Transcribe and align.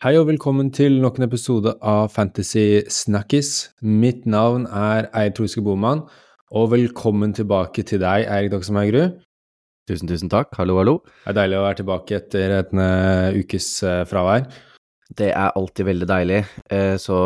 Hei 0.00 0.14
og 0.16 0.30
velkommen 0.30 0.70
til 0.72 0.94
nok 1.02 1.18
en 1.18 1.26
episode 1.26 1.74
av 1.84 2.06
Fantasy 2.08 2.86
Snakkis. 2.88 3.50
Mitt 3.84 4.22
navn 4.24 4.62
er 4.64 5.10
Eir 5.12 5.34
Troske 5.36 5.60
Boman, 5.60 6.00
og 6.56 6.70
velkommen 6.72 7.34
tilbake 7.36 7.84
til 7.84 8.00
deg, 8.00 8.24
Eirik 8.24 8.54
Doksen 8.54 8.78
Tusen, 9.84 10.08
tusen 10.08 10.32
takk. 10.32 10.56
Hallo, 10.56 10.78
hallo. 10.80 10.94
Det 11.04 11.34
er 11.34 11.36
deilig 11.42 11.58
å 11.58 11.66
være 11.66 11.78
tilbake 11.82 12.16
etter 12.16 12.56
en 12.62 12.80
uh, 12.80 13.36
ukes 13.36 13.68
uh, 13.84 14.06
fravær. 14.08 14.48
Det 15.10 15.32
er 15.34 15.56
alltid 15.58 15.88
veldig 15.88 16.06
deilig. 16.06 16.38
Eh, 16.70 16.94
så 17.02 17.16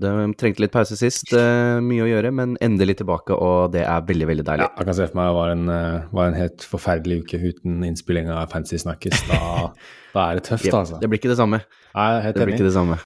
det 0.00 0.12
trengte 0.40 0.64
litt 0.64 0.72
pause 0.72 0.96
sist. 0.96 1.32
Mye 1.32 2.04
å 2.04 2.08
gjøre, 2.08 2.30
men 2.34 2.54
endelig 2.64 2.98
tilbake, 3.02 3.36
og 3.36 3.74
det 3.74 3.82
er 3.84 4.06
veldig, 4.08 4.28
veldig 4.30 4.46
deilig. 4.48 4.68
Ja, 4.68 4.72
jeg 4.78 4.88
kan 4.88 4.96
se 4.96 5.08
for 5.10 5.20
meg 5.20 5.28
det 5.28 5.36
var 5.36 5.52
en, 5.52 5.74
var 6.16 6.30
en 6.30 6.38
helt 6.38 6.64
forferdelig 6.64 7.20
uke 7.26 7.42
uten 7.42 7.84
innspilling 7.88 8.32
av 8.32 8.48
Fantasy 8.54 8.80
Snakkis. 8.80 9.26
Da, 9.28 9.68
da 10.14 10.24
er 10.30 10.40
det 10.40 10.46
tøft, 10.48 10.64
yep, 10.70 10.78
altså. 10.80 11.02
Det 11.02 11.12
blir 11.12 11.20
ikke 11.20 11.34
det 11.34 11.38
samme. 11.42 11.60
Nei, 11.92 12.08
helt 12.24 12.38
det 12.38 12.48
blir 12.48 12.56
ikke 12.56 12.70
det 12.70 12.76
samme. 12.78 12.98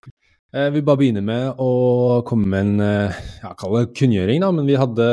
Vil 0.57 0.87
bare 0.87 1.02
begynne 1.02 1.21
med 1.27 1.59
å 1.61 1.71
komme 2.25 2.47
med 2.49 2.63
en 2.63 2.87
ja, 3.43 3.51
kall 3.59 3.80
det 3.80 3.88
kunngjøring, 3.99 4.41
da. 4.47 4.55
Men 4.55 4.71
vi 4.71 4.79
hadde, 4.79 5.09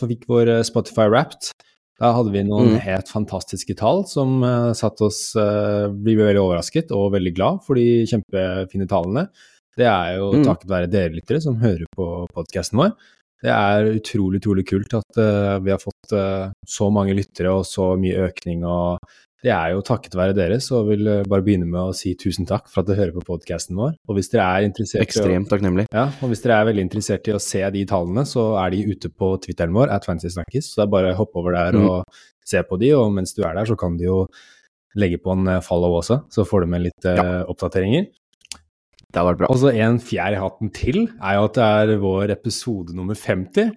for 0.00 0.10
fikk 0.10 0.24
vår 0.30 0.56
Spotify 0.66 1.06
Wrapped. 1.12 1.52
Da 1.98 2.12
hadde 2.14 2.30
vi 2.30 2.44
noen 2.46 2.76
mm. 2.76 2.80
helt 2.84 3.10
fantastiske 3.10 3.74
tall 3.78 4.04
som 4.06 4.38
uh, 4.46 4.70
satte 4.76 5.08
oss 5.08 5.32
uh, 5.34 5.90
Vi 5.90 6.14
ble 6.14 6.28
veldig 6.28 6.44
overrasket 6.44 6.92
og 6.94 7.12
veldig 7.16 7.34
glad 7.34 7.62
for 7.66 7.78
de 7.78 8.04
kjempefine 8.06 8.86
tallene. 8.90 9.26
Det 9.78 9.86
er 9.86 10.18
jo 10.18 10.32
mm. 10.36 10.44
takket 10.46 10.70
være 10.70 10.90
dere 10.90 11.14
lyttere 11.16 11.42
som 11.42 11.58
hører 11.62 11.86
på 11.94 12.08
podkasten 12.34 12.78
vår. 12.82 12.94
Det 13.42 13.50
er 13.54 13.92
utrolig, 13.92 14.40
utrolig 14.42 14.64
kult 14.66 14.94
at 14.98 15.18
uh, 15.18 15.58
vi 15.62 15.74
har 15.74 15.82
fått 15.82 16.14
så 16.66 16.88
mange 16.90 17.14
lyttere 17.14 17.50
og 17.54 17.66
så 17.68 17.92
mye 18.00 18.30
økning 18.30 18.64
og 18.66 19.02
det 19.44 19.52
er 19.54 19.70
jo 19.70 19.82
takket 19.86 20.16
være 20.18 20.34
dere, 20.34 20.56
så 20.58 20.80
jeg 20.80 20.88
vil 20.88 21.08
bare 21.30 21.44
begynne 21.46 21.68
med 21.68 21.78
å 21.78 21.94
si 21.94 22.16
tusen 22.18 22.48
takk 22.48 22.66
for 22.66 22.82
at 22.82 22.88
dere 22.88 23.04
hører 23.04 23.14
på 23.20 23.26
podkasten 23.28 23.78
vår. 23.78 23.92
Og 24.10 24.18
hvis 24.18 24.32
dere 24.32 24.48
er 24.50 24.66
interessert 24.66 25.04
Ekstremt 25.04 25.46
takknemlig. 25.52 25.86
Ja, 25.94 26.08
og 26.10 26.32
hvis 26.32 26.42
dere 26.42 26.58
er 26.58 26.66
veldig 26.72 26.86
interessert 26.88 27.30
i 27.30 27.36
å 27.36 27.42
se 27.42 27.62
de 27.74 27.84
tallene, 27.86 28.26
så 28.26 28.50
er 28.58 28.74
de 28.74 28.82
ute 28.90 29.12
på 29.14 29.30
Twitteren 29.44 29.76
vår, 29.76 29.94
at 29.94 30.08
Fancy 30.08 30.32
Snakkis. 30.34 30.72
Så 30.72 30.80
det 30.80 30.88
er 30.88 30.94
bare 30.96 31.14
å 31.14 31.20
hoppe 31.20 31.38
over 31.38 31.54
der 31.54 31.78
mm. 31.78 31.86
og 31.86 32.22
se 32.48 32.64
på 32.66 32.80
de, 32.82 32.90
og 32.98 33.12
mens 33.14 33.36
du 33.36 33.44
er 33.44 33.54
der, 33.54 33.68
så 33.70 33.78
kan 33.78 33.94
du 34.00 34.08
jo 34.08 34.20
legge 34.98 35.20
på 35.22 35.34
en 35.36 35.46
eh, 35.52 35.64
follow 35.64 35.98
også, 36.00 36.22
så 36.32 36.46
får 36.48 36.64
du 36.64 36.72
med 36.74 36.88
litt 36.88 37.06
ja. 37.06 37.14
uh, 37.20 37.50
oppdateringer. 37.52 38.08
Det 39.08 39.20
har 39.20 39.28
vært 39.30 39.42
bra. 39.42 39.50
Og 39.52 39.60
så 39.62 39.72
en 39.72 40.00
fjær 40.02 40.34
i 40.34 40.40
hatten 40.40 40.72
til 40.74 41.04
er 41.16 41.38
jo 41.38 41.44
at 41.46 41.56
det 41.56 41.68
er 41.80 42.00
vår 42.02 42.32
episode 42.34 42.96
nummer 42.96 43.16
50. 43.16 43.70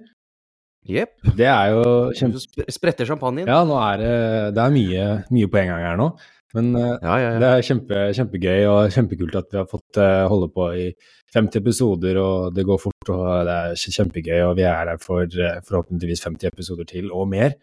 Jepp. 0.89 1.13
Det 1.37 1.45
er 1.45 1.71
jo 1.75 1.81
kjempe... 2.17 2.41
Spretter 2.73 3.05
champagnen. 3.05 3.49
Ja, 3.49 3.61
nå 3.67 3.77
er 3.77 4.01
det, 4.01 4.13
det 4.57 4.63
er 4.63 4.73
mye, 4.73 5.07
mye 5.29 5.49
på 5.51 5.61
en 5.61 5.69
gang 5.69 5.83
her 5.85 5.99
nå. 5.99 6.11
Men 6.57 6.73
uh, 6.75 6.97
ja, 6.97 7.15
ja, 7.15 7.29
ja. 7.29 7.39
det 7.39 7.49
er 7.49 7.65
kjempe, 7.65 8.03
kjempegøy 8.17 8.65
og 8.67 8.91
kjempekult 8.91 9.37
at 9.39 9.53
vi 9.53 9.59
har 9.61 9.69
fått 9.71 10.01
uh, 10.01 10.25
holde 10.31 10.49
på 10.51 10.67
i 10.75 10.89
50 11.31 11.61
episoder, 11.61 12.19
og 12.19 12.51
det 12.55 12.65
går 12.67 12.81
fort, 12.81 13.11
og 13.13 13.23
det 13.47 13.55
er 13.55 13.95
kjempegøy, 13.95 14.39
og 14.49 14.57
vi 14.59 14.67
er 14.67 14.91
her 14.91 14.99
for 14.99 15.23
uh, 15.23 15.61
forhåpentligvis 15.67 16.25
50 16.27 16.51
episoder 16.51 16.89
til, 16.89 17.07
og 17.15 17.29
mer. 17.31 17.55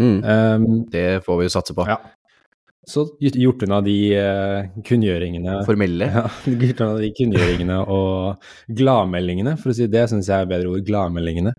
Mm. 0.00 0.18
Um, 0.18 0.66
det 0.92 1.06
får 1.24 1.38
vi 1.38 1.46
jo 1.46 1.54
satse 1.54 1.76
på. 1.76 1.86
Ja. 1.88 2.00
Så 2.86 3.02
gjort 3.18 3.64
unna 3.66 3.80
de 3.82 3.94
kunngjøringene 4.86 5.56
Formelle? 5.66 6.06
Ja, 6.06 6.26
gjort 6.60 6.82
unna 6.84 7.00
de 7.02 7.08
kunngjøringene 7.18 7.80
og 7.90 8.44
gladmeldingene, 8.78 9.56
for 9.58 9.72
å 9.72 9.78
si 9.78 9.88
det 9.90 10.04
syns 10.10 10.30
jeg 10.30 10.42
er 10.42 10.50
bedre 10.50 10.74
ord. 10.74 10.84
Gladmeldingene. 10.86 11.54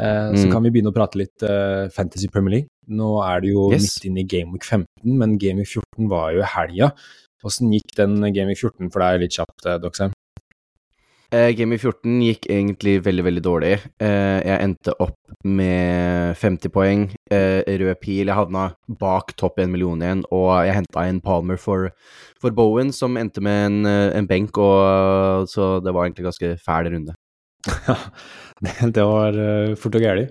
Eh, 0.00 0.28
mm. 0.30 0.36
Så 0.36 0.50
kan 0.52 0.64
vi 0.64 0.72
begynne 0.74 0.92
å 0.92 0.96
prate 0.96 1.20
litt 1.20 1.44
uh, 1.46 1.88
Fantasy 1.94 2.28
Premier 2.32 2.58
League. 2.58 2.70
Nå 2.92 3.16
er 3.24 3.42
det 3.42 3.54
jo 3.54 3.70
yes. 3.72 3.86
midt 3.86 4.10
inne 4.10 4.22
i 4.22 4.28
Game 4.28 4.52
Week 4.52 4.66
15, 4.66 5.16
men 5.16 5.38
Game 5.40 5.62
Week 5.62 5.70
14 5.70 6.10
var 6.12 6.34
jo 6.36 6.44
i 6.44 6.52
helga. 6.52 6.92
Åssen 7.46 7.72
gikk 7.72 7.96
den 7.96 8.20
Game 8.34 8.50
Week 8.50 8.60
14 8.60 8.92
for 8.92 9.02
deg, 9.02 9.24
litt 9.24 9.36
kjapt, 9.38 9.58
uh, 9.64 9.78
Doxheim? 9.80 10.12
Uh, 11.32 11.50
Game 11.58 11.74
Week 11.74 11.82
14 11.82 12.20
gikk 12.22 12.46
egentlig 12.52 12.98
veldig, 13.06 13.24
veldig 13.26 13.44
dårlig. 13.46 13.72
Uh, 14.02 14.38
jeg 14.44 14.60
endte 14.68 14.94
opp 15.02 15.16
med 15.46 16.36
50 16.38 16.72
poeng, 16.74 17.02
rød 17.30 17.98
pil. 18.02 18.26
Jeg 18.26 18.34
havna 18.34 18.68
bak 19.00 19.32
topp 19.38 19.60
1 19.62 19.70
million 19.70 20.00
igjen, 20.02 20.24
og 20.34 20.48
jeg 20.66 20.80
henta 20.80 21.04
en 21.06 21.20
Palmer 21.22 21.60
for, 21.60 21.92
for, 22.42 22.54
Bowen, 22.56 22.90
som 22.94 23.16
endte 23.20 23.42
med 23.44 23.60
en, 23.68 23.92
en 24.18 24.26
benk, 24.26 24.58
og, 24.58 25.46
så 25.50 25.76
det 25.84 25.94
var 25.94 26.08
egentlig 26.08 26.26
ganske 26.26 26.56
fæl 26.66 26.90
runde. 26.90 27.14
Ja, 27.88 27.96
det 28.96 29.04
var 29.04 29.36
uh, 29.36 29.74
fort 29.76 29.96
og 29.98 30.04
gæli. 30.04 30.26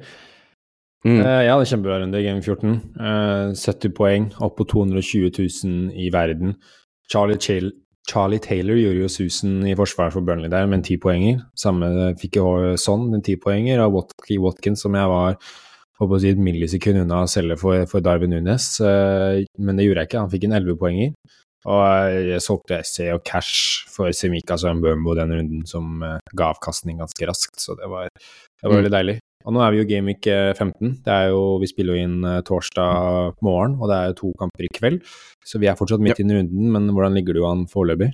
Mm. 1.05 1.19
Uh, 1.21 1.41
jeg 1.45 1.51
hadde 1.51 1.69
kjempebra 1.69 1.99
runde 2.01 2.21
i 2.21 2.25
Game 2.25 2.41
14. 2.41 2.77
Uh, 2.97 3.53
70 3.53 3.93
poeng, 3.97 4.29
opp 4.41 4.57
på 4.57 4.65
220 4.71 5.29
000 5.37 5.91
i 6.01 6.09
verden. 6.13 6.55
Charlie, 7.11 7.37
Chil 7.37 7.71
Charlie 8.09 8.41
Taylor 8.41 8.77
gjorde 8.77 9.01
jo 9.01 9.09
susen 9.09 9.61
i 9.65 9.75
forsvaret 9.77 10.13
for 10.13 10.25
Burnley 10.25 10.49
der 10.49 10.67
med 10.69 10.79
en 10.79 10.85
tipoenger. 10.85 11.39
Samme 11.57 12.11
fikk 12.21 12.37
jeg 12.37 12.81
sånn, 12.81 13.07
en 13.17 13.23
tipoenger 13.25 13.81
av 13.81 13.95
Watkey 13.95 14.37
Watkins, 14.41 14.83
som 14.85 14.97
jeg 14.97 15.09
var 15.09 15.39
på 15.97 16.09
å 16.11 16.19
si 16.21 16.29
et 16.33 16.41
millisekund 16.41 17.01
unna 17.01 17.23
å 17.23 17.31
selge 17.31 17.57
for, 17.57 17.85
for 17.89 18.05
Darwin 18.05 18.35
Nunes. 18.35 18.67
Men 19.57 19.79
det 19.79 19.87
gjorde 19.87 20.03
jeg 20.03 20.11
ikke, 20.11 20.21
han 20.21 20.33
fikk 20.33 20.45
en 20.45 20.57
11-poenger. 20.59 21.15
Og 21.65 21.81
jeg 22.29 22.41
solgte 22.45 22.81
SE 22.85 23.07
og 23.15 23.23
Cash 23.25 23.85
for 23.89 24.13
Semika 24.13 24.57
og 24.57 24.81
Bumbo 24.83 25.15
den 25.17 25.33
runden, 25.33 25.63
som 25.69 26.03
uh, 26.05 26.17
ga 26.37 26.51
avkastning 26.53 26.99
ganske 27.01 27.29
raskt, 27.29 27.57
så 27.61 27.77
det 27.79 27.89
var, 27.89 28.11
det 28.13 28.67
var 28.67 28.75
mm. 28.75 28.81
veldig 28.81 28.93
deilig. 28.93 29.15
Og 29.45 29.53
nå 29.53 29.61
er 29.61 29.73
vi 29.73 29.79
jo 29.79 29.87
Gamic 29.89 30.25
15. 30.25 30.73
Eh, 30.73 30.93
det 31.05 31.13
er 31.13 31.27
jo, 31.29 31.41
vi 31.61 31.69
spiller 31.69 31.97
jo 31.97 32.05
inn 32.05 32.19
uh, 32.25 32.41
torsdag 32.45 33.41
morgen, 33.45 33.77
og 33.77 33.89
det 33.91 33.97
er 33.97 34.11
jo 34.11 34.19
to 34.21 34.31
kamper 34.41 34.65
i 34.65 34.71
kveld. 34.73 35.01
Så 35.45 35.61
vi 35.61 35.69
er 35.69 35.77
fortsatt 35.77 36.01
midt 36.01 36.21
ja. 36.21 36.25
i 36.25 36.37
runden, 36.37 36.69
men 36.73 36.89
hvordan 36.93 37.17
ligger 37.17 37.37
du 37.37 37.43
an 37.49 37.65
foreløpig? 37.69 38.11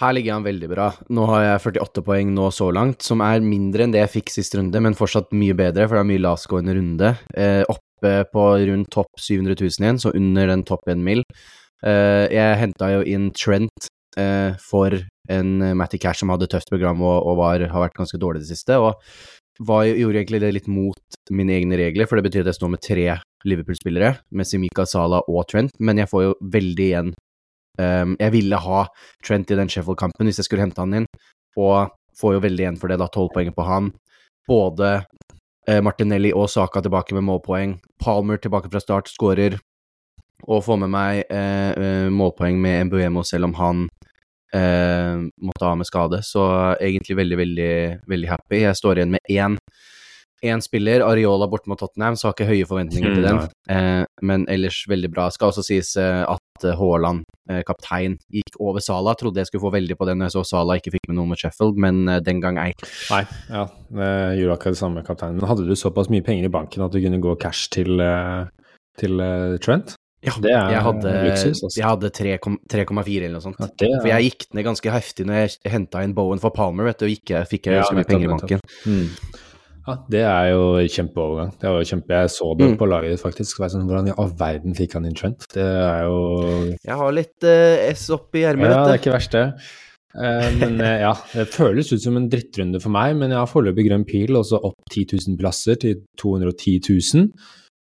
Her 0.00 0.14
ligger 0.16 0.38
han 0.38 0.46
veldig 0.46 0.68
bra. 0.70 0.86
Nå 1.12 1.26
har 1.28 1.42
jeg 1.44 1.62
48 1.74 2.02
poeng 2.06 2.32
nå 2.32 2.48
så 2.56 2.70
langt, 2.72 3.04
som 3.04 3.20
er 3.24 3.44
mindre 3.44 3.84
enn 3.84 3.92
det 3.92 4.00
jeg 4.06 4.14
fikk 4.14 4.32
sist 4.32 4.56
runde, 4.56 4.80
men 4.80 4.96
fortsatt 4.96 5.34
mye 5.36 5.56
bedre, 5.56 5.84
for 5.84 5.98
det 5.98 6.04
er 6.04 6.10
mye 6.14 6.24
lavtgående 6.24 6.76
runde. 6.78 7.10
Eh, 7.36 7.60
oppe 7.68 8.14
på 8.32 8.44
rundt 8.70 8.88
topp 8.94 9.20
700 9.20 9.58
000 9.60 9.84
igjen, 9.84 10.00
så 10.00 10.14
under 10.16 10.48
den 10.48 10.64
topp 10.68 10.88
1 10.88 11.04
mil. 11.04 11.20
Uh, 11.80 12.28
jeg 12.28 12.58
henta 12.60 12.90
jo 12.92 13.04
inn 13.08 13.30
Trent 13.32 13.86
uh, 14.20 14.52
for 14.60 14.92
en 15.32 15.52
uh, 15.62 15.72
Matty 15.78 16.00
Cash 16.00 16.20
som 16.20 16.32
hadde 16.32 16.48
tøft 16.52 16.68
program 16.72 17.00
og, 17.00 17.24
og 17.24 17.38
var, 17.40 17.64
har 17.72 17.86
vært 17.86 17.96
ganske 17.96 18.20
dårlig 18.20 18.42
det 18.44 18.50
siste. 18.50 18.76
Og 18.76 18.98
var, 19.64 19.86
gjorde 19.88 20.20
egentlig 20.20 20.42
det 20.44 20.52
litt 20.56 20.68
mot 20.72 21.18
mine 21.32 21.56
egne 21.56 21.78
regler, 21.80 22.08
for 22.08 22.18
det 22.18 22.26
betyr 22.28 22.44
at 22.44 22.52
jeg 22.52 22.60
står 22.60 22.72
med 22.74 22.84
tre 22.84 23.06
Liverpool-spillere, 23.48 24.14
med 24.36 24.48
Simika, 24.48 24.84
Sala 24.88 25.22
og 25.28 25.46
Trent, 25.48 25.72
men 25.80 26.00
jeg 26.00 26.08
får 26.10 26.24
jo 26.26 26.36
veldig 26.52 26.86
igjen. 26.86 27.10
Um, 27.80 28.16
jeg 28.20 28.34
ville 28.34 28.58
ha 28.60 28.80
Trent 29.24 29.52
i 29.52 29.56
den 29.56 29.70
Sheffield-kampen 29.72 30.28
hvis 30.28 30.40
jeg 30.40 30.48
skulle 30.48 30.64
hente 30.64 30.80
han 30.80 30.96
inn, 31.00 31.08
og 31.60 31.92
får 32.20 32.36
jo 32.36 32.42
veldig 32.44 32.64
igjen 32.66 32.80
for 32.80 32.92
det, 32.92 32.98
da, 33.00 33.08
tolv 33.12 33.32
poeng 33.36 33.52
på 33.56 33.64
han. 33.68 33.92
Både 34.48 35.00
Martinelli 35.84 36.32
og 36.34 36.48
Saka 36.50 36.80
tilbake 36.82 37.14
med 37.14 37.22
målpoeng. 37.28 37.76
Palmer 38.02 38.40
tilbake 38.42 38.72
fra 38.72 38.80
start, 38.82 39.12
skårer 39.12 39.54
og 40.48 40.64
få 40.66 40.76
med 40.80 40.92
meg 40.92 41.24
eh, 41.28 41.72
eh, 41.72 42.08
målpoeng 42.12 42.60
med 42.60 42.88
Mbuemo, 42.90 43.24
selv 43.26 43.50
om 43.50 43.56
han 43.60 43.88
eh, 44.54 45.16
måtte 45.40 45.66
ha 45.66 45.76
med 45.78 45.88
skade. 45.88 46.22
Så 46.26 46.44
egentlig 46.80 47.18
veldig, 47.20 47.38
veldig, 47.44 47.72
veldig 48.10 48.34
happy. 48.34 48.64
Jeg 48.64 48.78
står 48.78 49.00
igjen 49.00 49.16
med 49.16 49.32
én, 49.32 49.58
én 50.40 50.62
spiller, 50.64 51.04
Areola 51.04 51.48
borte 51.50 51.68
mot 51.68 51.78
Tottenham, 51.80 52.16
så 52.16 52.28
har 52.28 52.36
ikke 52.36 52.48
høye 52.48 52.68
forventninger 52.68 53.16
til 53.16 53.26
den. 53.26 53.42
Eh, 53.70 54.04
men 54.26 54.46
ellers 54.50 54.82
veldig 54.88 55.12
bra. 55.12 55.28
Skal 55.34 55.52
også 55.52 55.64
sies 55.66 55.92
eh, 56.00 56.22
at 56.24 56.64
eh, 56.64 56.76
Haaland, 56.78 57.26
kaptein, 57.66 58.14
gikk 58.30 58.60
over 58.62 58.82
Sala. 58.84 59.16
Trodde 59.18 59.42
jeg 59.42 59.50
skulle 59.50 59.64
få 59.64 59.72
veldig 59.74 59.96
på 59.98 60.06
den 60.06 60.20
når 60.20 60.28
jeg 60.30 60.36
så 60.38 60.44
Sala 60.52 60.76
ikke 60.78 60.92
fikk 60.94 61.08
med 61.10 61.18
noe 61.18 61.32
med 61.32 61.40
Sheffield, 61.40 61.80
men 61.82 62.04
den 62.22 62.42
gang 62.42 62.60
ei. 62.62 62.70
Nei, 63.10 63.24
ja, 63.50 63.64
det 63.90 64.10
gjorde 64.38 64.54
akkurat 64.54 64.76
det 64.76 64.82
samme, 64.84 65.02
kapteinen. 65.06 65.40
Men 65.40 65.50
hadde 65.50 65.66
du 65.66 65.74
såpass 65.74 66.12
mye 66.14 66.22
penger 66.22 66.46
i 66.46 66.52
banken 66.54 66.86
at 66.86 66.94
du 66.94 67.00
kunne 67.02 67.18
gå 67.24 67.34
cash 67.42 67.66
til, 67.74 67.98
til 69.02 69.24
Trent? 69.66 69.96
Ja, 70.20 70.34
det 70.36 70.50
er 70.52 70.74
jeg 70.74 70.84
hadde, 70.84 71.12
luksus. 71.24 71.62
Altså. 71.64 71.76
Jeg 71.78 71.86
hadde 71.88 72.10
3,4 72.12 73.14
eller 73.24 73.38
noe 73.38 73.44
sånt. 73.44 73.60
Ja, 73.60 73.68
er... 73.72 74.00
For 74.02 74.10
jeg 74.10 74.26
gikk 74.28 74.50
ned 74.56 74.66
ganske 74.66 74.92
heftig 74.92 75.24
når 75.28 75.38
jeg 75.38 75.72
henta 75.72 76.02
inn 76.04 76.16
Bowen 76.16 76.42
for 76.42 76.52
Palmer, 76.52 76.90
vet 76.90 77.00
du, 77.00 77.06
og 77.08 77.14
ikke 77.14 77.44
fikk 77.48 77.70
jeg 77.70 77.80
ja, 77.80 77.86
så 77.88 77.96
mye 77.96 78.08
penger 78.08 78.28
i 78.28 78.34
banken. 78.34 78.66
Mm. 78.84 79.06
Ja, 79.86 79.94
det 80.12 80.20
er 80.28 80.48
jo 80.52 80.64
kjempeovergang. 80.92 81.52
Det 81.56 81.68
var 81.70 81.78
jo 81.80 81.88
kjempe, 81.88 82.18
Jeg 82.20 82.32
så 82.34 82.48
det 82.58 82.66
mm. 82.68 82.74
på 82.78 82.88
laget 82.90 83.22
faktisk. 83.22 83.62
Sånn, 83.62 83.86
hvordan 83.88 84.10
i 84.10 84.16
all 84.20 84.34
verden 84.38 84.76
fikk 84.76 84.98
han 84.98 85.06
inn 85.08 85.16
Trent? 85.16 85.46
Det 85.54 85.64
er 85.64 86.04
jo 86.04 86.18
Jeg 86.74 86.98
har 87.00 87.14
litt 87.16 87.46
uh, 87.48 87.86
S 87.88 88.10
oppi 88.14 88.44
ermet, 88.46 88.70
ja, 88.70 88.82
det 88.84 88.92
er 88.92 89.00
ikke 89.00 89.14
verst, 89.16 89.38
det. 89.38 89.46
Uh, 90.10 90.50
men 90.60 90.76
uh, 90.82 90.96
ja, 91.06 91.14
det 91.32 91.48
føles 91.54 91.94
ut 91.94 92.02
som 92.02 92.18
en 92.20 92.28
drittrunde 92.30 92.82
for 92.82 92.92
meg, 92.92 93.16
men 93.16 93.32
jeg 93.32 93.40
har 93.40 93.50
foreløpig 93.50 93.88
grønn 93.88 94.04
pil, 94.08 94.36
og 94.36 94.44
så 94.50 94.60
opp 94.60 94.78
10 94.92 95.16
000 95.16 95.40
plasser 95.40 95.80
til 95.80 96.04
210 96.20 96.76
000. 97.16 97.32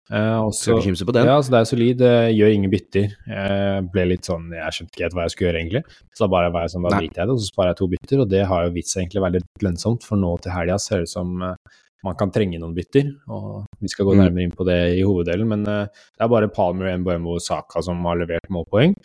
Uh, 0.09 0.47
også, 0.47 0.63
Skal 0.63 0.79
ikke 0.79 0.87
kimse 0.87 1.05
på 1.05 1.13
den. 1.13 1.27
Ja, 1.29 1.35
så 1.45 1.53
det 1.53 1.59
er 1.59 1.67
solid. 1.69 1.99
Uh, 2.01 2.29
gjør 2.33 2.55
ingen 2.55 2.71
bytter. 2.73 3.11
Jeg 3.29 3.83
ble 3.93 4.07
litt 4.09 4.29
sånn, 4.29 4.47
jeg 4.57 4.75
skjønte 4.75 4.95
ikke 4.95 5.05
helt 5.05 5.17
hva 5.17 5.27
jeg 5.27 5.35
skulle 5.35 5.49
gjøre, 5.49 5.61
egentlig. 5.61 5.99
Så 6.09 6.25
da 6.25 6.31
bare 6.33 6.53
var 6.55 6.65
jeg 6.65 6.73
sånn, 6.73 6.87
da 6.87 6.95
driter 6.95 7.21
jeg 7.21 7.29
det, 7.29 7.35
og 7.35 7.43
så 7.43 7.51
sparer 7.51 7.71
jeg 7.71 7.79
to 7.81 7.89
bytter. 7.93 8.23
Og 8.23 8.31
det 8.33 8.41
har 8.49 8.65
jo 8.65 8.73
vits 8.79 8.97
egentlig 8.97 9.25
veldig 9.27 9.43
lønnsomt, 9.67 10.09
for 10.09 10.21
nå 10.21 10.33
til 10.41 10.55
helga 10.55 10.79
ser 10.81 11.03
det 11.03 11.09
ut 11.09 11.13
som 11.13 11.45
uh, 11.45 11.79
man 12.07 12.19
kan 12.19 12.33
trenge 12.33 12.61
noen 12.61 12.75
bytter. 12.77 13.13
Og 13.29 13.49
vi 13.77 13.93
skal 13.93 14.09
gå 14.09 14.17
mm. 14.17 14.23
nærmere 14.23 14.47
inn 14.49 14.57
på 14.57 14.67
det 14.67 14.79
i 14.97 15.05
hoveddelen, 15.05 15.53
men 15.53 15.65
det 15.69 16.25
er 16.25 16.31
bare 16.31 16.49
Palmer, 16.53 16.89
Mbuemo 17.01 17.37
og 17.37 17.43
Saka 17.45 17.83
som 17.85 18.01
har 18.09 18.21
levert 18.23 18.49
målpoeng. 18.53 18.97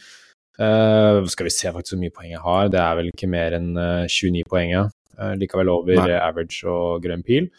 Uh, 0.55 1.25
skal 1.27 1.49
vi 1.49 1.51
se 1.51 1.71
faktisk 1.75 1.97
hvor 1.97 2.03
mye 2.05 2.15
poeng 2.15 2.31
jeg 2.31 2.43
har. 2.43 2.69
Det 2.71 2.79
er 2.81 2.99
vel 2.99 3.11
ikke 3.11 3.31
mer 3.31 3.57
enn 3.57 3.73
uh, 3.75 4.07
29 4.07 4.45
poeng. 4.51 4.75
Uh, 5.19 5.33
likevel 5.39 5.71
over 5.73 5.99
Nei. 5.99 6.19
average 6.19 6.63
og 6.71 7.03
grønn 7.05 7.25
pil. 7.27 7.51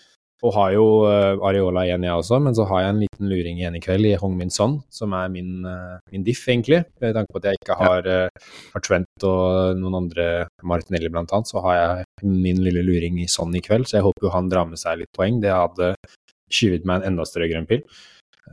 Og 0.45 0.51
har 0.53 0.73
jo 0.75 0.85
Areola 1.07 1.85
igjen, 1.87 2.03
jeg 2.05 2.21
også, 2.21 2.37
men 2.43 2.53
så 2.57 2.67
har 2.69 2.83
jeg 2.83 2.93
en 2.93 2.99
liten 3.01 3.29
luring 3.31 3.57
igjen 3.57 3.77
i 3.79 3.81
kveld 3.81 4.05
i 4.05 4.17
Hong 4.21 4.35
Min 4.37 4.53
Son, 4.53 4.75
som 4.93 5.15
er 5.17 5.31
min, 5.33 5.65
min 6.13 6.25
diff, 6.27 6.43
egentlig. 6.51 6.83
Med 7.01 7.15
tanke 7.17 7.33
på 7.33 7.41
at 7.41 7.47
jeg 7.49 7.59
ikke 7.59 7.77
har, 7.79 8.09
har 8.75 8.83
Trent 8.85 9.25
og 9.25 9.79
noen 9.79 9.97
andre, 10.03 10.27
Martinelli 10.61 11.09
blant 11.09 11.33
annet, 11.33 11.49
så 11.49 11.63
har 11.65 11.79
jeg 11.79 12.29
min 12.29 12.61
lille 12.61 12.85
luring 12.85 13.17
i 13.23 13.29
Son 13.31 13.55
i 13.57 13.63
kveld. 13.65 13.89
Så 13.89 13.97
jeg 13.97 14.05
håper 14.05 14.27
jo 14.27 14.35
han 14.35 14.51
drar 14.51 14.69
med 14.69 14.81
seg 14.81 15.01
litt 15.01 15.13
poeng. 15.17 15.41
Det 15.41 15.53
hadde 15.55 15.95
skyvet 16.53 16.85
meg 16.85 17.01
en 17.01 17.13
enda 17.13 17.25
større 17.25 17.49
grønn 17.51 17.69
pil. 17.69 17.81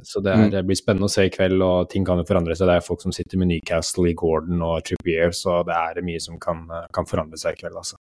Så 0.00 0.22
det, 0.24 0.32
er, 0.32 0.46
mm. 0.46 0.50
det, 0.54 0.62
blir 0.64 0.78
spennende 0.78 1.08
å 1.08 1.12
se 1.12 1.26
i 1.28 1.32
kveld, 1.32 1.60
og 1.60 1.90
ting 1.92 2.06
kan 2.08 2.20
jo 2.20 2.24
forandre 2.28 2.56
seg. 2.56 2.70
Det 2.70 2.78
er 2.78 2.86
folk 2.86 3.02
som 3.04 3.12
sitter 3.12 3.40
med 3.40 3.50
Newcastle 3.50 4.08
i 4.08 4.16
Gordon 4.16 4.62
og 4.64 4.80
Trippier, 4.88 5.34
så 5.36 5.60
det 5.68 5.76
er 5.76 6.06
mye 6.06 6.22
som 6.22 6.38
kan, 6.40 6.64
kan 6.96 7.08
forandre 7.08 7.40
seg 7.40 7.58
i 7.58 7.60
kveld, 7.60 7.76
altså. 7.76 8.00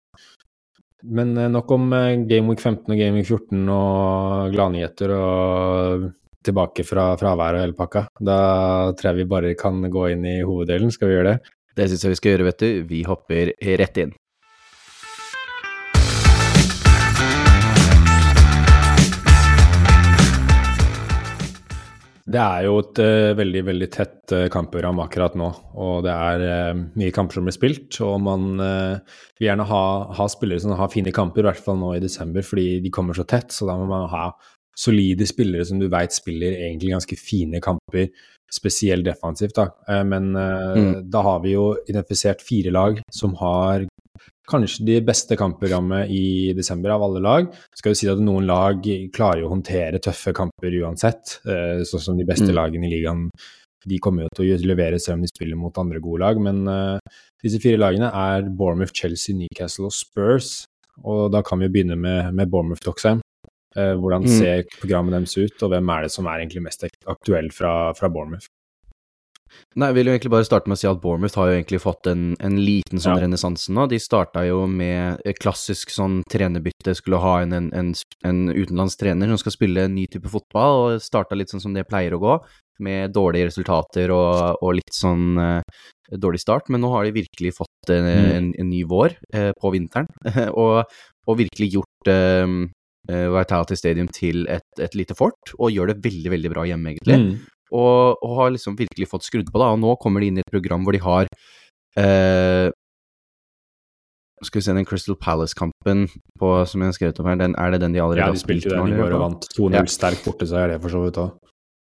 Men 1.02 1.36
eh, 1.38 1.50
nok 1.52 1.70
om 1.76 1.92
eh, 1.96 2.16
Game 2.28 2.50
Week 2.52 2.60
15 2.60 2.84
og 2.90 2.98
Game 2.98 3.20
Week 3.20 3.28
14 3.28 3.68
og 3.74 4.54
gladnyheter 4.54 5.14
og 5.16 6.08
tilbake 6.46 6.84
fra 6.88 7.10
fraværet 7.20 7.60
og 7.60 7.66
hele 7.66 7.78
pakka. 7.78 8.06
Da 8.20 8.38
tror 8.96 9.10
jeg 9.10 9.20
vi 9.22 9.30
bare 9.32 9.56
kan 9.60 9.82
gå 9.92 10.08
inn 10.14 10.24
i 10.28 10.40
hoveddelen. 10.40 10.92
Skal 10.94 11.10
vi 11.10 11.18
gjøre 11.18 11.34
det? 11.34 11.54
Det 11.76 11.88
syns 11.90 12.04
jeg 12.04 12.14
vi 12.14 12.20
skal 12.20 12.34
gjøre, 12.34 12.48
vet 12.50 12.64
du. 12.64 12.70
Vi 12.90 13.04
hopper 13.08 13.54
rett 13.80 14.00
inn. 14.02 14.14
Det 22.30 22.38
er 22.38 22.66
jo 22.68 22.76
et 22.78 23.00
uh, 23.02 23.32
veldig 23.38 23.62
veldig 23.66 23.88
tett 23.90 24.34
uh, 24.36 24.46
kampprogram 24.52 25.00
akkurat 25.02 25.34
nå. 25.38 25.48
Og 25.82 26.04
det 26.06 26.14
er 26.14 26.44
uh, 26.44 26.82
mye 27.00 27.14
kamper 27.14 27.38
som 27.38 27.48
blir 27.48 27.56
spilt. 27.56 27.98
Og 28.06 28.20
man 28.22 28.48
vil 28.60 29.48
gjerne 29.48 29.66
ha, 29.66 29.84
ha, 30.18 30.28
spillere 30.30 30.62
som 30.62 30.76
har 30.78 30.92
fine 30.92 31.14
kamper, 31.14 31.42
i 31.42 31.50
hvert 31.50 31.62
fall 31.64 31.80
nå 31.80 31.94
i 31.96 32.02
desember, 32.02 32.46
fordi 32.46 32.80
de 32.84 32.92
kommer 32.94 33.18
så 33.18 33.26
tett. 33.28 33.50
Så 33.54 33.66
da 33.68 33.76
må 33.80 33.88
man 33.90 34.06
ha 34.12 34.28
solide 34.78 35.26
spillere 35.28 35.66
som 35.66 35.80
du 35.80 35.88
veit 35.92 36.14
spiller 36.14 36.54
egentlig 36.54 36.94
ganske 36.94 37.18
fine 37.18 37.60
kamper, 37.62 38.12
spesielt 38.50 39.04
defensivt. 39.06 39.58
da. 39.58 40.00
men 40.06 40.32
mm. 40.34 41.10
da 41.10 41.20
har 41.22 41.42
vi 41.44 41.52
jo 41.52 41.66
identifisert 41.84 42.40
fire 42.42 42.72
lag 42.74 42.98
som 43.14 43.34
har 43.38 43.84
kanskje 44.50 44.86
de 44.86 44.98
beste 45.06 45.36
kampprogrammet 45.38 46.10
i 46.10 46.52
desember 46.56 46.94
av 46.94 47.04
alle 47.06 47.22
lag. 47.22 47.48
Skal 47.76 47.94
jo 47.94 48.00
si 48.00 48.10
at 48.10 48.20
noen 48.22 48.48
lag 48.48 48.84
klarer 49.14 49.46
å 49.46 49.52
håndtere 49.52 50.02
tøffe 50.02 50.34
kamper 50.36 50.76
uansett, 50.82 51.38
eh, 51.46 51.82
sånn 51.86 52.06
som 52.08 52.18
de 52.18 52.26
beste 52.28 52.50
mm. 52.50 52.56
lagene 52.56 52.88
i 52.88 52.94
ligaen. 52.96 53.28
De 53.88 53.96
kommer 54.02 54.26
jo 54.26 54.32
til 54.36 54.52
å 54.52 54.58
levere 54.72 54.98
selv 55.00 55.18
om 55.18 55.24
de 55.24 55.30
spiller 55.30 55.56
mot 55.56 55.78
andre 55.80 56.02
gode 56.04 56.20
lag, 56.20 56.40
men 56.42 56.66
uh, 56.68 57.20
disse 57.40 57.62
fire 57.62 57.80
lagene 57.80 58.10
er 58.12 58.50
Bournemouth, 58.52 58.92
Chelsea, 58.92 59.32
Newcastle 59.38 59.88
og 59.88 59.96
Spurs. 59.96 60.66
Og 61.00 61.30
da 61.32 61.40
kan 61.40 61.62
vi 61.62 61.70
begynne 61.72 61.96
med, 61.96 62.28
med 62.36 62.52
Bournemouth, 62.52 62.84
Doxheim. 62.84 63.22
Uh, 63.72 63.94
hvordan 63.96 64.26
mm. 64.26 64.34
ser 64.34 64.68
programmet 64.82 65.16
deres 65.16 65.38
ut, 65.38 65.64
og 65.64 65.72
hvem 65.72 65.94
er 65.94 66.04
det 66.04 66.12
som 66.12 66.28
er 66.28 66.42
egentlig 66.42 66.66
mest 66.66 66.84
aktuell 67.08 67.48
fra, 67.56 67.94
fra 67.96 68.12
Bournemouth? 68.12 68.50
Nei, 69.78 69.90
Jeg 69.90 69.96
vil 69.96 70.08
jo 70.08 70.14
egentlig 70.14 70.32
bare 70.32 70.46
starte 70.46 70.70
med 70.70 70.78
å 70.78 70.80
si 70.80 70.88
at 70.90 71.00
Bournemouth 71.02 71.38
har 71.38 71.50
jo 71.50 71.56
egentlig 71.58 71.80
fått 71.82 72.08
en, 72.10 72.24
en 72.42 72.56
liten 72.58 73.02
sånn 73.02 73.18
ja. 73.18 73.24
renessanse 73.24 73.74
nå. 73.74 73.86
De 73.90 74.00
starta 74.02 74.42
jo 74.46 74.64
med 74.70 75.22
klassisk 75.38 75.92
sånn 75.94 76.20
trenerbytte, 76.30 76.94
skulle 76.98 77.20
ha 77.22 77.36
en, 77.44 77.54
en, 77.70 77.92
en 78.26 78.40
utenlandsk 78.50 79.02
trener 79.02 79.30
som 79.30 79.40
skal 79.42 79.54
spille 79.54 79.86
en 79.86 79.94
ny 79.94 80.08
type 80.10 80.30
fotball, 80.32 80.80
og 80.96 81.04
starta 81.04 81.38
litt 81.38 81.52
sånn 81.52 81.62
som 81.62 81.76
det 81.76 81.86
pleier 81.90 82.16
å 82.16 82.22
gå, 82.22 82.40
med 82.80 83.14
dårlige 83.14 83.50
resultater 83.50 84.10
og, 84.14 84.58
og 84.64 84.74
litt 84.78 84.94
sånn 84.96 85.38
uh, 85.38 85.60
dårlig 86.10 86.42
start. 86.42 86.70
Men 86.72 86.82
nå 86.82 86.90
har 86.94 87.06
de 87.06 87.14
virkelig 87.20 87.54
fått 87.60 87.92
uh, 87.92 88.10
en, 88.10 88.50
en, 88.50 88.68
ny 88.70 88.82
vår 88.88 89.14
uh, 89.36 89.52
på 89.60 89.74
vinteren, 89.76 90.10
og, 90.50 90.82
og, 91.26 91.40
virkelig 91.40 91.74
gjort 91.76 92.12
Vitality 93.10 93.76
Stadium 93.78 94.08
til 94.12 94.44
et, 94.52 94.66
et, 94.78 94.94
lite 94.98 95.14
fort, 95.16 95.54
og 95.58 95.72
gjør 95.72 95.92
det 95.92 96.02
veldig, 96.04 96.30
veldig 96.34 96.50
bra 96.52 96.66
hjemme, 96.68 96.94
egentlig. 96.94 97.16
Mm 97.20 97.56
og, 97.70 98.20
og, 98.20 98.36
har 98.40 98.52
liksom 98.54 98.76
virkelig 98.78 99.08
fått 99.10 99.26
skrudd 99.26 99.50
på 99.50 99.62
det. 99.62 99.70
Og 99.70 99.80
nå 99.82 99.96
kommer 100.02 100.22
de 100.22 100.30
inn 100.30 100.40
i 100.40 100.44
et 100.44 100.52
program 100.52 100.86
hvor 100.86 100.96
de 100.96 101.02
har 101.04 101.30
eh, 102.00 102.70
Skal 104.46 104.60
vi 104.60 104.64
se 104.64 104.74
den 104.76 104.88
Crystal 104.88 105.18
Palace-kampen 105.20 106.06
som 106.40 106.80
jeg 106.80 106.88
har 106.88 106.96
skrevet 106.96 107.20
om 107.20 107.28
her, 107.28 107.40
den, 107.42 107.54
er 107.60 107.74
det 107.74 107.82
den 107.82 107.92
de 107.92 108.00
allerede 108.00 108.32
har 108.32 108.40
spilt? 108.40 108.64
Ja, 108.64 108.70
de 108.70 108.76
spilte 108.76 108.80
den 108.80 108.96
i 108.96 109.00
går 109.02 109.16
og 109.18 109.24
vant 109.26 109.48
2-0 109.52 109.76
ja. 109.76 109.82
sterkt 109.92 110.24
borte, 110.24 110.48
så 110.48 110.62
er 110.62 110.72
det 110.72 110.80
for 110.80 110.94
så 110.94 111.02
vidt 111.04 111.20
òg. 111.20 111.34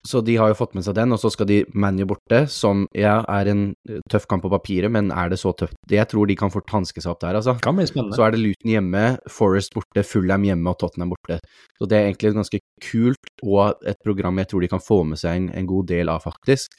Så 0.09 0.21
de 0.27 0.35
har 0.37 0.51
jo 0.51 0.57
fått 0.59 0.75
med 0.75 0.83
seg 0.83 0.97
den, 0.99 1.15
og 1.15 1.21
så 1.23 1.31
skal 1.31 1.47
de 1.47 1.61
ManU 1.79 2.05
borte, 2.11 2.41
som 2.51 2.87
ja, 2.99 3.21
er 3.31 3.51
en 3.53 3.63
eh, 3.89 4.01
tøff 4.11 4.27
kamp 4.31 4.43
på 4.43 4.51
papiret, 4.51 4.91
men 4.91 5.13
er 5.15 5.31
det 5.31 5.39
så 5.39 5.53
tøft? 5.55 5.79
Jeg 5.91 6.09
tror 6.11 6.27
de 6.27 6.37
kan 6.39 6.51
fort 6.51 6.71
hanske 6.75 7.03
seg 7.05 7.13
opp 7.15 7.23
der, 7.23 7.39
altså. 7.39 7.55
Kan 7.63 7.79
bli 7.79 7.87
spennende. 7.87 8.19
Så 8.19 8.27
er 8.27 8.35
det 8.35 8.43
Luton 8.43 8.75
hjemme, 8.75 9.05
Forest 9.31 9.77
borte, 9.77 10.03
Fulham 10.07 10.47
hjemme 10.49 10.75
og 10.75 10.81
Tottenham 10.83 11.15
borte. 11.15 11.39
Så 11.79 11.87
det 11.87 11.99
er 11.99 12.11
egentlig 12.11 12.35
ganske 12.41 12.63
kult, 12.83 13.35
og 13.47 13.87
et 13.87 14.03
program 14.03 14.43
jeg 14.43 14.51
tror 14.51 14.67
de 14.67 14.73
kan 14.75 14.83
få 14.83 15.03
med 15.07 15.23
seg 15.23 15.39
en, 15.39 15.51
en 15.55 15.71
god 15.71 15.91
del 15.95 16.11
av, 16.11 16.27
faktisk. 16.27 16.75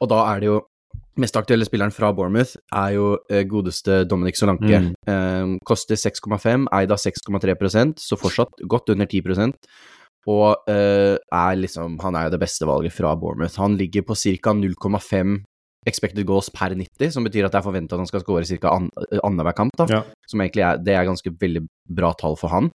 Og 0.00 0.08
da 0.12 0.26
er 0.32 0.42
det 0.42 0.54
jo 0.54 0.60
Mest 1.20 1.36
aktuelle 1.36 1.66
spilleren 1.68 1.92
fra 1.92 2.08
Bournemouth 2.16 2.56
er 2.72 2.94
jo 2.94 3.08
eh, 3.28 3.42
godeste 3.44 3.98
Dominic 4.08 4.38
Solanke. 4.40 4.78
Mm. 4.80 4.92
Eh, 5.12 5.50
koster 5.68 5.98
6,5, 6.00 6.64
eid 6.72 6.94
av 6.94 7.00
6,3% 7.00 8.00
så 8.00 8.16
fortsatt 8.16 8.64
godt 8.64 8.94
under 8.94 9.08
10 9.10 9.20
og 10.30 10.68
uh, 10.70 11.16
er 11.18 11.56
liksom 11.58 11.96
Han 12.02 12.14
er 12.14 12.28
jo 12.28 12.34
det 12.36 12.42
beste 12.44 12.66
valget 12.68 12.94
fra 12.94 13.14
Bournemouth. 13.18 13.58
Han 13.58 13.76
ligger 13.78 14.04
på 14.06 14.14
ca. 14.14 14.54
0,5 14.54 15.40
expected 15.86 16.26
goals 16.26 16.50
per 16.54 16.76
90, 16.78 17.10
som 17.10 17.24
betyr 17.26 17.48
at 17.48 17.54
det 17.54 17.58
er 17.58 17.66
forventa 17.66 17.96
at 17.96 18.04
han 18.04 18.10
skal 18.10 18.22
skåre 18.22 18.46
ca. 18.46 18.74
An 18.76 18.90
eh, 19.08 19.18
annenhver 19.18 19.56
kamp. 19.58 19.74
da, 19.78 19.88
ja. 19.90 20.02
Som 20.30 20.44
egentlig 20.44 20.62
er, 20.62 20.78
Det 20.78 20.94
er 20.94 21.08
ganske 21.08 21.32
veldig 21.40 21.64
bra 21.90 22.12
tall 22.14 22.38
for 22.38 22.54
han. 22.54 22.70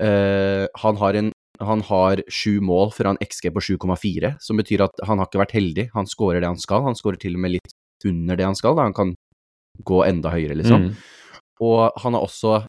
Uh, 0.00 0.66
han 0.82 0.98
har 0.98 1.14
en 1.14 1.32
han 1.60 1.82
har 1.84 2.22
sju 2.32 2.62
mål 2.64 2.88
fra 2.96 3.10
en 3.12 3.18
XG 3.20 3.50
på 3.52 3.60
7,4, 3.60 4.30
som 4.40 4.56
betyr 4.56 4.80
at 4.86 5.02
han 5.04 5.20
har 5.20 5.28
ikke 5.28 5.42
vært 5.42 5.52
heldig. 5.52 5.90
Han 5.92 6.06
skårer 6.08 6.40
det 6.40 6.48
han 6.48 6.56
skal. 6.56 6.86
Han 6.86 6.96
skårer 6.96 7.20
til 7.20 7.36
og 7.36 7.42
med 7.44 7.52
litt 7.58 7.74
under 8.08 8.38
det 8.38 8.46
han 8.48 8.56
skal. 8.56 8.78
Da. 8.78 8.86
Han 8.88 8.96
kan 8.96 9.12
gå 9.84 9.98
enda 10.06 10.32
høyere, 10.32 10.56
liksom. 10.56 10.86
Mm. 10.88 10.94
Og 11.60 12.00
han 12.00 12.16
har 12.16 12.24
også 12.24 12.62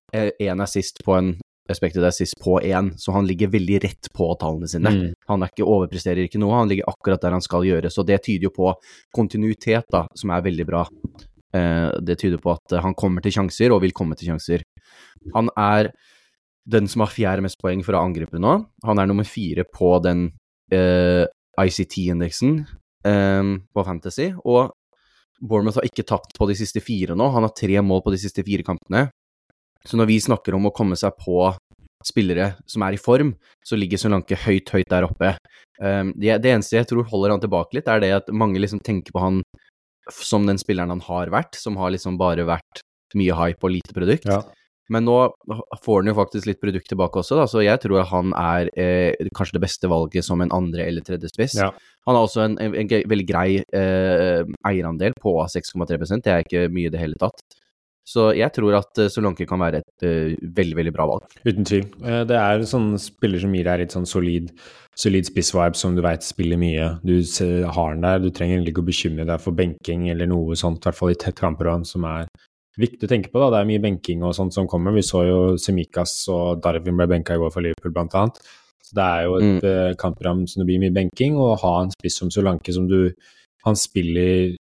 én 0.44 0.64
assist 0.64 1.00
på 1.08 1.16
en 1.16 1.32
Expected 1.72 2.06
assist 2.06 2.38
på 2.42 2.58
én, 2.62 2.92
så 3.00 3.16
han 3.16 3.28
ligger 3.28 3.52
veldig 3.54 3.82
rett 3.84 4.10
på 4.16 4.28
tallene 4.40 4.70
sine. 4.70 4.92
Mm. 4.92 5.18
Han 5.32 5.46
ikke, 5.48 5.66
overpresterer 5.66 6.26
ikke 6.28 6.42
noe, 6.42 6.58
han 6.60 6.72
ligger 6.72 6.90
akkurat 6.92 7.24
der 7.24 7.36
han 7.38 7.44
skal 7.46 7.66
gjøre. 7.68 7.92
Så 7.94 8.06
det 8.08 8.22
tyder 8.26 8.50
jo 8.50 8.54
på 8.56 8.74
kontinuitet, 9.16 9.88
da, 9.94 10.06
som 10.18 10.34
er 10.36 10.46
veldig 10.46 10.68
bra. 10.68 10.86
Eh, 11.56 11.90
det 12.04 12.20
tyder 12.22 12.42
på 12.44 12.54
at 12.56 12.78
han 12.84 12.96
kommer 12.98 13.24
til 13.24 13.36
sjanser, 13.36 13.74
og 13.74 13.84
vil 13.86 13.96
komme 13.96 14.18
til 14.20 14.32
sjanser. 14.32 14.66
Han 15.36 15.52
er 15.60 15.92
den 16.72 16.88
som 16.92 17.06
har 17.06 17.14
fjerde 17.14 17.46
mest 17.46 17.60
poeng 17.62 17.82
for 17.86 17.98
å 17.98 18.04
angripe 18.06 18.40
nå. 18.42 18.60
Han 18.86 19.02
er 19.02 19.10
nummer 19.10 19.28
fire 19.28 19.66
på 19.66 19.96
den 20.06 20.28
eh, 20.74 21.26
ICT-indeksen 21.60 22.62
eh, 23.08 23.56
på 23.74 23.88
Fantasy, 23.88 24.32
og 24.46 24.76
Bournemouth 25.42 25.80
har 25.80 25.88
ikke 25.88 26.06
tapt 26.06 26.36
på 26.38 26.46
de 26.50 26.56
siste 26.58 26.84
fire 26.86 27.16
nå. 27.18 27.32
Han 27.34 27.48
har 27.48 27.56
tre 27.58 27.82
mål 27.82 28.04
på 28.06 28.14
de 28.14 28.20
siste 28.22 28.44
fire 28.46 28.66
kampene. 28.66 29.08
Så 29.88 29.98
når 30.00 30.10
vi 30.12 30.22
snakker 30.22 30.56
om 30.58 30.70
å 30.70 30.74
komme 30.76 30.98
seg 31.00 31.16
på 31.20 31.50
spillere 32.06 32.56
som 32.70 32.84
er 32.86 32.96
i 32.98 33.02
form, 33.02 33.34
så 33.66 33.78
ligger 33.78 34.00
Solanke 34.02 34.38
høyt, 34.38 34.70
høyt 34.74 34.90
der 34.90 35.06
oppe. 35.06 35.36
Det, 35.78 36.38
det, 36.42 36.50
eneste 36.50 36.78
jeg 36.80 36.88
tror 36.90 37.08
holder 37.10 37.36
han 37.36 37.42
tilbake 37.44 37.78
litt, 37.78 37.90
er 37.90 38.02
det 38.02 38.12
at 38.16 38.32
mange 38.34 38.62
liksom 38.62 38.82
tenker 38.86 39.14
på 39.14 39.22
han 39.22 39.42
som 40.10 40.48
den 40.50 40.60
spilleren 40.62 40.94
han 40.94 41.04
har 41.06 41.32
vært, 41.34 41.58
som 41.58 41.78
har 41.82 41.94
liksom 41.94 42.18
bare 42.22 42.46
vært 42.50 42.82
mye 43.18 43.36
hype 43.38 43.68
og 43.68 43.74
lite 43.76 43.96
produkt. 43.96 44.28
Ja. 44.30 44.42
Men 44.92 45.06
nå 45.08 45.16
får 45.86 46.02
han 46.02 46.10
jo 46.12 46.18
faktisk 46.18 46.50
litt 46.50 46.60
produkt 46.60 46.90
tilbake 46.92 47.22
også, 47.22 47.38
da, 47.40 47.46
så 47.48 47.62
jeg 47.64 47.80
tror 47.84 48.04
han 48.10 48.34
er 48.36 48.72
eh, 48.76 49.30
kanskje 49.38 49.56
det 49.56 49.64
beste 49.64 49.92
valget 49.92 50.26
som 50.28 50.42
en 50.44 50.52
andre- 50.52 50.88
eller 50.90 51.06
tredje 51.06 51.32
spiss. 51.32 51.56
Ja. 51.62 51.70
Han 52.10 52.18
har 52.18 52.28
også 52.28 52.44
en, 52.44 52.58
en, 52.60 52.76
en 52.76 52.90
veldig 52.90 53.28
grei 53.30 53.62
eh, 53.62 54.42
eierandel 54.68 55.16
på 55.22 55.38
6,3% 55.54 56.26
det 56.26 56.34
er 56.34 56.44
ikke 56.44 56.66
mye 56.74 56.90
i 56.90 56.94
det 56.94 57.04
hele 57.04 57.20
tatt. 57.22 57.40
Så 58.12 58.28
jeg 58.36 58.52
tror 58.56 58.76
at 58.82 59.00
uh, 59.00 59.08
Solanke 59.12 59.48
kan 59.48 59.62
være 59.62 59.82
et 59.82 60.06
uh, 60.06 60.36
veldig, 60.60 60.78
veldig 60.80 60.94
bra 60.96 61.08
valg. 61.14 61.36
Uten 61.46 61.68
tvil. 61.68 61.88
Uh, 62.04 62.22
det 62.28 62.38
er 62.38 62.68
sånne 62.68 63.00
spiller 63.02 63.42
som 63.44 63.56
gir 63.56 63.68
deg 63.68 63.84
litt 63.84 63.96
sånn 63.96 64.08
solid, 64.10 64.52
solid 65.00 65.28
spissvibe 65.30 65.80
som 65.80 65.96
du 65.96 66.04
veit 66.04 66.26
spiller 66.26 66.60
mye. 66.60 66.90
Du 67.08 67.16
har 67.78 67.94
den 67.96 68.08
der, 68.08 68.24
du 68.24 68.30
trenger 68.30 68.58
egentlig 68.58 68.76
ikke 68.76 68.84
å 68.84 68.90
bekymre 68.92 69.28
deg 69.30 69.44
for 69.44 69.58
benking 69.58 70.10
eller 70.12 70.30
noe 70.32 70.58
sånt, 70.60 70.84
i 70.84 70.90
hvert 70.90 71.00
fall 71.00 71.14
i 71.14 71.20
tett 71.22 71.40
kampprogram 71.40 71.86
som 71.88 72.08
er 72.10 72.28
viktig 72.82 73.08
å 73.08 73.12
tenke 73.12 73.32
på. 73.32 73.40
da, 73.40 73.52
Det 73.54 73.62
er 73.62 73.70
mye 73.72 73.84
benking 73.84 74.26
og 74.28 74.36
sånt 74.36 74.56
som 74.56 74.68
kommer. 74.72 74.96
Vi 74.96 75.06
så 75.06 75.24
jo 75.28 75.40
Semikas 75.62 76.18
og 76.32 76.64
Darwin 76.64 77.00
ble 77.00 77.08
benka 77.12 77.38
i 77.38 77.42
går 77.42 77.54
for 77.54 77.64
Liverpool, 77.64 77.96
blant 77.96 78.18
annet. 78.18 78.42
Så 78.82 78.98
det 78.98 79.08
er 79.08 79.28
jo 79.28 79.38
et 79.38 79.64
mm. 79.64 79.98
kampprogram 80.02 80.44
som 80.50 80.62
det 80.62 80.68
blir 80.68 80.82
mye 80.84 80.96
benking, 80.96 81.38
og 81.40 81.54
å 81.54 81.60
ha 81.64 81.76
en 81.84 81.94
spiss 81.94 82.18
som 82.20 82.32
Solanke 82.34 82.74
som 82.76 82.90
du 82.92 83.14
Han 83.62 83.76
spiller 83.78 84.56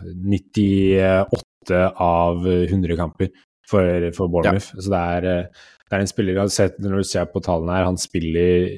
98 0.00 1.28
åtte 1.64 1.80
av 1.96 2.44
100 2.46 2.96
kamper 3.00 3.32
for, 3.68 4.10
for 4.16 4.28
Bournemouth. 4.28 4.72
Ja. 4.74 4.82
Så 4.84 4.92
det 4.92 5.00
er, 5.00 5.28
eh, 5.30 5.64
det 5.84 5.96
er, 5.96 6.00
en 6.00 6.10
spiller 6.10 6.48
sett, 6.48 6.78
Når 6.78 6.96
du 6.96 7.04
ser 7.04 7.26
på 7.32 7.40
tallene 7.44 7.76
her, 7.76 7.84
han 7.84 7.98
spiller 8.00 8.68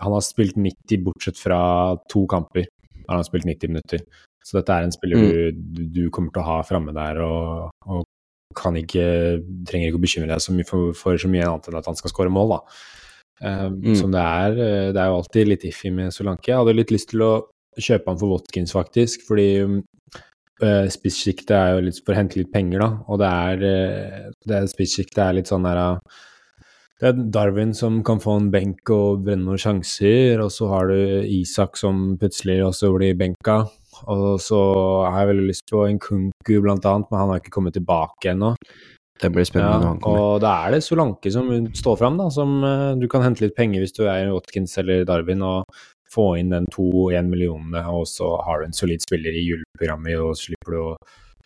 Han 0.00 0.12
har 0.12 0.20
spilt 0.20 0.56
90 0.56 1.04
bortsett 1.04 1.38
fra 1.38 1.96
to 2.10 2.26
kamper. 2.26 2.66
Han 3.08 3.18
har 3.18 3.24
spilt 3.24 3.46
90 3.46 3.68
minutter. 3.68 4.04
Så 4.44 4.58
dette 4.58 4.72
er 4.72 4.86
en 4.86 4.94
spiller 4.94 5.18
mm. 5.18 5.58
du, 5.74 5.82
du, 5.92 6.04
kommer 6.10 6.32
til 6.32 6.42
å 6.42 6.46
ha 6.46 6.62
framme 6.64 6.94
der, 6.96 7.18
og, 7.20 7.68
og 7.86 8.06
kan 8.56 8.76
ikke, 8.78 9.42
trenger 9.68 9.90
ikke 9.90 9.98
å 9.98 10.04
bekymre 10.06 10.30
deg 10.30 10.40
så 10.40 10.54
mye 10.56 10.64
for, 10.64 10.94
for, 10.96 11.18
så 11.20 11.28
mye 11.28 11.44
annet 11.44 11.68
enn 11.68 11.76
at 11.76 11.90
han 11.90 11.98
skal 11.98 12.12
skåre 12.14 12.32
mål, 12.32 12.54
da. 12.54 12.78
Um, 13.38 13.76
mm. 13.84 13.92
Som 13.98 14.14
det 14.14 14.22
er. 14.24 14.56
Eh, 14.56 14.86
det 14.94 15.02
er 15.02 15.10
jo 15.10 15.18
alltid 15.18 15.50
litt 15.50 15.66
iffy 15.68 15.92
med 15.94 16.14
Solanke. 16.14 16.50
Jeg 16.50 16.58
hadde 16.62 16.74
litt 16.78 16.94
lyst 16.94 17.12
til 17.12 17.26
å 17.26 17.32
kjøpe 17.78 18.10
han 18.10 18.18
for 18.22 18.32
Watkins, 18.32 18.72
faktisk, 18.74 19.26
fordi 19.28 19.50
uh, 20.62 20.86
spissjiktet 20.92 21.54
er 21.56 21.74
jo 21.74 21.84
litt 21.86 22.00
for 22.02 22.14
å 22.14 22.18
hente 22.18 22.40
litt 22.40 22.52
penger, 22.54 22.82
da. 22.84 22.90
Og 23.08 23.20
det 23.22 23.28
er, 23.28 23.62
uh, 23.68 24.32
det 24.48 24.64
spissjiktet 24.72 25.22
er 25.24 25.38
litt 25.38 25.50
sånn 25.50 25.66
der 25.68 25.82
uh, 25.82 26.24
det 26.98 27.12
er 27.12 27.18
Darwin 27.30 27.70
som 27.78 28.00
kan 28.02 28.18
få 28.18 28.34
en 28.40 28.48
benk 28.50 28.90
og 28.90 29.20
brenne 29.26 29.46
noen 29.46 29.60
sjanser, 29.62 30.40
og 30.42 30.50
så 30.50 30.66
har 30.72 30.88
du 30.90 30.96
Isak 31.30 31.78
som 31.78 32.16
plutselig 32.18 32.58
også 32.66 32.90
blir 32.96 33.14
benka. 33.18 33.60
Og 34.10 34.40
så 34.42 34.58
har 35.06 35.20
jeg 35.22 35.30
veldig 35.30 35.46
lyst 35.46 35.70
på 35.70 35.84
en 35.86 36.00
Kunku 36.02 36.56
blant 36.64 36.86
annet, 36.86 37.06
men 37.10 37.20
han 37.22 37.30
har 37.30 37.42
ikke 37.42 37.54
kommet 37.54 37.76
tilbake 37.78 38.32
ennå. 38.32 38.56
Det 39.18 39.30
blir 39.34 39.46
spennende 39.46 39.76
ja, 39.76 39.82
når 39.82 39.92
han 39.92 40.02
kommer. 40.02 40.24
Og 40.24 40.42
da 40.42 40.56
er 40.64 40.74
det 40.74 40.82
Solanke 40.86 41.30
som 41.34 41.48
står 41.74 42.00
fram, 42.02 42.18
da, 42.18 42.28
som 42.34 42.58
uh, 42.66 42.98
du 42.98 43.06
kan 43.10 43.22
hente 43.22 43.46
litt 43.46 43.56
penger 43.58 43.82
hvis 43.82 43.94
du 43.94 44.04
er 44.06 44.32
Watkins 44.34 44.74
eller 44.82 45.06
Darwin, 45.06 45.42
og 45.46 45.80
få 46.12 46.30
inn 46.40 46.54
den 46.54 46.68
to-én 46.74 47.30
millionene, 47.30 47.84
og 47.92 48.06
så 48.08 48.36
har 48.46 48.60
du 48.60 48.68
en 48.68 48.76
solid 48.76 49.04
spiller 49.04 49.36
i 49.36 49.46
juleprogrammet, 49.46 50.18
og 50.22 50.38
slipper 50.40 50.76
du 50.76 50.80
å 50.82 50.90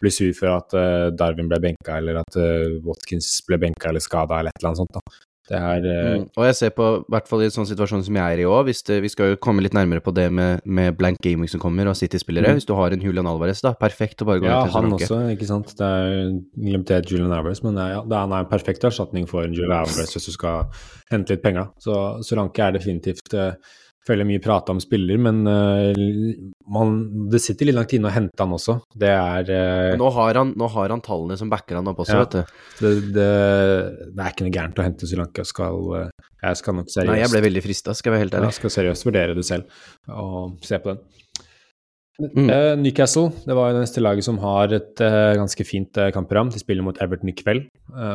bli 0.03 0.11
sur 0.11 0.33
for 0.35 0.51
at 0.57 0.75
uh, 0.75 1.11
Darwin 1.15 1.51
ble 1.51 1.61
benka, 1.63 1.99
eller 1.99 2.23
at 2.23 2.39
uh, 2.39 2.79
Watkins 2.87 3.37
ble 3.47 3.61
benka 3.63 3.93
eller 3.93 4.03
skada, 4.03 4.41
eller 4.41 4.51
et 4.51 4.63
eller 4.63 4.73
annet 4.73 4.83
sånt. 4.83 4.99
da. 4.99 5.21
Det 5.53 5.59
er 5.59 5.85
uh... 5.85 6.09
mm. 6.23 6.27
Og 6.39 6.47
jeg 6.47 6.57
ser 6.59 6.73
på, 6.75 6.87
i 7.03 7.13
hvert 7.13 7.29
fall 7.29 7.43
i 7.43 7.47
en 7.49 7.55
sånn 7.55 7.69
situasjon 7.69 8.05
som 8.07 8.19
jeg 8.19 8.37
er 8.37 8.43
i 8.43 8.47
òg, 8.49 8.71
vi 8.71 9.11
skal 9.13 9.33
jo 9.33 9.41
komme 9.43 9.65
litt 9.65 9.75
nærmere 9.77 10.03
på 10.05 10.15
det 10.15 10.29
med, 10.35 10.63
med 10.65 10.95
blank 10.99 11.19
gaming 11.25 11.51
som 11.51 11.63
kommer, 11.63 11.91
og 11.91 11.99
City-spillere. 11.99 12.53
Mm. 12.53 12.61
Hvis 12.61 12.69
du 12.69 12.75
har 12.79 12.95
en 12.95 13.05
Julian 13.05 13.29
Alvarez, 13.31 13.63
da, 13.65 13.75
perfekt 13.79 14.23
å 14.23 14.29
bare 14.31 14.43
gå 14.43 14.51
ja, 14.51 14.63
til 14.65 14.77
han 14.77 14.97
også, 14.99 15.21
ikke 15.35 15.51
sant. 15.51 15.75
Det 15.79 15.93
er 15.99 16.17
glemt 16.57 16.95
helt 16.95 17.15
Julian 17.15 17.35
Alvarez, 17.35 17.63
men 17.67 17.79
ja, 17.79 18.03
det 18.07 18.17
er, 18.17 18.25
han 18.25 18.35
er 18.39 18.47
en 18.47 18.51
perfekt 18.51 18.87
erstatning 18.89 19.29
for 19.31 19.47
Julian 19.49 19.83
Alvarez 19.83 20.15
hvis 20.15 20.31
du 20.31 20.35
skal 20.35 20.71
hente 21.13 21.35
litt 21.35 21.45
penger. 21.45 21.73
Så 21.83 21.99
Solanke 22.27 22.65
er 22.65 22.79
definitivt 22.79 23.35
uh, 23.37 23.53
føler 24.07 24.27
mye 24.27 24.43
prata 24.43 24.75
om 24.75 24.81
spiller, 24.83 25.19
men 25.23 25.43
uh, 25.47 25.93
man, 26.75 26.95
det 27.31 27.41
sitter 27.43 27.69
litt 27.69 27.77
langt 27.77 27.95
inne 27.95 28.11
å 28.11 28.15
hente 28.15 28.43
han 28.43 28.55
også. 28.57 28.77
Det 28.99 29.13
er 29.13 29.53
uh, 29.53 29.95
nå, 29.99 30.11
har 30.17 30.41
han, 30.41 30.53
nå, 30.59 30.69
har 30.75 30.95
han, 30.95 31.03
tallene 31.05 31.39
som 31.39 31.53
backer 31.53 31.79
han 31.79 31.91
opp 31.93 32.03
også, 32.03 32.19
ja, 32.19 32.25
vet 32.25 32.35
du. 32.35 32.59
Det, 32.81 32.93
det, 33.15 33.29
det, 34.09 34.19
er 34.19 34.35
ikke 34.35 34.49
noe 34.49 34.57
gærent 34.59 34.83
å 34.83 34.87
hente 34.87 35.09
Sri 35.09 35.21
Lanka. 35.21 35.47
Skal, 35.47 35.79
uh, 35.95 36.31
jeg 36.43 36.61
skal 36.61 36.79
nok 36.81 36.91
seriøst 36.91 37.15
Nei, 37.15 37.23
jeg 37.23 37.35
ble 37.35 37.45
veldig 37.47 37.65
frista, 37.65 37.97
skal 37.99 38.11
jeg 38.11 38.17
være 38.17 38.27
helt 38.27 38.39
ærlig. 38.39 38.51
Jeg 38.51 38.61
skal 38.61 38.77
seriøst 38.79 39.09
vurdere 39.09 39.39
det 39.39 39.47
selv 39.47 39.83
og 40.11 40.59
se 40.67 40.83
på 40.83 40.95
den. 40.95 41.05
Mm. 42.23 42.49
Uh, 42.49 42.73
Newcastle 42.79 43.31
det 43.47 43.57
var 43.57 43.71
jo 43.71 43.77
det 43.77 43.85
neste 43.85 44.03
laget 44.03 44.27
som 44.27 44.39
har 44.43 44.73
et 44.77 45.03
uh, 45.03 45.33
ganske 45.39 45.65
fint 45.67 45.99
uh, 45.99 46.11
kampprogram. 46.15 46.53
De 46.55 46.61
spiller 46.63 46.87
mot 46.87 46.99
Everton 47.03 47.33
i 47.33 47.37
kveld, 47.37 47.67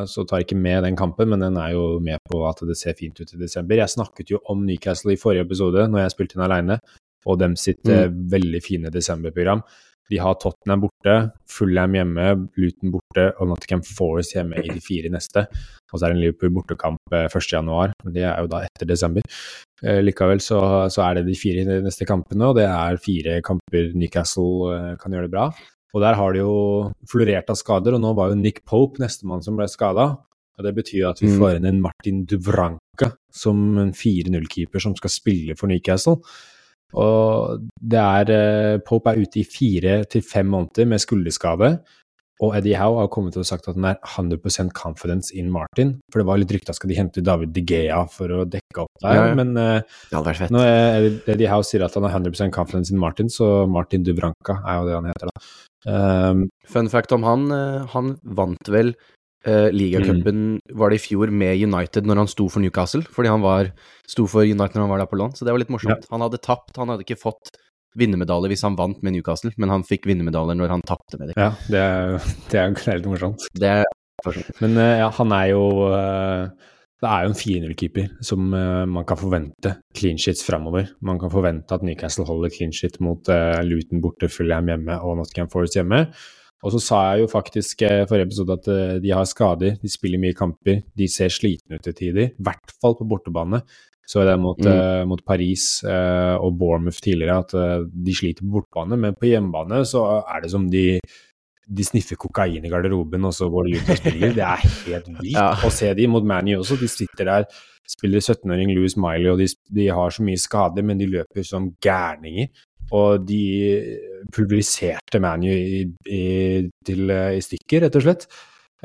så 0.09 0.23
tar 0.25 0.41
ikke 0.41 0.57
med 0.57 0.81
den 0.87 0.95
kampen, 0.97 1.29
men 1.29 1.43
den 1.43 1.57
er 1.61 1.75
jo 1.75 1.99
med 2.01 2.17
på 2.25 2.39
at 2.49 2.63
det 2.65 2.77
ser 2.79 2.95
fint 2.97 3.19
ut 3.19 3.33
i 3.35 3.41
desember. 3.41 3.77
Jeg 3.77 3.93
snakket 3.93 4.31
jo 4.33 4.39
om 4.49 4.63
Newcastle 4.65 5.13
i 5.13 5.19
forrige 5.21 5.45
episode, 5.45 5.83
når 5.91 6.05
jeg 6.05 6.15
spilte 6.15 6.37
inn 6.37 6.45
aleine, 6.47 6.79
og 7.27 7.37
dem 7.41 7.53
sitt 7.59 7.83
mm. 7.85 8.15
veldig 8.31 8.61
fine 8.65 8.91
desemberprogram. 8.93 9.61
De 10.11 10.19
har 10.23 10.37
Tottenham 10.39 10.85
borte, 10.85 11.15
Fullham 11.51 11.95
hjemme, 11.97 12.27
Luton 12.59 12.93
borte 12.93 13.25
og 13.37 13.49
Nottingham 13.51 13.83
Forest 13.83 14.37
hjemme 14.37 14.61
i 14.63 14.69
de 14.71 14.83
fire 14.83 15.11
neste. 15.11 15.43
Og 15.91 15.97
så 15.97 16.05
er 16.05 16.13
det 16.13 16.17
en 16.17 16.23
Liverpool 16.23 16.53
bortekamp 16.55 17.15
1.1, 17.15 17.95
men 18.05 18.15
det 18.15 18.23
er 18.27 18.43
jo 18.43 18.51
da 18.51 18.63
etter 18.67 18.89
desember. 18.89 19.25
Eh, 19.83 19.99
likevel 20.03 20.41
så, 20.43 20.59
så, 20.93 21.03
er 21.05 21.19
det 21.19 21.27
de 21.27 21.37
fire 21.37 21.81
neste 21.83 22.07
kampene, 22.07 22.49
og 22.49 22.57
det 22.57 22.67
er 22.69 23.01
fire 23.03 23.41
kamper 23.45 23.91
Newcastle 23.97 24.71
eh, 24.73 24.93
kan 25.01 25.13
gjøre 25.13 25.27
det 25.27 25.35
bra. 25.35 25.49
Og 25.95 26.03
der 26.03 26.17
har 26.19 26.33
de 26.33 26.43
jo 26.43 26.55
florert 27.09 27.51
av 27.51 27.59
skader, 27.59 27.95
og 27.97 28.03
nå 28.03 28.13
var 28.17 28.31
jo 28.31 28.39
Nick 28.39 28.63
Pope 28.67 29.01
nestemann 29.03 29.43
som 29.45 29.59
ble 29.59 29.69
skada. 29.71 30.13
Og 30.57 30.65
Det 30.65 30.73
betyr 30.73 31.09
at 31.11 31.19
vi 31.21 31.29
mm. 31.29 31.37
får 31.37 31.57
inn 31.57 31.67
en 31.69 31.81
Martin 31.83 32.23
Duvranka 32.25 33.11
som 33.29 33.77
en 33.77 33.91
4-0-keeper 33.93 34.81
som 34.81 34.95
skal 34.97 35.13
spille 35.13 35.57
for 35.57 35.69
Newcastle. 35.69 36.17
Og 36.95 37.67
det 37.81 37.99
er 37.99 38.33
eh, 38.33 38.79
Pope 38.85 39.11
er 39.11 39.23
ute 39.23 39.41
i 39.41 39.47
fire 39.47 40.03
til 40.09 40.23
fem 40.23 40.47
måneder 40.53 40.87
med 40.87 41.03
skulderskade. 41.03 41.77
Og 42.45 42.53
Eddie 42.53 42.77
Howe 42.77 42.99
har 43.01 43.09
kommet 43.09 43.33
til 43.33 43.41
å 43.41 43.47
sagt 43.47 43.65
at 43.65 43.77
han 43.79 43.87
er 43.89 43.97
100% 44.05 44.69
confidence 44.77 45.33
in 45.33 45.49
Martin. 45.49 45.95
For 46.13 46.21
det 46.21 46.27
var 46.29 46.37
litt 46.37 46.53
rykta 46.53 46.75
skal 46.77 46.91
de 46.91 46.99
hente 46.99 47.23
David 47.25 47.49
De 47.55 47.63
Gea 47.65 48.03
for 48.13 48.29
å 48.29 48.43
dekke 48.45 48.83
opp 48.83 49.01
der, 49.01 49.17
ja, 49.17 49.31
men 49.37 49.57
uh, 49.57 49.81
når 50.53 51.07
Eddie 51.33 51.49
Howe 51.49 51.65
sier 51.65 51.85
at 51.87 51.97
han 51.97 52.05
er 52.05 52.13
100% 52.13 52.53
confidence 52.53 52.93
in 52.93 53.01
Martin, 53.01 53.31
så 53.33 53.65
Martin 53.65 54.05
Dubranca 54.05 54.59
er 54.61 54.77
jo 54.77 54.85
det 54.85 54.95
han 54.99 55.09
heter, 55.09 55.33
da. 55.33 55.49
Um, 55.87 56.45
Fun 56.69 56.89
fact 56.93 57.13
om 57.15 57.25
han, 57.25 57.49
han 57.93 58.15
vant 58.37 58.69
vel 58.69 58.93
uh, 59.47 59.69
ligacupen 59.73 60.41
mm. 60.57 60.75
var 60.79 60.91
det 60.91 60.99
i 60.99 61.03
fjor 61.03 61.31
med 61.33 61.63
United 61.63 62.07
når 62.07 62.23
han 62.23 62.31
sto 62.31 62.47
for 62.51 62.63
Newcastle, 62.63 63.03
fordi 63.13 63.31
han 63.31 63.43
var, 63.43 63.71
sto 64.09 64.27
for 64.29 64.45
United 64.45 64.77
når 64.77 64.85
han 64.85 64.93
var 64.93 65.03
der 65.03 65.11
på 65.11 65.19
lån, 65.19 65.35
så 65.37 65.47
det 65.47 65.55
var 65.55 65.63
litt 65.63 65.73
morsomt. 65.73 66.05
Ja. 66.05 66.13
Han 66.13 66.25
hadde 66.25 66.41
tapt, 66.43 66.75
han 66.77 66.93
hadde 66.93 67.07
ikke 67.07 67.19
fått 67.21 67.53
vinnermedalje 67.97 68.51
hvis 68.51 68.65
han 68.67 68.77
vant 68.77 69.01
med 69.05 69.15
Newcastle, 69.15 69.53
men 69.57 69.73
han 69.73 69.85
fikk 69.87 70.07
vinnermedaljer 70.09 70.59
når 70.59 70.73
han 70.75 70.85
tapte 70.87 71.19
med 71.19 71.31
dem. 71.31 71.39
Ja, 71.39 71.51
det 71.71 71.83
er, 71.83 72.31
det 72.51 72.63
er 72.63 72.79
helt 72.91 73.09
morsomt. 73.11 73.47
Det 73.57 73.75
er 73.81 73.91
morsomt. 74.25 74.63
Men 74.63 74.79
uh, 74.79 74.95
ja, 75.03 75.11
han 75.17 75.35
er 75.37 75.51
jo 75.53 75.63
uh, 75.93 76.73
Det 76.97 77.09
er 77.09 77.25
jo 77.25 77.29
en 77.29 77.37
4-0-keeper 77.37 78.07
som 78.25 78.47
man 78.49 79.05
kan 79.05 79.19
forvente 79.19 79.75
clean 79.93 80.17
shits 80.17 80.41
framover. 80.41 80.87
Man 81.05 81.19
kan 81.21 81.29
forvente 81.29 81.75
at 81.75 81.83
Newcastle 81.85 82.25
holder 82.25 82.49
clean 82.49 82.73
shit 82.73 82.97
mot 83.05 83.29
Luton 83.61 84.01
borte, 84.01 84.25
Fulham 84.33 84.71
hjemme 84.71 84.95
og 85.05 85.19
Nottingham 85.19 85.51
Forest 85.53 85.77
hjemme. 85.77 86.07
Og 86.65 86.73
så 86.73 86.79
sa 86.81 87.01
jeg 87.11 87.21
jo 87.21 87.27
faktisk 87.29 87.83
i 87.85 87.91
forrige 88.09 88.31
episode 88.31 88.55
at 88.57 89.01
de 89.03 89.11
har 89.13 89.27
skader, 89.29 89.75
de 89.77 89.91
spiller 89.91 90.21
mye 90.21 90.33
kamper, 90.33 90.79
de 90.97 91.07
ser 91.11 91.29
slitne 91.29 91.77
ut 91.77 91.85
til 91.85 91.93
tider. 91.95 92.31
I 92.33 92.47
hvert 92.47 92.73
fall 92.81 92.97
på 92.97 93.05
bortebane. 93.05 93.61
Så 94.07 94.23
det 94.23 94.37
mot, 94.39 94.59
mm. 94.63 94.71
uh, 94.71 95.03
mot 95.07 95.21
Paris 95.27 95.83
uh, 95.83 96.39
og 96.39 96.55
Bournemouth 96.59 97.01
tidligere 97.03 97.41
at 97.43 97.55
uh, 97.59 97.87
de 97.91 98.13
sliter 98.15 98.45
på 98.45 98.53
bortebane, 98.55 98.99
men 99.03 99.17
på 99.19 99.27
hjemmebane 99.27 99.81
så 99.87 100.05
er 100.23 100.45
det 100.45 100.51
som 100.53 100.69
de, 100.71 100.85
de 101.67 101.85
sniffer 101.85 102.15
kokain 102.19 102.63
i 102.63 102.71
garderoben, 102.71 103.27
og 103.27 103.35
så 103.35 103.49
går 103.51 103.67
de 103.67 103.81
ut 103.81 103.91
og 103.91 103.99
spiller. 103.99 104.37
Det 104.37 104.45
er 104.47 104.63
helt 104.63 105.09
vilt 105.17 105.35
ja. 105.35 105.49
å 105.59 105.73
se 105.75 105.91
de 105.97 106.07
mot 106.07 106.23
Manny 106.23 106.55
også. 106.55 106.79
De 106.79 106.87
sitter 106.91 107.27
der, 107.27 107.49
spiller 107.87 108.23
17-åring 108.23 108.71
Louis 108.77 108.95
Miley, 108.95 109.27
og 109.33 109.43
de, 109.43 109.49
de, 109.75 109.89
har 109.91 110.15
så 110.15 110.23
mye 110.23 110.39
skader, 110.39 110.87
men 110.87 111.03
de 111.03 111.11
løper 111.11 111.43
som 111.47 111.67
gærninger. 111.83 112.47
Og 112.95 113.25
de 113.27 113.41
publiserte 114.33 115.19
ManU 115.19 115.49
i, 115.51 115.81
i, 116.07 116.21
i 116.63 117.41
stykker, 117.43 117.83
rett 117.83 117.97
og 117.99 118.05
slett. 118.05 118.29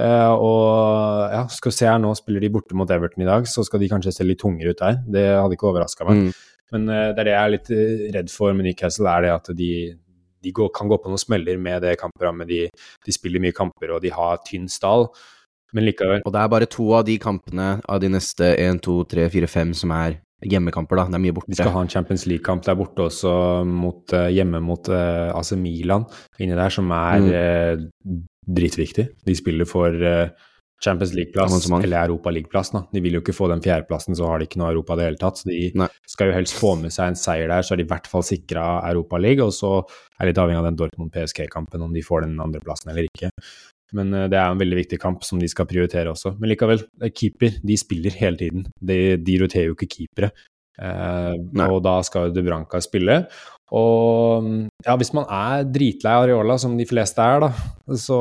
Uh, 0.01 0.33
og 0.41 1.35
ja, 1.35 1.43
skal 1.53 1.75
se 1.77 1.89
her 1.89 1.99
nå, 2.01 2.15
spiller 2.17 2.41
de 2.41 2.49
borte 2.55 2.77
mot 2.79 2.91
Everton 2.91 3.27
i 3.27 3.29
dag, 3.29 3.45
så 3.49 3.65
skal 3.67 3.83
de 3.83 3.91
kanskje 3.93 4.15
se 4.17 4.25
litt 4.25 4.41
tungere 4.41 4.73
ut 4.73 4.81
der. 4.81 5.03
Det 5.05 5.27
hadde 5.37 5.59
ikke 5.59 5.69
overraska 5.69 6.07
meg. 6.09 6.23
Mm. 6.23 6.65
Men 6.73 6.89
uh, 6.89 7.11
det 7.13 7.21
er 7.21 7.29
det 7.29 7.35
jeg 7.35 7.43
er 7.43 7.53
litt 7.53 7.71
redd 8.17 8.33
for 8.33 8.57
med 8.57 8.71
Newcastle, 8.71 9.13
er 9.13 9.27
det 9.27 9.35
at 9.35 9.53
de, 9.59 9.71
de 10.43 10.55
går, 10.57 10.73
kan 10.75 10.89
gå 10.91 10.99
på 10.99 11.13
noen 11.13 11.21
smeller 11.21 11.61
med 11.61 11.85
det 11.85 11.99
kampprogrammet. 12.01 12.49
De, 12.49 12.89
de, 13.05 13.15
spiller 13.15 13.45
mye 13.45 13.57
kamper, 13.57 13.93
og 13.93 14.03
de 14.05 14.15
har 14.15 14.41
tynn 14.49 14.67
stall. 14.73 15.11
Men 15.77 15.87
likevel. 15.89 16.25
Og 16.25 16.35
det 16.35 16.41
er 16.41 16.53
bare 16.53 16.69
to 16.69 16.91
av 16.97 17.07
de 17.09 17.15
kampene 17.21 17.69
av 17.89 18.01
de 18.03 18.11
neste 18.13 18.51
1, 18.61 18.83
2, 18.85 18.97
3, 19.13 19.29
4, 19.33 19.49
5 19.49 19.77
som 19.85 19.95
er 19.97 20.19
hjemmekamper, 20.49 20.99
da. 20.99 21.07
Det 21.11 21.19
er 21.19 21.25
mye 21.25 21.37
borte. 21.37 21.53
De 21.53 21.59
skal 21.59 21.75
ha 21.75 21.85
en 21.85 21.93
Champions 21.93 22.27
League-kamp 22.31 22.67
der 22.67 22.79
borte 22.79 23.07
også, 23.07 23.33
mot, 23.69 24.15
hjemme 24.33 24.61
mot 24.65 24.91
AC 24.93 25.55
Milan 25.61 26.05
inni 26.43 26.59
der, 26.59 26.73
som 26.75 26.91
er 26.97 27.23
mm 27.23 28.23
dritviktig. 28.47 29.09
De 29.27 29.35
spiller 29.39 29.69
for 29.69 29.95
uh, 30.03 30.31
Champions 30.83 31.15
League-plass 31.15 31.69
eller 31.71 32.09
Europa 32.09 32.31
League-plass. 32.31 32.73
De 32.93 33.03
vil 33.03 33.19
jo 33.19 33.23
ikke 33.23 33.37
få 33.37 33.49
den 33.53 33.63
fjerdeplassen, 33.63 34.17
så 34.19 34.27
har 34.27 34.41
de 34.41 34.49
ikke 34.49 34.59
noe 34.61 34.73
Europa 34.73 34.97
i 34.97 35.01
det 35.01 35.11
hele 35.11 35.21
tatt. 35.21 35.43
Så 35.43 35.51
de 35.51 35.61
Nei. 35.79 35.89
skal 36.11 36.31
jo 36.31 36.37
helst 36.37 36.59
få 36.59 36.75
med 36.81 36.95
seg 36.95 37.13
en 37.13 37.19
seier 37.19 37.53
der, 37.53 37.63
så 37.63 37.75
er 37.75 37.83
de 37.83 37.87
i 37.87 37.93
hvert 37.93 38.09
fall 38.11 38.27
sikra 38.27 38.67
Europa 38.91 39.21
League. 39.23 39.47
Og 39.47 39.55
så 39.55 39.77
er 39.79 40.25
det 40.27 40.33
litt 40.33 40.43
avhengig 40.43 40.63
av 40.63 40.71
den 40.71 40.81
Dortmund-PSG-kampen, 40.81 41.87
om 41.87 41.95
de 41.95 42.03
får 42.07 42.27
den 42.27 42.43
andreplassen 42.43 42.91
eller 42.93 43.07
ikke. 43.11 43.31
Men 43.97 44.15
uh, 44.17 44.29
det 44.31 44.39
er 44.39 44.49
en 44.49 44.61
veldig 44.61 44.81
viktig 44.83 45.01
kamp 45.03 45.27
som 45.27 45.41
de 45.43 45.51
skal 45.51 45.69
prioritere 45.71 46.13
også. 46.13 46.37
Men 46.41 46.53
likevel, 46.53 46.85
eh, 47.03 47.13
keeper 47.13 47.59
de 47.63 47.79
spiller 47.81 48.17
hele 48.19 48.41
tiden. 48.41 48.67
De, 48.81 48.99
de 49.21 49.39
roterer 49.43 49.71
jo 49.71 49.79
ikke 49.79 49.91
keepere. 49.99 50.33
Eh, 50.81 51.67
og 51.69 51.83
da 51.85 51.99
skal 52.07 52.29
jo 52.29 52.37
Dubranka 52.39 52.81
spille. 52.83 53.23
Og 53.73 54.49
ja, 54.85 54.95
hvis 55.01 55.15
man 55.17 55.25
er 55.33 55.65
dritlei 55.73 56.13
Areola, 56.13 56.59
som 56.61 56.75
de 56.77 56.85
fleste 56.89 57.25
er, 57.25 57.47
da, 57.47 57.49
så, 57.97 58.19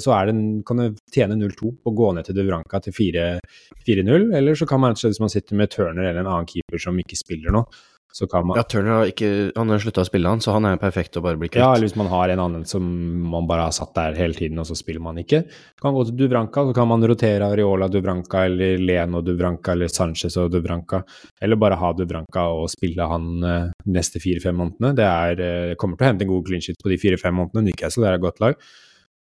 så 0.00 0.14
er 0.16 0.30
det, 0.30 0.36
kan 0.64 0.80
du 0.80 1.02
tjene 1.12 1.36
0-2 1.36 1.72
på 1.84 1.92
å 1.92 1.96
gå 1.98 2.12
ned 2.16 2.28
til 2.28 2.38
Duvranka 2.38 2.80
til 2.86 2.96
4-0. 2.96 4.30
Eller 4.38 4.56
så 4.56 4.68
kan 4.68 4.80
man, 4.80 4.96
hvis 4.96 5.20
man 5.20 5.32
sitter 5.32 5.60
med 5.60 5.72
Turner 5.74 6.08
eller 6.08 6.22
en 6.22 6.30
annen 6.30 6.48
keeper 6.48 6.80
som 6.80 7.00
ikke 7.00 7.20
spiller 7.20 7.52
noe, 7.52 7.68
så 8.14 8.28
kan 8.30 8.46
man 8.46 8.56
Ja, 8.60 8.62
Turner 8.62 9.00
har 9.00 9.08
ikke 9.10 9.28
Han 9.56 9.68
har 9.72 9.80
slutta 9.82 10.04
å 10.04 10.06
spille, 10.06 10.28
han, 10.30 10.38
så 10.44 10.52
han 10.54 10.64
er 10.68 10.76
jo 10.76 10.80
perfekt 10.84 11.16
å 11.18 11.22
bare 11.24 11.36
bli 11.40 11.48
kvitt. 11.50 11.58
Ja, 11.64 11.72
eller 11.74 11.88
hvis 11.88 11.96
man 11.98 12.06
har 12.12 12.30
en 12.30 12.38
annen 12.44 12.64
som 12.70 12.84
man 13.32 13.48
bare 13.50 13.64
har 13.66 13.74
satt 13.74 13.90
der 13.96 14.14
hele 14.14 14.34
tiden, 14.38 14.58
og 14.62 14.68
så 14.68 14.76
spiller 14.78 15.02
man 15.02 15.18
ikke. 15.18 15.40
Kan 15.82 15.96
gå 15.96 16.04
til 16.06 16.16
Dubranka, 16.20 16.62
så 16.68 16.74
kan 16.76 16.86
man 16.88 17.02
rotere 17.10 17.48
Areola 17.50 17.88
Dubranka 17.90 18.44
eller 18.46 18.78
Leno 18.78 19.20
Dubranka 19.26 19.72
eller 19.74 19.88
Sanchez 19.90 20.36
og 20.38 20.52
Dubranka, 20.54 21.02
Eller 21.42 21.56
bare 21.56 21.74
ha 21.80 21.92
Dubranka 21.92 22.46
og 22.54 22.70
spille 22.70 23.02
han 23.10 23.28
eh, 23.44 23.68
de 23.84 23.92
neste 23.98 24.22
fire-fem 24.22 24.54
månedene. 24.62 24.94
Det 24.94 25.04
er, 25.10 25.44
eh, 25.70 25.74
kommer 25.74 25.96
til 25.98 26.06
å 26.06 26.10
hente 26.12 26.22
en 26.22 26.28
god 26.36 26.46
clean 26.46 26.60
shit 26.62 26.78
på 26.82 26.88
de 26.94 26.96
fire-fem 27.02 27.34
månedene. 27.34 27.66
Newcastle 27.72 28.06
er 28.06 28.14
et 28.14 28.22
godt 28.22 28.38
lag. 28.40 28.54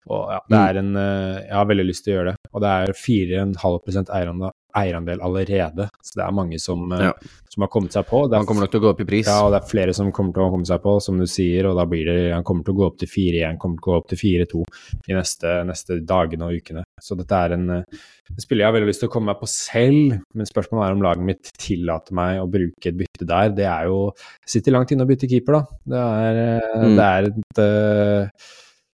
Og 0.10 0.32
ja, 0.34 0.40
det 0.50 0.58
Mm. 0.58 0.68
er 0.68 0.78
en 0.80 0.96
eh, 0.98 1.42
Jeg 1.48 1.54
har 1.54 1.66
veldig 1.66 1.86
lyst 1.88 2.04
til 2.04 2.14
å 2.14 2.18
gjøre 2.18 2.32
det. 2.32 2.38
Og 2.54 2.62
det 2.62 2.70
er 2.70 2.94
4,5% 2.98 4.10
eierandel, 4.10 4.51
eierandel 4.76 5.20
allerede, 5.22 5.90
så 6.02 6.16
det 6.20 6.26
er 6.26 6.32
mange 6.36 6.60
som, 6.60 6.92
eh, 6.92 7.00
Ja. 7.08 7.14
som 7.50 7.62
har 7.62 7.68
kommet 7.70 7.92
seg 7.92 8.06
på. 8.08 8.26
Er 8.32 8.38
Han 8.38 8.46
kommer 8.46 8.62
nok 8.62 8.72
til 8.72 8.80
å 8.82 8.84
gå 8.84 8.90
opp 8.94 9.02
i 9.02 9.06
pris. 9.06 9.26
ja, 9.28 9.42
og 9.46 9.52
det 9.52 9.62
er 9.64 9.68
flere 9.68 9.94
som 9.94 10.12
kommer 10.12 10.34
til 10.34 10.44
å 10.44 10.52
komme 10.52 10.66
seg 10.66 10.82
på, 10.82 11.02
som 11.02 11.18
du 11.20 11.26
sier, 11.26 11.66
og 11.70 11.76
da 11.78 11.86
blir 11.86 12.06
det 12.06 12.34
Han 12.34 12.44
kommer 12.44 12.64
til 12.64 12.74
å 12.74 12.78
gå 12.78 12.86
opp 12.88 12.98
til 12.98 13.08
4-1, 13.08 13.58
kommer 13.60 13.78
til 13.78 13.84
å 13.84 13.94
gå 13.94 13.98
opp 13.98 14.08
til 14.08 14.18
4-2 14.18 14.64
de 15.08 15.14
neste, 15.14 15.66
neste 15.66 16.00
dagene 16.06 16.44
og 16.48 16.54
ukene. 16.62 16.84
Så 17.02 17.18
dette 17.18 17.32
er 17.32 17.54
en 17.54 17.70
eh, 17.70 17.84
en 18.32 18.38
spiller 18.40 18.64
jeg 18.64 18.72
har 18.72 18.80
veldig 18.80 18.88
lyst 18.88 19.00
til 19.02 19.10
å 19.10 19.12
komme 19.12 19.26
meg 19.26 19.40
på 19.42 19.48
selv, 19.50 20.22
men 20.34 20.46
spørsmålet 20.46 20.88
er 20.88 20.92
om 20.96 21.02
laget 21.02 21.26
mitt 21.26 21.50
tillater 21.60 22.14
meg 22.14 22.40
å 22.40 22.50
bruke 22.50 22.86
et 22.88 22.96
bytte 22.96 23.28
der. 23.28 23.50
Det 23.50 23.66
er 23.66 23.86
jo 23.90 24.14
Sitter 24.48 24.72
langt 24.72 24.90
inne 24.92 25.04
å 25.04 25.10
bytte 25.10 25.28
keeper, 25.28 25.52
da. 25.52 25.66
Det 25.86 26.00
er, 26.00 26.36
eh, 26.62 26.86
Mm. 26.86 26.96
det 26.96 27.04
er 27.04 27.24
et 27.28 27.60
eh, 27.60 28.30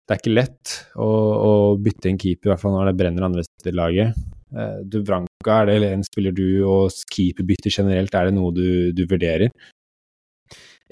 Det 0.09 0.11
er 0.11 0.19
ikke 0.21 0.35
lett 0.35 0.87
å, 0.97 1.07
å 1.07 1.79
bytte 1.81 2.07
en 2.11 2.19
keeper, 2.19 2.51
i 2.51 2.53
hvert 2.53 2.61
fall 2.61 2.73
når 2.73 2.87
det 2.91 2.97
brenner 2.99 3.23
andre 3.25 3.43
steder 3.45 3.73
i 3.73 3.77
laget. 3.79 4.15
Eh, 4.53 4.81
Dubranka, 4.85 5.61
er 5.63 5.71
det 5.71 5.93
en 5.93 6.05
spiller 6.07 6.35
du 6.37 6.65
og 6.69 6.93
keeperbytte 7.13 7.73
generelt, 7.73 8.15
er 8.15 8.29
det 8.29 8.37
noe 8.37 8.53
du, 8.55 8.93
du 8.93 9.07
vurderer? 9.09 9.53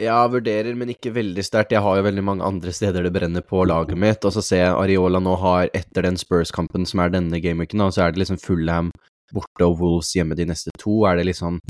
Ja, 0.00 0.22
vurderer, 0.32 0.72
men 0.78 0.94
ikke 0.94 1.12
veldig 1.12 1.42
sterkt. 1.44 1.74
Jeg 1.74 1.84
har 1.84 1.98
jo 1.98 2.06
veldig 2.06 2.22
mange 2.24 2.46
andre 2.46 2.72
steder 2.72 3.04
det 3.04 3.12
brenner 3.12 3.44
på 3.44 3.66
laget 3.68 3.98
mitt, 4.00 4.24
og 4.24 4.32
så 4.32 4.40
ser 4.44 4.62
jeg 4.62 4.76
Areola 4.78 5.20
nå 5.20 5.34
har, 5.42 5.68
etter 5.76 6.06
den 6.08 6.16
Spurs-kampen 6.16 6.88
som 6.88 7.02
er 7.04 7.12
denne 7.12 7.40
gameweeken, 7.42 7.82
og 7.84 7.92
så 7.92 8.06
er 8.06 8.14
det 8.14 8.22
liksom 8.22 8.40
Fullham 8.40 8.88
borte 9.34 9.66
og 9.66 9.76
Wolves 9.82 10.14
hjemme 10.16 10.38
de 10.38 10.48
neste 10.48 10.72
to. 10.80 11.02
Er 11.06 11.20
det 11.20 11.28
liksom 11.28 11.60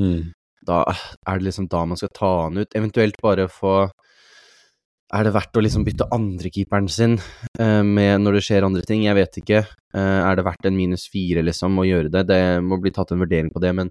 da 0.66 0.84
er 1.26 1.40
det 1.40 1.48
liksom 1.48 1.68
da 1.72 1.84
man 1.88 1.98
skal 1.98 2.12
ta 2.16 2.30
han 2.44 2.60
ut. 2.60 2.76
Eventuelt 2.76 3.18
bare 3.22 3.48
få 3.50 3.90
Er 5.10 5.26
det 5.26 5.32
verdt 5.34 5.58
å 5.58 5.62
liksom 5.64 5.82
bytte 5.86 6.06
andrekeeperen 6.14 6.86
sin 6.90 7.16
uh, 7.58 7.82
med 7.82 8.22
når 8.22 8.38
det 8.38 8.44
skjer 8.46 8.66
andre 8.66 8.84
ting? 8.86 9.02
Jeg 9.08 9.18
vet 9.18 9.40
ikke. 9.42 9.64
Uh, 9.96 10.20
er 10.22 10.38
det 10.38 10.46
verdt 10.46 10.68
en 10.70 10.76
minus 10.76 11.08
fire, 11.10 11.42
liksom, 11.46 11.80
å 11.82 11.86
gjøre 11.88 12.12
det? 12.14 12.24
Det 12.30 12.40
må 12.62 12.78
bli 12.82 12.92
tatt 12.94 13.10
en 13.14 13.22
vurdering 13.22 13.50
på 13.50 13.62
det, 13.62 13.72
men 13.74 13.90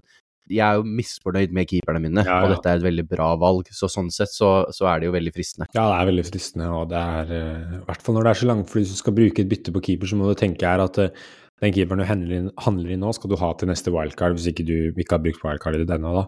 jeg 0.50 0.64
er 0.66 0.80
jo 0.80 0.86
misfornøyd 0.98 1.52
med 1.54 1.68
keeperne 1.70 2.00
mine, 2.02 2.24
Ja, 2.26 2.40
og 2.42 2.54
dette 2.56 2.72
er 2.72 2.80
et 2.80 2.86
veldig 2.86 3.04
bra 3.12 3.28
valg. 3.38 3.68
Så 3.76 3.86
sånn 3.92 4.08
sett 4.10 4.32
så, 4.32 4.64
så 4.74 4.88
er 4.90 4.98
det 4.98 5.10
jo 5.10 5.14
veldig 5.14 5.34
fristende. 5.36 5.68
Ja, 5.76 5.84
det 5.92 5.98
er 5.98 6.08
veldig 6.08 6.24
fristende, 6.26 6.70
og 6.74 6.88
det 6.90 7.02
er 7.20 7.34
I 7.36 7.82
hvert 7.86 8.02
fall 8.02 8.16
når 8.16 8.26
det 8.26 8.32
er 8.32 8.40
så 8.40 8.48
langt, 8.50 8.72
for 8.72 8.80
hvis 8.80 8.96
du 8.96 8.98
skal 8.98 9.14
bruke 9.14 9.44
et 9.44 9.52
bytte 9.52 9.76
på 9.76 9.84
keeper, 9.90 10.10
så 10.10 10.18
må 10.18 10.26
du 10.26 10.40
tenke 10.40 10.66
her 10.66 10.82
at 10.82 10.98
den 11.60 11.74
keeperen 11.76 12.00
du 12.00 12.08
handler 12.08 12.36
inn, 12.38 12.48
handler 12.64 12.94
inn 12.94 13.02
nå, 13.04 13.12
skal 13.14 13.30
du 13.30 13.36
ha 13.40 13.52
til 13.60 13.70
neste 13.70 13.92
wildcard, 13.92 14.38
hvis 14.38 14.48
ikke 14.50 14.66
du 14.66 14.76
ikke 14.96 15.18
har 15.18 15.22
brukt 15.22 15.44
wildcard 15.44 15.78
i 15.78 15.86
denne, 15.88 16.14
da. 16.16 16.24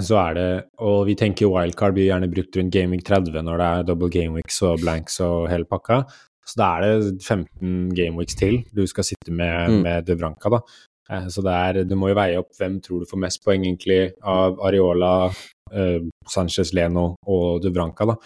Så 0.00 0.16
er 0.16 0.34
det 0.34 0.64
Og 0.80 1.06
vi 1.06 1.14
tenker 1.14 1.50
wildcard 1.52 1.92
blir 1.94 2.08
gjerne 2.08 2.30
brukt 2.32 2.56
rundt 2.56 2.72
Gameweek 2.72 3.04
30 3.04 3.42
når 3.44 3.58
det 3.60 3.66
er 3.72 3.82
double 3.90 4.08
gameweeks 4.08 4.62
og 4.68 4.80
blanks 4.80 5.18
og 5.20 5.48
hele 5.52 5.64
pakka. 5.68 6.02
Så 6.48 6.56
da 6.58 6.68
er 6.78 6.80
det 7.02 7.20
15 7.22 7.92
gameweeks 7.94 8.34
til 8.38 8.62
du 8.74 8.86
skal 8.86 9.04
sitte 9.04 9.30
med, 9.30 9.68
Mm. 9.70 9.82
med 9.82 10.06
Dubranka, 10.06 10.50
da. 10.50 10.60
Eh, 11.10 11.26
Så 11.28 11.42
det 11.42 11.52
er 11.52 11.84
Du 11.84 11.94
må 11.94 12.08
jo 12.08 12.14
veie 12.14 12.38
opp 12.38 12.50
hvem 12.58 12.80
tror 12.82 13.00
du 13.00 13.06
får 13.06 13.18
mest 13.18 13.44
poeng, 13.44 13.62
egentlig, 13.64 14.12
av 14.22 14.58
Areola, 14.60 15.30
eh, 15.72 16.00
Sanchez, 16.28 16.72
Leno 16.74 17.16
og 17.26 17.62
Dubranka, 17.62 18.06
da. 18.06 18.16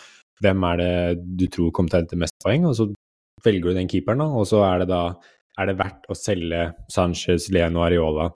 Hvem 0.42 0.64
er 0.72 0.76
det 0.76 1.36
du 1.36 1.46
tror 1.48 1.72
kommer 1.72 1.90
til 1.90 1.98
å 1.98 2.02
hente 2.04 2.16
mest 2.18 2.34
poeng, 2.44 2.64
og 2.66 2.74
så 2.76 2.94
velger 3.44 3.62
du 3.64 3.74
den 3.74 3.88
keeperen, 3.88 4.18
da. 4.18 4.24
Og 4.24 4.46
så 4.46 4.62
er 4.64 4.78
det 4.80 4.88
da 4.88 5.14
Er 5.58 5.66
det 5.66 5.78
verdt 5.78 6.04
å 6.10 6.14
selge 6.14 6.74
Sanchez, 6.90 7.48
Leno 7.50 7.80
og 7.80 7.86
Areola 7.90 8.30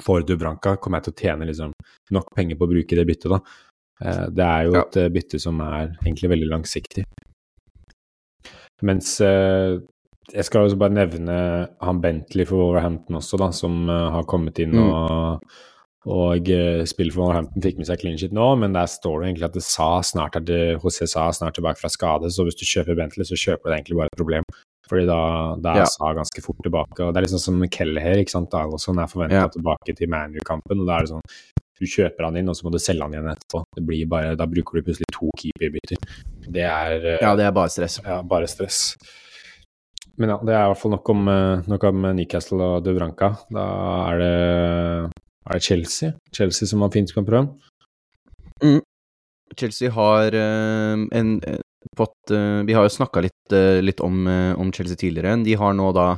for 0.00 0.22
Dubranka? 0.22 0.76
Kommer 0.80 0.98
jeg 1.00 1.10
til 1.10 1.12
å 1.12 1.20
tjene 1.22 1.46
liksom 1.50 1.72
nok 2.12 2.30
penger 2.36 2.56
på 2.56 2.66
å 2.66 2.72
bruke 2.72 2.96
det 2.96 3.06
byttet, 3.06 3.30
da? 3.30 3.40
Eh, 4.02 4.26
Det 4.30 4.44
er 4.46 4.64
jo 4.64 4.72
Ja. 4.74 4.80
et 4.86 4.96
eh, 4.96 5.08
bytte 5.08 5.40
som 5.40 5.60
er 5.60 5.96
egentlig 6.04 6.30
veldig 6.30 6.48
langsiktig. 6.50 7.04
Mens 8.82 9.20
eh, 9.20 9.78
jeg 10.32 10.44
skal 10.48 10.66
også 10.66 10.78
bare 10.80 10.94
nevne 10.96 11.36
han 11.82 12.00
Bentley 12.02 12.44
for 12.48 12.56
Wolverhampton 12.58 13.16
også, 13.20 13.38
da, 13.38 13.50
som 13.54 13.86
har 13.88 14.24
kommet 14.24 14.58
inn 14.58 14.72
Mm. 14.72 14.88
og, 14.90 15.42
og 16.06 16.48
spiller 16.88 17.12
for 17.12 17.22
Wolverhampton. 17.22 17.62
Fikk 17.62 17.78
med 17.78 17.86
seg 17.86 18.00
clean 18.00 18.18
shit 18.18 18.32
nå, 18.34 18.58
men 18.58 18.72
der 18.72 18.86
står 18.90 19.20
det 19.22 19.28
egentlig 19.28 19.44
at 19.50 19.52
det 19.58 19.62
sa 19.62 20.00
snart 20.02 20.34
er 20.36 20.40
det, 20.40 20.60
José 20.82 21.06
Sa 21.06 21.28
snart 21.30 21.54
tilbake 21.54 21.78
fra 21.78 21.88
skade, 21.92 22.30
så 22.32 22.42
hvis 22.46 22.58
du 22.58 22.64
kjøper 22.66 22.96
Bentley, 22.96 23.24
så 23.24 23.38
kjøper 23.38 23.70
du 23.70 23.74
egentlig 23.76 23.96
bare 24.00 24.10
et 24.10 24.18
problem. 24.18 24.42
Fordi 24.92 25.06
da, 25.08 25.20
da 25.56 25.72
er 25.72 25.78
Ja. 25.80 25.84
Sa 25.88 26.12
ganske 26.12 26.42
fort 26.44 26.58
tilbake. 26.62 27.00
og 27.00 27.14
Det 27.14 27.22
er 27.22 27.24
liksom 27.24 27.40
som 27.40 27.62
Kelleher, 27.72 28.18
ikke 28.20 28.34
sant. 28.34 28.52
Alison 28.52 28.98
er 29.00 29.06
forventa 29.08 29.38
Ja. 29.46 29.48
tilbake 29.48 29.96
til 29.96 30.06
ManU-kampen, 30.12 30.80
og 30.82 30.86
da 30.86 30.98
er 30.98 31.06
det 31.06 31.14
sånn 31.14 31.22
du 31.80 31.86
kjøper 31.88 32.24
han 32.28 32.36
inn, 32.36 32.48
og 32.48 32.54
så 32.54 32.62
må 32.66 32.70
du 32.70 32.78
selge 32.78 33.02
han 33.02 33.10
igjen 33.16 33.30
etterpå. 33.32 33.64
Det 33.74 33.82
blir 33.88 34.06
bare, 34.06 34.36
da 34.36 34.44
bruker 34.46 34.76
du 34.78 34.82
plutselig 34.86 35.08
to 35.16 35.30
keeperbytter. 35.40 35.96
Det 36.52 36.62
er 36.62 37.06
eh, 37.14 37.18
Ja, 37.24 37.34
det 37.34 37.46
er 37.48 37.50
bare 37.56 37.70
stress. 37.72 37.98
ja, 38.04 38.20
bare 38.22 38.46
stress. 38.46 38.94
Men 40.18 40.28
ja, 40.28 40.36
det 40.44 40.52
er 40.54 40.62
i 40.66 40.68
hvert 40.70 40.78
fall 40.82 40.92
nok 40.92 41.08
om, 41.10 41.26
eh, 41.28 41.62
nok 41.66 41.84
om 41.88 42.02
Newcastle 42.14 42.60
og 42.76 42.84
Dubranka. 42.84 43.32
Da 43.50 43.64
er 44.12 44.18
det, 44.18 45.12
er 45.48 45.52
det 45.56 45.62
Chelsea. 45.62 46.12
Chelsea 46.32 46.68
som 46.68 46.78
man 46.80 46.90
fint 46.90 47.08
på 47.14 47.24
Mm. 48.62 48.80
Chelsea 49.56 49.90
har 49.90 50.32
eh, 50.34 50.92
en, 51.18 51.40
eh, 51.82 52.02
at 52.06 52.34
eh, 52.34 52.62
Vi 52.68 52.74
har 52.76 52.86
jo 52.86 52.96
snakka 52.96 53.22
litt, 53.24 53.54
eh, 53.54 53.80
litt 53.82 54.00
om, 54.00 54.26
eh, 54.26 54.52
om 54.58 54.72
Chelsea 54.72 54.96
tidligere. 54.96 55.36
De 55.44 55.54
har 55.54 55.78
nå 55.78 55.92
da 55.96 56.10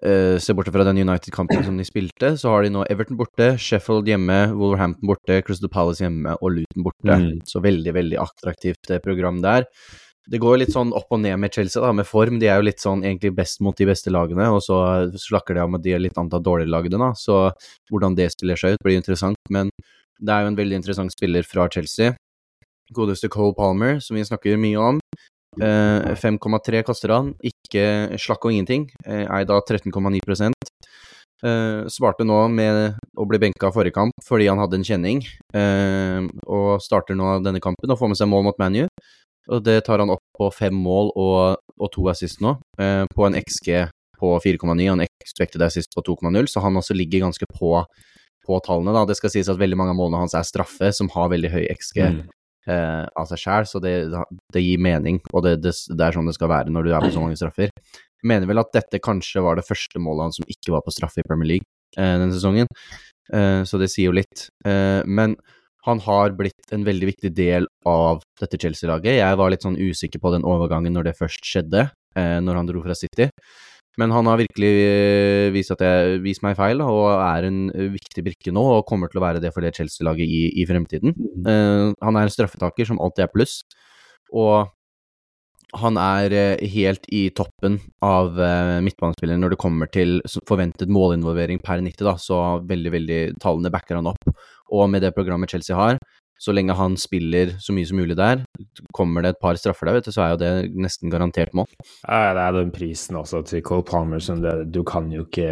Se 0.00 0.54
bort 0.56 0.70
fra 0.72 0.84
den 0.86 0.96
United-kampen 0.96 1.60
som 1.60 1.76
de 1.76 1.84
spilte, 1.84 2.30
så 2.40 2.48
har 2.48 2.62
de 2.64 2.70
nå 2.72 2.86
Everton 2.88 3.18
borte, 3.18 3.50
Sheffield 3.60 4.06
hjemme, 4.08 4.54
Wolverhampton 4.56 5.04
borte, 5.04 5.42
Crystal 5.44 5.68
Palace 5.68 6.00
hjemme 6.00 6.38
og 6.40 6.54
Luton 6.54 6.86
borte. 6.86 7.18
Mm. 7.20 7.42
Så 7.44 7.60
veldig, 7.60 7.92
veldig 7.92 8.16
attraktivt 8.16 8.94
program 9.04 9.42
der. 9.44 9.66
Det 10.30 10.40
går 10.40 10.62
litt 10.62 10.72
sånn 10.72 10.94
opp 10.96 11.12
og 11.12 11.20
ned 11.20 11.36
med 11.42 11.52
Chelsea, 11.52 11.82
da, 11.84 11.92
med 11.92 12.08
form. 12.08 12.38
De 12.40 12.48
er 12.48 12.56
jo 12.56 12.68
litt 12.70 12.80
sånn 12.80 13.04
egentlig 13.04 13.34
best 13.42 13.60
mot 13.60 13.76
de 13.76 13.90
beste 13.90 14.08
lagene, 14.08 14.48
og 14.48 14.64
så 14.64 14.80
slakker 15.20 15.58
de 15.58 15.66
om 15.66 15.76
at 15.76 15.84
de 15.84 15.96
litt 16.00 16.16
antall 16.16 16.44
dårligere 16.48 16.72
lagene, 16.78 17.00
da. 17.00 17.12
Så 17.18 17.50
hvordan 17.92 18.16
det 18.16 18.30
spiller 18.32 18.56
seg 18.56 18.78
ut, 18.78 18.84
blir 18.86 18.96
interessant. 18.96 19.36
Men 19.52 19.68
det 20.20 20.32
er 20.32 20.44
jo 20.44 20.52
en 20.52 20.60
veldig 20.60 20.80
interessant 20.80 21.12
spiller 21.12 21.44
fra 21.44 21.68
Chelsea. 21.72 22.14
Godeste 22.94 23.30
Cole 23.32 23.54
Palmer, 23.56 24.00
som 24.00 24.16
vi 24.18 24.24
snakker 24.26 24.58
mye 24.60 24.78
om. 24.78 25.00
Eh, 25.60 26.14
5,3 26.14 26.82
kaster 26.86 27.14
han. 27.14 27.32
Ikke 27.42 28.16
slakk 28.18 28.44
og 28.46 28.54
ingenting. 28.54 28.88
Eh, 29.04 29.26
Eid 29.26 29.50
av 29.50 29.62
13,9 29.66 30.52
eh, 31.42 31.86
Svarte 31.90 32.26
nå 32.26 32.40
med 32.52 32.98
å 33.16 33.26
bli 33.28 33.40
benka 33.42 33.72
forrige 33.72 33.96
kamp 33.96 34.26
fordi 34.26 34.48
han 34.50 34.60
hadde 34.60 34.78
en 34.78 34.86
kjenning, 34.86 35.22
eh, 35.54 36.20
og 36.46 36.82
starter 36.84 37.16
nå 37.18 37.38
denne 37.44 37.62
kampen 37.62 37.90
og 37.90 37.98
får 37.98 38.12
med 38.12 38.20
seg 38.20 38.30
mål 38.30 38.46
mot 38.50 38.60
ManU. 38.60 38.86
Og 39.50 39.64
det 39.64 39.80
tar 39.86 39.98
han 39.98 40.12
opp 40.12 40.22
på 40.36 40.50
fem 40.52 40.74
mål 40.76 41.10
og, 41.16 41.56
og 41.80 41.90
to 41.94 42.06
assist 42.12 42.42
nå, 42.44 42.58
eh, 42.78 43.04
på 43.10 43.26
en 43.26 43.38
XG 43.40 43.88
på 44.20 44.34
4,9 44.44 44.90
og 44.92 44.98
en 44.98 45.06
expected 45.06 45.62
assist 45.64 45.96
på 45.96 46.04
2,0, 46.04 46.46
så 46.46 46.60
han 46.60 46.76
også 46.76 46.94
ligger 46.94 47.24
ganske 47.24 47.46
på, 47.56 47.72
på 48.46 48.60
tallene. 48.66 48.92
da. 48.92 49.06
Det 49.08 49.16
skal 49.16 49.32
sies 49.32 49.48
at 49.48 49.58
veldig 49.58 49.78
mange 49.80 49.94
av 49.94 49.98
målene 49.98 50.20
hans 50.20 50.36
er 50.36 50.44
straffe, 50.46 50.92
som 50.92 51.08
har 51.16 51.32
veldig 51.32 51.50
høy 51.56 51.64
XG 51.72 52.04
Mm. 52.04 52.28
Eh, 52.68 53.04
av 53.04 53.28
seg 53.30 53.42
sjæl, 53.42 53.68
så 53.68 53.80
det, 53.82 53.94
det 54.52 54.64
gir 54.64 54.82
mening, 54.82 55.20
og 55.32 55.44
det, 55.46 55.56
det, 55.64 55.74
det 55.90 56.06
er 56.06 56.16
sånn 56.16 56.28
det 56.30 56.36
skal 56.36 56.52
være 56.52 56.74
når 56.74 56.86
du 56.86 56.92
er 56.94 57.04
på 57.04 57.12
så 57.14 57.22
mange 57.24 57.38
straffer. 57.40 57.72
Mener 58.26 58.50
vel 58.50 58.60
at 58.60 58.74
dette 58.76 59.00
kanskje 59.02 59.44
var 59.44 59.56
det 59.56 59.64
første 59.68 60.02
målet 60.02 60.28
hans 60.28 60.40
som 60.40 60.50
ikke 60.50 60.74
var 60.74 60.84
på 60.84 60.92
straffe 60.92 61.22
i 61.22 61.26
Premier 61.26 61.54
League 61.54 61.68
eh, 61.96 62.18
denne 62.20 62.34
sesongen, 62.34 62.68
eh, 63.32 63.62
så 63.64 63.80
det 63.80 63.90
sier 63.92 64.10
jo 64.10 64.18
litt. 64.20 64.50
Eh, 64.66 65.00
men 65.08 65.38
han 65.86 66.00
har 66.04 66.34
blitt 66.36 66.74
en 66.74 66.84
veldig 66.84 67.08
viktig 67.08 67.32
del 67.32 67.66
av 67.88 68.20
dette 68.40 68.58
Chelsea-laget. 68.60 69.16
Jeg 69.16 69.40
var 69.40 69.52
litt 69.52 69.64
sånn 69.64 69.80
usikker 69.80 70.20
på 70.20 70.32
den 70.34 70.44
overgangen 70.44 70.92
når 70.96 71.08
det 71.08 71.18
først 71.18 71.46
skjedde, 71.46 71.86
eh, 72.16 72.36
når 72.44 72.60
han 72.60 72.68
dro 72.68 72.82
fra 72.84 72.96
City. 72.98 73.30
Men 74.00 74.14
han 74.14 74.28
har 74.30 74.40
virkelig 74.40 74.70
eh, 74.70 75.50
vist, 75.54 75.72
jeg, 75.76 76.18
vist 76.24 76.44
meg 76.44 76.56
feil, 76.58 76.80
og 76.84 77.06
er 77.20 77.48
en 77.50 77.62
eh, 77.74 77.90
viktig 77.92 78.24
brikke 78.26 78.54
nå, 78.54 78.64
og 78.78 78.86
kommer 78.88 79.10
til 79.10 79.20
å 79.20 79.26
være 79.26 79.42
det 79.44 79.52
for 79.54 79.64
det 79.64 79.74
Chelsea-laget 79.76 80.24
i, 80.24 80.42
i 80.62 80.66
fremtiden. 80.68 81.16
Uh, 81.44 81.92
han 82.00 82.16
er 82.16 82.26
en 82.26 82.32
straffetaker 82.32 82.88
som 82.88 83.00
alltid 83.02 83.26
er 83.26 83.32
pluss, 83.34 83.60
og 84.32 84.70
han 85.80 85.98
er 86.02 86.32
helt 86.72 87.04
i 87.14 87.28
toppen 87.30 87.76
av 88.02 88.34
midtbanespillere 88.82 89.38
når 89.38 89.52
det 89.52 89.58
kommer 89.62 89.86
til 89.94 90.16
forventet 90.48 90.90
målinvolvering 90.90 91.60
per 91.62 91.78
90, 91.78 92.02
da, 92.08 92.16
så 92.18 92.38
veldig, 92.66 92.90
veldig 92.96 93.18
tallene 93.38 93.70
backer 93.70 94.00
han 94.00 94.08
opp. 94.10 94.32
Og 94.74 94.90
med 94.90 95.04
det 95.06 95.12
programmet 95.14 95.54
Chelsea 95.54 95.78
har, 95.78 96.00
så 96.40 96.54
lenge 96.56 96.76
han 96.76 96.96
spiller 97.00 97.54
så 97.60 97.74
mye 97.76 97.88
som 97.88 98.00
mulig 98.00 98.16
der, 98.16 98.44
kommer 98.96 99.24
det 99.24 99.34
et 99.34 99.42
par 99.42 99.58
straffer 99.60 99.90
der, 99.90 99.98
vet 99.98 100.08
du, 100.08 100.14
så 100.14 100.24
er 100.24 100.34
jo 100.34 100.40
det 100.40 100.52
nesten 100.72 101.12
garantert 101.12 101.52
mål. 101.56 101.68
Ja, 102.06 102.32
det 102.36 102.46
er 102.46 102.58
den 102.58 102.74
prisen 102.74 103.20
også 103.20 103.44
til 103.46 103.64
Cole 103.66 103.84
Palmer 103.86 104.22
som 104.24 104.40
det, 104.44 104.56
du 104.72 104.82
kan 104.86 105.10
jo 105.12 105.26
ikke 105.28 105.50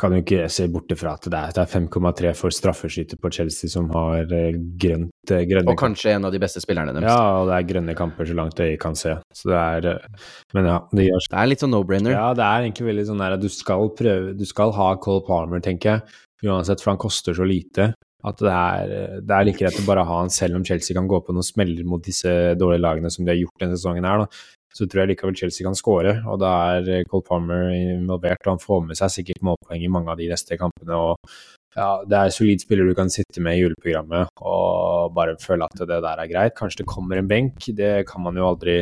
kan 0.00 0.14
jo 0.14 0.22
ikke 0.22 0.46
se 0.50 0.66
bort 0.72 0.92
fra 0.98 1.12
at 1.18 1.26
det 1.30 1.38
er, 1.38 1.58
er 1.62 1.68
5,3 1.68 2.32
for 2.36 2.54
straffeskyter 2.54 3.18
på 3.20 3.30
Chelsea 3.36 3.70
som 3.70 3.90
har 3.92 4.30
eh, 4.34 4.56
grønt, 4.80 5.12
eh, 5.30 5.44
grønne 5.48 5.70
Og 5.70 5.78
kanskje 5.78 6.14
en 6.16 6.26
av 6.26 6.32
de 6.34 6.40
beste 6.42 6.62
spillerne 6.64 6.94
deres. 6.96 7.10
Ja, 7.12 7.42
og 7.42 7.50
det 7.50 7.58
er 7.58 7.68
grønne 7.68 7.96
kamper 7.98 8.28
så 8.28 8.36
langt 8.38 8.62
øyet 8.62 8.80
kan 8.82 8.96
se. 8.98 9.14
Så 9.36 9.52
det 9.52 9.60
er 9.60 9.90
eh, 9.92 10.30
Men 10.56 10.70
ja. 10.70 10.78
Det, 10.90 11.06
gjør... 11.06 11.26
det 11.28 11.40
er 11.42 11.50
litt 11.52 11.64
sånn 11.64 11.74
no-brainer. 11.76 12.16
Ja, 12.16 12.30
det 12.38 12.46
er 12.46 12.66
egentlig 12.66 12.88
veldig 12.88 13.06
sånn 13.12 13.22
der 13.22 13.36
at 13.36 13.44
du 13.44 13.50
skal 13.52 13.92
prøve 13.98 14.34
Du 14.38 14.46
skal 14.48 14.74
ha 14.78 14.88
Cole 15.04 15.26
Palmer, 15.28 15.62
tenker 15.64 15.94
jeg, 15.94 16.18
uansett, 16.48 16.82
for 16.82 16.94
han 16.94 17.02
koster 17.02 17.36
så 17.36 17.46
lite. 17.46 17.92
At 18.22 18.38
det 18.38 18.54
er, 18.54 18.96
det 19.26 19.36
er 19.36 19.46
like 19.48 19.58
greit 19.58 19.78
å 19.80 19.86
bare 19.86 20.06
ha 20.06 20.18
han 20.22 20.30
selv 20.30 20.58
om 20.58 20.64
Chelsea 20.66 20.94
kan 20.94 21.08
gå 21.10 21.18
på 21.26 21.34
noen 21.34 21.46
smeller 21.46 21.86
mot 21.88 22.02
disse 22.04 22.30
dårlige 22.58 22.84
lagene 22.84 23.10
som 23.10 23.24
de 23.26 23.34
har 23.34 23.40
gjort 23.40 23.64
denne 23.64 23.78
sesongen 23.78 24.06
her. 24.06 24.26
da 24.26 24.58
så 24.72 24.86
tror 24.88 25.02
jeg 25.02 25.12
likevel 25.12 25.36
Chelsea 25.36 25.66
kan 25.66 25.76
skåre. 25.76 26.14
Og 26.28 26.38
da 26.40 26.52
er 26.76 26.86
eh, 26.88 27.08
Cole 27.08 27.26
Palmer 27.26 27.72
involvert, 27.76 28.40
og 28.46 28.54
han 28.54 28.62
får 28.62 28.86
med 28.88 28.98
seg 28.98 29.12
sikkert 29.16 29.44
målpoeng 29.44 29.84
i 29.84 29.90
mange 29.92 30.12
av 30.12 30.20
de 30.20 30.30
neste 30.30 30.58
kampene. 30.60 30.96
og 30.96 31.36
ja, 31.76 31.88
Det 32.08 32.18
er 32.18 32.34
solid 32.36 32.64
spiller 32.64 32.88
du 32.88 32.94
kan 32.96 33.12
sitte 33.12 33.44
med 33.44 33.56
i 33.56 33.62
juleprogrammet 33.62 34.32
og 34.44 35.12
bare 35.16 35.36
føle 35.40 35.68
at 35.68 35.84
det 35.84 36.00
der 36.04 36.24
er 36.24 36.30
greit. 36.30 36.56
Kanskje 36.56 36.82
det 36.82 36.92
kommer 36.92 37.20
en 37.20 37.28
benk, 37.28 37.68
det 37.76 38.06
kan 38.08 38.24
man 38.24 38.36
jo 38.36 38.48
aldri 38.48 38.78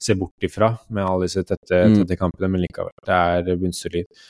se 0.00 0.16
bort 0.16 0.46
ifra 0.46 0.72
med 0.88 1.04
alle 1.04 1.28
disse 1.28 1.42
tette, 1.44 1.76
mm. 1.76 1.96
tette 2.00 2.16
kampene, 2.16 2.48
men 2.48 2.62
likevel, 2.64 2.94
det 3.04 3.14
er 3.14 3.58
bunnsolid. 3.60 4.22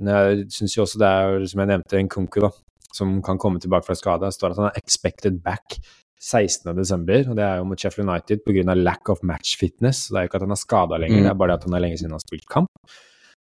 Men 0.00 0.08
jeg 0.10 0.46
syns 0.56 0.76
jo 0.76 0.82
også 0.82 0.98
det 0.98 1.08
er, 1.08 1.44
som 1.46 1.62
jeg 1.62 1.70
nevnte, 1.70 1.98
en 1.98 2.10
konku, 2.10 2.40
da, 2.42 2.50
som 2.96 3.20
kan 3.24 3.40
komme 3.40 3.60
tilbake 3.62 3.86
fra 3.88 3.96
skade. 3.98 4.28
Det 4.28 4.36
står 4.36 4.54
at 4.54 4.62
han 4.62 4.70
er 4.70 4.80
expected 4.80 5.40
back 5.44 5.78
16.12., 6.22 7.32
og 7.32 7.36
det 7.38 7.42
er 7.44 7.58
jo 7.58 7.66
mot 7.66 7.80
Sheffield 7.80 8.06
United 8.06 8.44
pga. 8.46 8.74
lack 8.78 9.10
of 9.10 9.22
match 9.26 9.56
fitness. 9.58 10.06
Det 10.08 10.18
er 10.18 10.26
jo 10.26 10.30
ikke 10.30 10.38
at 10.38 10.46
han 10.46 10.54
er 10.54 10.60
skada 10.60 11.00
lenger, 11.02 11.18
mm. 11.18 11.24
det 11.26 11.32
er 11.32 11.40
bare 11.40 11.50
det 11.50 11.58
at 11.58 11.66
han 11.66 11.76
er 11.76 11.82
lenge 11.82 11.98
siden 11.98 12.12
han 12.12 12.20
har 12.20 12.26
spilt 12.26 12.48
kamp. 12.50 12.70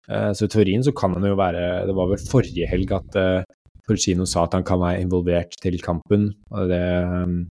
Uh, 0.09 0.31
så 0.33 0.47
i 0.47 0.53
teorien 0.53 0.85
så 0.85 0.95
kan 0.97 1.13
han 1.13 1.27
jo 1.27 1.37
være 1.37 1.85
Det 1.85 1.93
var 1.93 2.07
vel 2.09 2.23
forrige 2.31 2.69
helg 2.71 2.95
at 2.97 3.19
uh, 3.21 3.43
Porcino 3.85 4.25
sa 4.25 4.47
at 4.47 4.55
han 4.57 4.65
kan 4.65 4.81
være 4.81 5.03
involvert 5.03 5.59
til 5.61 5.81
kampen. 5.83 6.31
og 6.51 6.69
det 6.71 6.83
um, 7.05 7.49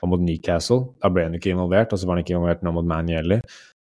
var 0.00 0.10
mot 0.12 0.22
Newcastle. 0.22 0.94
Da 1.02 1.10
ble 1.10 1.26
han 1.26 1.34
ikke 1.34 1.50
involvert, 1.50 1.92
og 1.92 1.98
så 1.98 2.06
var 2.06 2.16
han 2.16 2.24
ikke 2.24 2.36
involvert 2.36 2.62
nå 2.62 2.72
mot 2.76 2.86
Manny 2.86 3.16
heller. 3.16 3.42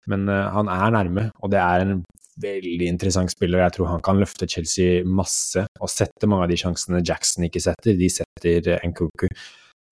Men 0.08 0.28
uh, 0.30 0.50
han 0.56 0.72
er 0.72 0.98
nærme, 0.98 1.30
og 1.44 1.52
det 1.52 1.62
er 1.62 1.86
en 1.86 2.04
veldig 2.42 2.88
interessant 2.90 3.32
spiller. 3.32 3.64
Jeg 3.64 3.78
tror 3.78 3.92
han 3.94 4.04
kan 4.06 4.20
løfte 4.20 4.48
Chelsea 4.50 5.04
masse 5.08 5.66
og 5.80 5.92
sette 5.92 6.30
mange 6.30 6.48
av 6.48 6.52
de 6.52 6.60
sjansene 6.60 7.04
Jackson 7.06 7.48
ikke 7.48 7.64
setter. 7.64 7.98
De 8.00 8.10
setter 8.12 8.80
Nkuku. 8.90 9.28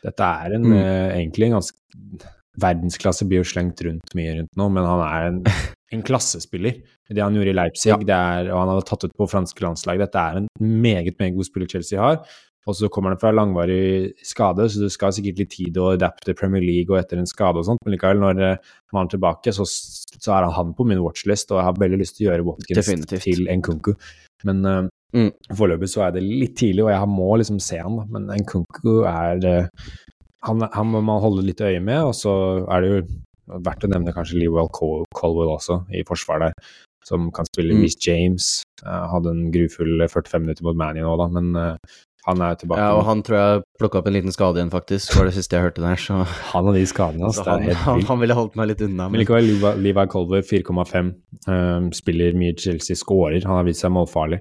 Dette 0.04 0.30
er 0.46 0.58
en, 0.58 0.66
mm. 0.68 0.74
uh, 0.76 1.10
egentlig 1.16 1.48
en 1.48 1.60
ganske 1.60 2.32
Verdensklasse 2.62 3.26
blir 3.26 3.42
jo 3.42 3.50
slengt 3.50 3.80
rundt 3.82 4.12
mye 4.14 4.36
rundt 4.38 4.60
nå, 4.60 4.68
men 4.76 4.86
han 4.86 5.00
er 5.08 5.30
en, 5.32 5.40
en 5.96 6.04
klassespiller. 6.06 6.84
Det 7.10 7.22
han 7.24 7.34
gjorde 7.34 7.50
i 7.50 7.56
Leipzig, 7.56 7.90
ja. 7.90 7.98
er, 7.98 8.52
og 8.52 8.60
han 8.60 8.72
har 8.72 8.86
tatt 8.86 9.08
ut 9.08 9.16
på 9.18 9.28
franske 9.32 9.64
landslag, 9.66 10.02
dette 10.02 10.22
er 10.22 10.44
en 10.44 10.50
meget, 10.62 11.16
meget 11.18 11.34
god 11.38 11.50
spiller 11.50 11.72
Chelsea 11.72 11.98
har. 12.02 12.22
Og 12.70 12.78
så 12.80 12.88
kommer 12.94 13.12
han 13.12 13.20
fra 13.20 13.34
langvarig 13.36 14.14
skade, 14.24 14.70
så 14.72 14.86
det 14.86 14.92
skal 14.94 15.12
sikkert 15.16 15.42
litt 15.42 15.52
tid 15.52 15.78
å 15.82 15.92
adapte 15.98 16.36
Premier 16.40 16.64
League 16.64 16.94
og 16.94 17.02
etter 17.02 17.20
en 17.20 17.28
skade 17.28 17.60
og 17.60 17.68
sånt, 17.68 17.84
men 17.84 17.98
likevel, 17.98 18.22
når 18.24 18.42
han 18.42 19.02
er 19.04 19.12
tilbake, 19.12 19.52
så, 19.56 19.68
så, 19.68 20.30
er 20.38 20.48
han 20.56 20.72
på 20.78 20.88
min 20.88 21.04
watchlist, 21.04 21.52
og 21.52 21.60
jeg 21.60 21.68
har 21.68 21.82
veldig 21.82 22.00
lyst 22.00 22.20
til 22.20 22.30
å 22.30 22.32
gjøre 22.32 22.48
Watkins 22.48 23.16
til 23.26 23.50
Nkunku. 23.52 23.96
Men 24.48 24.68
uh, 24.68 24.84
Mm. 25.14 25.30
Foreløpig 25.54 25.92
så 25.92 26.08
er 26.08 26.16
det 26.16 26.24
litt 26.26 26.56
tidlig, 26.58 26.88
og 26.88 26.90
jeg 26.90 27.10
må 27.12 27.28
liksom 27.38 27.60
se 27.62 27.78
han, 27.78 28.00
da. 28.00 28.06
Men 28.16 28.32
Nkunku 28.42 29.04
er 29.06 29.44
uh, 29.46 29.92
han, 30.48 30.66
han, 30.74 30.90
må 30.90 31.04
man 31.06 31.22
holde 31.24 31.46
litt 31.46 31.62
øye 31.62 31.82
med, 31.84 32.10
og 32.10 32.16
så 32.18 32.34
er 32.66 32.84
det 32.84 32.90
jo 32.90 33.04
verdt 33.64 33.86
å 33.86 33.92
nevne 33.92 34.14
kanskje 34.16 34.40
Lewell 34.40 34.72
Colwell 34.74 35.54
også, 35.54 35.84
i 35.94 36.02
forsvar 36.08 36.48
der, 36.48 36.58
som 37.06 37.30
kan 37.36 37.48
spille 37.52 37.76
mm. 37.78 37.84
Miss 37.84 38.00
James. 38.02 38.50
Uh, 38.82 39.06
hadde 39.14 39.36
en 39.36 39.46
grufull 39.54 40.02
45 40.02 40.48
minutter 40.48 40.66
mot 40.66 40.80
Manny 40.80 41.06
nå, 41.06 41.14
da, 41.22 41.30
men 41.38 41.54
uh, 41.60 42.02
han 42.24 42.42
er 42.46 42.58
tilbake. 42.60 42.80
Ja, 42.80 42.94
og 42.96 43.04
han 43.08 43.22
tror 43.26 43.38
jeg 43.40 43.64
plukka 43.82 44.00
opp 44.00 44.08
en 44.08 44.16
liten 44.16 44.36
skade 44.36 44.60
igjen, 44.62 44.72
faktisk. 44.72 45.16
var 45.18 45.28
det 45.28 45.36
siste 45.36 45.58
jeg 45.58 45.66
hørte 45.66 45.84
der. 45.84 46.00
Så. 46.00 46.20
Han 46.54 46.70
og 46.72 46.78
de 46.78 46.84
skadene 46.88 47.28
hans, 47.28 47.42
han, 47.44 47.66
han, 47.84 48.04
han, 48.08 48.22
ville 48.22 48.38
holdt 48.38 48.56
meg 48.60 48.70
litt 48.72 48.84
unna. 48.86 49.10
Men, 49.10 49.18
men 49.18 49.24
likevel, 49.24 49.82
Levi 49.84 50.06
Colver 50.14 50.46
4,5. 50.48 51.10
Um, 51.50 51.90
spiller 51.96 52.38
mye 52.40 52.56
Chelsea, 52.56 52.96
skårer. 52.96 53.44
Han 53.44 53.60
har 53.60 53.68
vist 53.68 53.84
seg 53.84 53.92
målfarlig. 53.92 54.40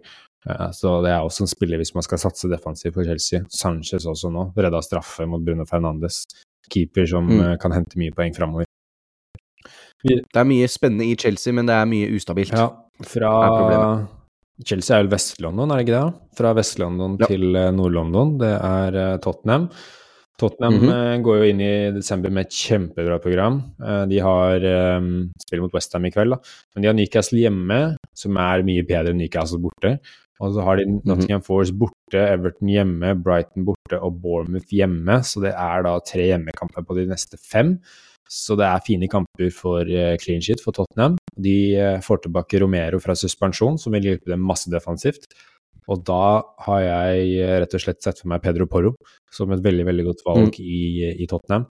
Så 0.74 0.96
det 1.04 1.12
er 1.12 1.22
også 1.22 1.44
en 1.44 1.50
spiller 1.50 1.78
hvis 1.78 1.92
man 1.94 2.02
skal 2.02 2.18
satse 2.18 2.50
defensivt 2.50 2.96
på 2.96 3.04
Chelsea. 3.06 3.44
Sanchez 3.50 4.06
også 4.10 4.30
nå, 4.34 4.48
redda 4.58 4.80
straffe 4.82 5.26
mot 5.30 5.42
Bruno 5.44 5.66
Fernandes. 5.68 6.24
Keeper 6.72 7.06
som 7.06 7.28
mm. 7.28 7.40
Eh, 7.40 7.58
kan 7.62 7.74
hente 7.74 7.98
mye 8.00 8.14
poeng 8.14 8.34
framover. 8.34 8.66
Det 10.02 10.18
er 10.34 10.48
mye 10.48 10.66
spennende 10.70 11.06
i 11.06 11.14
Chelsea, 11.18 11.54
men 11.54 11.68
det 11.68 11.76
er 11.76 11.86
mye 11.86 12.10
ustabilt. 12.16 12.54
Ja, 12.58 12.72
fra 13.06 13.30
Chelsea 14.66 14.96
er 14.96 15.04
vel 15.04 15.12
Vest-London, 15.12 15.70
er 15.70 15.80
det 15.80 15.86
ikke 15.86 15.98
det? 15.98 16.28
Fra 16.38 16.52
Vest-London 16.58 17.18
ja. 17.20 17.28
til 17.30 17.58
eh, 17.58 17.72
Nord-London. 17.74 18.36
Det 18.40 18.52
er 18.56 18.98
eh, 19.02 19.18
Tottenham. 19.24 19.68
Tottenham 20.40 20.78
mm 20.78 20.88
-hmm. 20.88 21.22
går 21.22 21.36
jo 21.36 21.48
inn 21.50 21.60
i 21.60 21.90
desember 21.94 22.30
med 22.30 22.46
et 22.46 22.52
kjempebra 22.52 23.18
program. 23.18 23.62
De 24.08 24.18
har 24.18 24.56
um, 24.98 25.30
spiller 25.38 25.62
mot 25.62 25.74
Westham 25.74 26.04
i 26.04 26.10
kveld, 26.10 26.30
da. 26.30 26.38
men 26.74 26.82
de 26.82 26.88
har 26.88 26.94
Newcastle 26.94 27.38
hjemme, 27.38 27.96
som 28.14 28.36
er 28.36 28.64
mye 28.64 28.82
bedre 28.82 29.10
enn 29.10 29.18
Newcastle 29.18 29.60
borte. 29.60 29.98
Og 30.42 30.54
så 30.54 30.64
har 30.66 30.76
de 30.76 30.86
mhm. 30.88 31.02
Nottingham 31.06 31.42
Forest 31.42 31.76
borte, 31.78 32.18
Everton 32.18 32.68
hjemme, 32.68 33.14
Brighton 33.22 33.66
borte 33.68 34.00
og 34.00 34.20
Bournemouth 34.22 34.74
hjemme. 34.74 35.20
Så 35.22 35.42
det 35.44 35.54
er 35.54 35.84
da 35.86 35.98
tre 36.00 36.26
hjemmekamper 36.32 36.82
på 36.82 36.98
de 36.98 37.06
neste 37.06 37.38
fem. 37.38 37.76
Så 38.32 38.56
det 38.56 38.64
er 38.64 38.84
fine 38.86 39.08
kamper 39.12 39.50
for 39.52 39.84
uh, 39.84 40.14
clean 40.22 40.40
sheet 40.44 40.62
for 40.64 40.72
Tottenham. 40.76 41.18
De 41.36 41.56
uh, 41.76 41.98
får 42.04 42.24
tilbake 42.24 42.62
Romero 42.62 43.00
fra 43.02 43.16
suspensjon, 43.18 43.76
som 43.80 43.92
vil 43.92 44.08
hjelpe 44.08 44.32
dem 44.32 44.44
masse 44.48 44.72
defensivt. 44.72 45.28
Og 45.90 46.00
da 46.08 46.40
har 46.64 46.80
jeg 46.86 47.42
uh, 47.42 47.58
rett 47.60 47.76
og 47.76 47.84
slett 47.84 48.00
sett 48.04 48.22
for 48.22 48.32
meg 48.32 48.40
Pedro 48.44 48.68
Porro 48.70 48.94
som 49.32 49.52
et 49.52 49.64
veldig 49.64 49.86
veldig 49.88 50.08
godt 50.10 50.26
valg 50.26 50.50
mm. 50.50 50.64
i, 50.64 50.82
i, 51.16 51.28
Tottenham. 51.30 51.66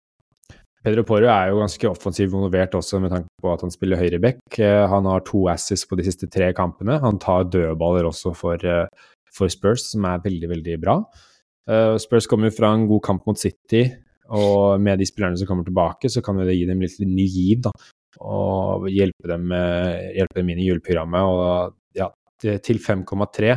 Pedro 0.81 1.03
Porro 1.05 1.29
er 1.29 1.51
jo 1.51 1.59
ganske 1.61 1.89
offensivt 1.91 2.31
involvert 2.31 2.75
også 2.77 2.99
med 3.03 3.13
tanke 3.13 3.29
på 3.41 3.51
at 3.51 3.61
han 3.61 3.73
spiller 3.73 3.99
høyreback. 4.01 4.39
Eh, 4.57 4.85
han 4.89 5.05
har 5.05 5.21
to 5.27 5.43
asses 5.51 5.83
på 5.85 5.97
de 5.99 6.07
siste 6.07 6.29
tre 6.33 6.49
kampene. 6.57 6.97
Han 7.03 7.19
tar 7.21 7.45
dødballer 7.53 8.09
også 8.09 8.33
for, 8.37 8.57
eh, 8.65 8.87
for 9.29 9.51
Spurs, 9.53 9.91
som 9.91 10.07
er 10.09 10.23
veldig, 10.25 10.49
veldig 10.55 10.79
bra. 10.81 10.97
Eh, 11.69 11.97
Spurs 12.01 12.25
kommer 12.25 12.49
fra 12.49 12.73
en 12.73 12.87
god 12.89 13.03
kamp 13.05 13.27
mot 13.29 13.37
City, 13.37 13.83
og 14.31 14.81
med 14.83 15.01
de 15.01 15.07
spillerne 15.07 15.39
som 15.39 15.49
kommer 15.49 15.67
tilbake, 15.67 16.09
så 16.11 16.23
kan 16.23 16.39
det 16.39 16.55
gi 16.55 16.65
dem 16.69 16.81
litt 16.83 16.99
ny 17.03 17.27
giv, 17.27 17.65
da. 17.67 17.73
Og 18.21 18.87
hjelpe 18.91 19.29
dem, 19.31 19.51
hjelpe 20.15 20.39
dem 20.39 20.49
inn 20.53 20.61
i 20.61 20.67
juleprogrammet. 20.67 21.29
Og 21.31 21.75
ja, 21.97 22.07
til 22.41 22.81
5,3 22.81 23.55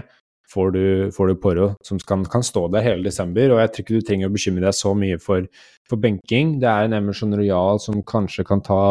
får 0.50 0.70
du, 0.70 0.86
får 1.14 1.28
du 1.28 1.34
Poro, 1.40 1.68
som 1.84 1.98
kan, 1.98 2.24
kan, 2.24 2.42
stå 2.42 2.66
der 2.72 2.84
hele 2.84 3.06
desember. 3.06 3.54
Og 3.54 3.60
jeg 3.62 3.72
tror 3.72 3.84
ikke 3.84 4.00
du 4.00 4.08
trenger 4.08 4.30
å 4.30 4.34
bekymre 4.34 4.66
deg 4.66 4.76
så 4.76 4.94
mye 4.98 5.20
for, 5.22 5.46
for 5.88 6.00
benking. 6.00 6.58
Det 6.62 6.70
er 6.70 6.88
en 6.88 6.96
Emerson 7.00 7.34
Royal 7.36 7.80
som 7.82 8.02
kanskje 8.06 8.46
kan 8.46 8.62
ta, 8.64 8.82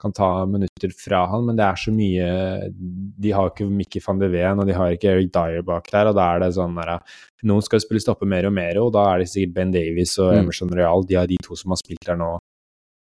kan 0.00 0.14
ta, 0.16 0.30
minutter 0.50 0.94
fra 0.98 1.24
han, 1.32 1.48
men 1.48 1.58
det 1.58 1.66
er 1.66 1.80
så 1.80 1.94
mye 1.94 2.28
De 3.22 3.34
har 3.34 3.50
ikke 3.50 3.68
Mickey 3.70 4.02
van 4.04 4.22
de 4.22 4.30
Ven, 4.32 4.62
og 4.62 4.68
de 4.68 4.76
har 4.76 4.94
ikke 4.94 5.12
Eric 5.12 5.34
Dyer 5.34 5.66
bak 5.66 5.90
der, 5.92 6.10
og 6.10 6.16
da 6.18 6.30
er 6.30 6.44
det 6.44 6.54
sånn 6.58 6.78
der 6.78 6.96
Noen 7.48 7.64
skal 7.66 7.82
spille 7.82 8.02
stoppe 8.02 8.28
mer 8.28 8.48
og 8.48 8.56
mer, 8.56 8.80
og 8.82 8.94
da 8.96 9.08
er 9.12 9.22
det 9.22 9.30
sikkert 9.32 9.58
Ben 9.58 9.74
Davies 9.74 10.16
og 10.22 10.32
mm. 10.32 10.40
Emerson 10.40 10.72
Royal. 10.72 11.06
De 11.08 11.18
er 11.18 11.30
de 11.30 11.38
to 11.42 11.58
som 11.58 11.74
har 11.74 11.82
spilt 11.82 12.06
der 12.06 12.18
nå. 12.20 12.36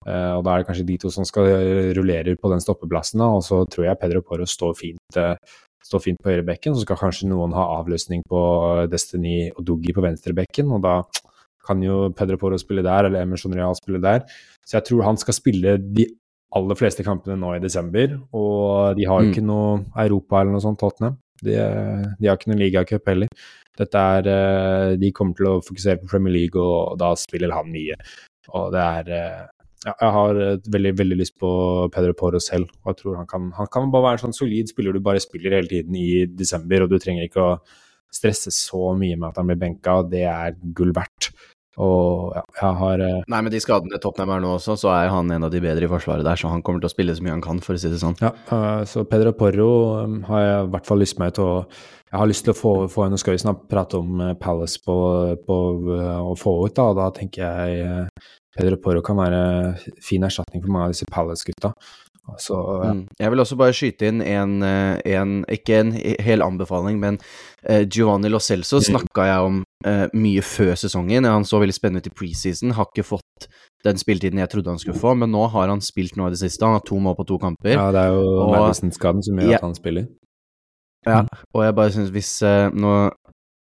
Uh, 0.08 0.38
og 0.38 0.46
da 0.48 0.54
er 0.54 0.62
det 0.62 0.70
kanskje 0.70 0.86
de 0.88 0.96
to 1.02 1.10
som 1.12 1.26
skal 1.28 1.50
rullere 1.98 2.38
på 2.40 2.52
den 2.54 2.62
stoppeplassen, 2.64 3.20
og 3.20 3.42
så 3.44 3.66
tror 3.68 3.90
jeg 3.90 4.00
Pedro 4.00 4.22
Poro 4.24 4.46
står 4.48 4.78
fint 4.80 5.18
uh, 5.20 5.36
står 5.90 6.04
fint 6.06 6.22
på 6.22 6.32
høyrebekken. 6.32 6.76
Så 6.76 6.86
skal 6.86 7.00
kanskje 7.02 7.30
noen 7.32 7.56
ha 7.58 7.66
avløsning 7.80 8.24
på 8.30 8.42
Destiny 8.92 9.50
og 9.56 9.66
Doogie 9.68 9.96
på 9.98 10.06
venstrebekken, 10.06 10.72
og 10.76 10.86
da 10.86 11.02
kan 11.66 11.82
jo 11.84 12.08
Pedro 12.18 12.40
Poro 12.42 12.58
spille 12.62 12.86
der, 12.86 13.10
eller 13.10 13.26
Emerson 13.26 13.54
Real 13.54 13.76
spille 13.78 14.02
der. 14.02 14.24
Så 14.66 14.80
jeg 14.80 14.90
tror 14.90 15.06
han 15.06 15.20
skal 15.22 15.38
spille 15.38 15.78
de 15.82 16.08
aller 16.58 16.78
fleste 16.78 17.06
kampene 17.06 17.38
nå 17.38 17.54
i 17.56 17.62
desember, 17.62 18.16
og 18.34 18.98
de 18.98 19.06
har 19.06 19.22
mm. 19.22 19.30
ikke 19.30 19.46
noe 19.46 19.82
Europa 20.06 20.42
eller 20.42 20.56
noe 20.56 20.66
sånt, 20.66 20.80
Tottenham. 20.82 21.20
De, 21.40 21.56
de 22.20 22.28
har 22.28 22.40
ikke 22.40 22.52
noen 22.52 22.64
ligacup 22.64 23.06
heller. 23.08 23.30
Dette 23.80 24.02
er 24.16 24.28
eh, 24.28 24.96
De 25.00 25.12
kommer 25.16 25.38
til 25.38 25.48
å 25.48 25.60
fokusere 25.64 26.02
på 26.02 26.10
Premier 26.12 26.36
League, 26.36 26.60
og 26.60 26.98
da 27.00 27.14
spiller 27.20 27.54
han 27.56 27.70
mye. 27.72 27.96
Og 28.58 28.74
det 28.74 28.82
er 28.82 29.14
eh, 29.16 29.46
ja, 29.86 29.94
jeg 29.94 30.12
har 30.16 30.40
veldig, 30.76 30.94
veldig 31.00 31.18
lyst 31.22 31.38
på 31.40 31.50
Pedro 31.94 32.16
Poro 32.18 32.42
selv. 32.44 32.72
og 32.84 32.92
jeg 32.92 33.02
tror 33.02 33.20
han 33.22 33.30
kan, 33.30 33.52
han 33.56 33.70
kan 33.72 33.92
bare 33.94 34.10
være 34.10 34.20
en 34.20 34.26
sånn 34.28 34.40
solid 34.42 34.72
spiller 34.72 34.96
du 34.96 35.04
bare 35.04 35.22
spiller 35.24 35.56
hele 35.56 35.72
tiden 35.72 35.96
i 35.96 36.26
desember, 36.28 36.84
og 36.84 36.92
du 36.92 37.00
trenger 37.00 37.28
ikke 37.28 37.46
å 37.46 37.54
stresse 38.12 38.52
så 38.52 38.92
mye 38.98 39.16
med 39.16 39.30
at 39.30 39.40
han 39.40 39.48
blir 39.48 39.62
benka. 39.62 40.02
Det 40.10 40.26
er 40.28 40.58
gull 40.76 40.92
verdt. 40.96 41.30
Og 41.80 42.34
ja, 42.36 42.42
jeg 42.58 42.76
har 42.82 43.02
uh... 43.06 43.22
Nei, 43.32 43.40
med 43.46 43.54
de 43.56 43.62
skadene 43.64 44.00
Tottenham 44.04 44.34
er 44.36 44.42
nå 44.44 44.50
også, 44.58 44.76
så 44.82 44.90
er 44.92 45.14
han 45.14 45.30
en 45.32 45.46
av 45.48 45.54
de 45.54 45.62
bedre 45.64 45.88
i 45.88 45.92
forsvaret 45.92 46.26
der, 46.28 46.40
så 46.40 46.52
han 46.52 46.64
kommer 46.66 46.84
til 46.84 46.90
å 46.90 46.92
spille 46.92 47.16
så 47.16 47.24
mye 47.24 47.38
han 47.38 47.46
kan, 47.46 47.62
for 47.64 47.78
å 47.78 47.80
si 47.80 47.92
det 47.92 48.02
sånn. 48.02 48.18
Ja, 48.20 48.34
uh, 48.52 48.82
så 48.90 49.06
Pedro 49.08 49.32
Porro 49.38 49.70
har 50.28 50.44
jeg 50.44 50.66
i 50.66 50.74
hvert 50.74 50.90
fall 50.90 51.00
lyst 51.00 51.22
med 51.22 51.38
til 51.38 51.48
å 51.48 51.56
Jeg 52.10 52.18
har 52.18 52.28
lyst 52.28 52.42
til 52.42 52.56
å 52.56 52.58
få, 52.58 52.74
få 52.90 53.06
Nå 53.08 53.20
Skøysen 53.22 53.52
og 53.52 53.68
prate 53.70 54.00
om 54.02 54.22
Palace 54.42 54.82
på, 54.82 54.98
på 55.46 55.58
å 55.86 56.36
få 56.42 56.56
ut, 56.66 56.74
da, 56.76 56.88
da 56.98 57.12
tenker 57.14 57.46
jeg 57.46 58.08
Pedro 58.60 58.78
Porro 58.84 59.02
kan 59.06 59.18
være 59.20 59.42
fin 60.04 60.28
erstatning 60.28 60.64
for 60.64 60.74
mange 60.74 60.90
av 60.90 60.96
disse 60.96 61.08
Palace-gutta. 61.10 61.72
Så, 62.38 62.82
ja. 62.84 62.92
mm. 62.94 63.08
Jeg 63.20 63.32
vil 63.32 63.42
også 63.42 63.58
bare 63.60 63.76
skyte 63.76 64.10
inn 64.10 64.22
en, 64.22 64.60
eh, 64.66 65.00
en 65.16 65.40
ikke 65.50 65.80
en 65.82 65.94
hel 65.96 66.44
anbefaling, 66.46 67.00
men 67.02 67.18
uh, 67.66 67.82
Giovanni 67.88 68.30
Lo 68.30 68.42
Celso 68.44 68.78
mm. 68.78 68.86
snakka 68.92 69.26
jeg 69.26 69.48
om 69.48 69.62
uh, 69.88 70.06
mye 70.14 70.44
før 70.46 70.76
sesongen. 70.78 71.26
Han 71.26 71.48
så 71.48 71.62
veldig 71.62 71.76
spennende 71.76 72.04
ut 72.04 72.12
i 72.12 72.14
preseason, 72.22 72.76
har 72.78 72.92
ikke 72.92 73.08
fått 73.08 73.50
den 73.88 73.98
spilletiden 73.98 74.42
jeg 74.42 74.52
trodde 74.52 74.74
han 74.74 74.82
skulle 74.82 75.00
få, 75.00 75.16
men 75.16 75.32
nå 75.32 75.46
har 75.54 75.72
han 75.72 75.82
spilt 75.82 76.20
noe 76.20 76.30
i 76.30 76.36
det 76.36 76.42
siste. 76.44 76.66
Han 76.68 76.78
har 76.78 76.86
to 76.86 77.00
mål 77.02 77.16
på 77.18 77.30
to 77.32 77.40
kamper. 77.42 77.74
Ja, 77.78 77.90
det 77.96 78.06
er 78.06 78.18
jo 78.18 78.50
Madison-skaden 78.52 79.24
som 79.26 79.40
gjør 79.40 79.54
ja, 79.54 79.62
at 79.62 79.66
han 79.66 79.78
spiller. 79.78 80.10
Ja, 81.08 81.24
og 81.56 81.64
jeg 81.64 81.76
bare 81.78 81.94
syns 81.96 82.10
hvis 82.12 82.34
Nå 82.76 82.90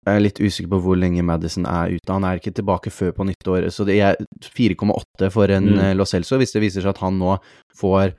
jeg 0.06 0.20
er 0.20 0.22
litt 0.22 0.40
usikker 0.42 0.70
på 0.76 0.82
hvor 0.86 1.00
lenge 1.02 1.26
Madison 1.26 1.66
er 1.70 1.96
ute. 1.96 2.14
Han 2.14 2.28
er 2.28 2.38
ikke 2.38 2.54
tilbake 2.54 2.94
før 2.94 3.16
på 3.18 3.26
nyttår, 3.26 3.72
så 3.74 3.88
det 3.88 3.98
er 4.06 4.20
4,8 4.46 5.32
for 5.34 5.52
en 5.54 5.72
mm. 5.74 5.84
Lo 5.98 6.06
Celso. 6.06 6.38
Hvis 6.42 6.54
det 6.54 6.62
viser 6.62 6.86
seg 6.86 6.94
at 6.94 7.02
han 7.02 7.18
nå 7.22 7.38
får 7.80 8.14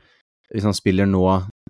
hvis 0.55 0.67
han 0.67 0.77
spiller 0.77 1.09
nå 1.11 1.23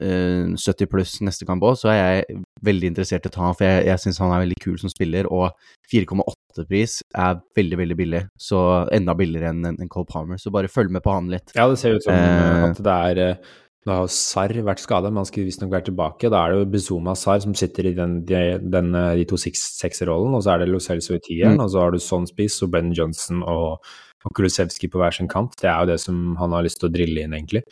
eh, 0.05 0.52
70 0.52 0.88
pluss 0.92 1.14
neste 1.24 1.46
kamp 1.48 1.64
òg, 1.64 1.79
så 1.81 1.90
er 1.92 1.98
jeg 2.00 2.40
veldig 2.66 2.90
interessert 2.92 3.24
i 3.24 3.31
å 3.31 3.35
ta 3.35 3.44
han, 3.46 3.57
for 3.57 3.64
jeg, 3.64 3.87
jeg 3.88 4.02
syns 4.02 4.20
han 4.20 4.35
er 4.37 4.42
veldig 4.44 4.59
kul 4.62 4.76
som 4.81 4.92
spiller, 4.92 5.29
og 5.33 5.55
4,8-pris 5.92 6.98
er 7.16 7.38
veldig, 7.57 7.79
veldig 7.81 7.96
billig. 7.98 8.22
Så 8.37 8.61
enda 8.94 9.16
billigere 9.16 9.55
enn 9.55 9.64
en, 9.72 9.79
en 9.81 9.92
Cole 9.92 10.09
Palmer, 10.11 10.40
så 10.40 10.52
bare 10.55 10.72
følg 10.72 10.92
med 10.92 11.05
på 11.07 11.14
han 11.14 11.33
litt. 11.33 11.55
Ja, 11.57 11.68
det 11.72 11.81
ser 11.81 11.96
ut 11.96 12.05
som 12.05 12.16
eh, 12.16 12.66
at 12.68 12.83
det 12.85 12.98
er 13.11 13.22
eh, 13.24 13.55
Nå 13.87 13.94
har 14.01 14.09
Sar 14.11 14.51
vært 14.66 14.83
skada, 14.83 15.12
men 15.12 15.22
han 15.22 15.29
skulle 15.29 15.46
visstnok 15.46 15.70
være 15.70 15.88
tilbake. 15.88 16.31
Da 16.33 16.40
er 16.42 16.53
det 16.53 16.59
jo 16.59 16.70
Bezuma 16.72 17.14
Sar 17.18 17.38
som 17.44 17.55
sitter 17.55 17.87
i 17.87 17.94
den, 17.94 18.18
de, 18.27 18.40
den, 18.59 18.90
eh, 18.99 19.12
de 19.20 19.27
to 19.31 19.38
sekserrollen, 19.38 20.35
og 20.35 20.42
så 20.42 20.57
er 20.57 20.64
det 20.64 20.72
Lo 20.72 20.81
Celso 20.83 21.14
i 21.14 21.22
tieren, 21.22 21.55
mm. 21.55 21.62
og 21.62 21.70
så 21.70 21.85
har 21.85 21.94
du 21.94 22.03
Sonspice 22.03 22.66
og 22.66 22.72
Ben 22.75 22.90
Johnson 22.96 23.44
og, 23.46 23.87
og 24.27 24.35
Kulusevski 24.35 24.90
på 24.90 24.99
hver 24.99 25.14
sin 25.14 25.31
kant. 25.31 25.55
Det 25.62 25.70
er 25.70 25.85
jo 25.85 25.92
det 25.92 26.01
som 26.03 26.35
han 26.40 26.57
har 26.57 26.66
lyst 26.66 26.83
til 26.83 26.90
å 26.90 26.96
drille 26.96 27.22
inn, 27.22 27.37
egentlig. 27.38 27.62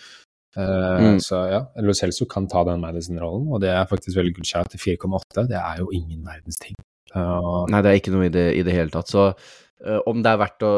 Uh, 0.54 1.16
mm. 1.16 1.18
Så 1.24 1.40
ja, 1.50 1.64
Lo 1.82 1.96
Celso 1.98 2.28
kan 2.30 2.46
ta 2.46 2.62
den 2.68 2.82
Madison-rollen, 2.84 3.50
og 3.50 3.64
det 3.64 3.74
er 3.74 3.90
faktisk 3.90 4.20
veldig 4.20 4.36
good 4.36 4.46
shout 4.46 4.70
til 4.70 4.84
4,8. 4.84 5.48
Det 5.50 5.58
er 5.58 5.82
jo 5.82 5.90
ingen 5.90 6.22
verdens 6.22 6.62
ting. 6.62 6.78
Uh, 7.10 7.66
Nei, 7.74 7.82
det 7.82 7.90
er 7.90 7.98
ikke 7.98 8.14
noe 8.14 8.28
i 8.28 8.32
det, 8.34 8.48
i 8.54 8.62
det 8.62 8.78
hele 8.78 8.94
tatt. 8.94 9.10
Så 9.10 9.32
uh, 9.34 10.00
om 10.06 10.22
det 10.22 10.30
er 10.30 10.42
verdt 10.46 10.66
å 10.66 10.74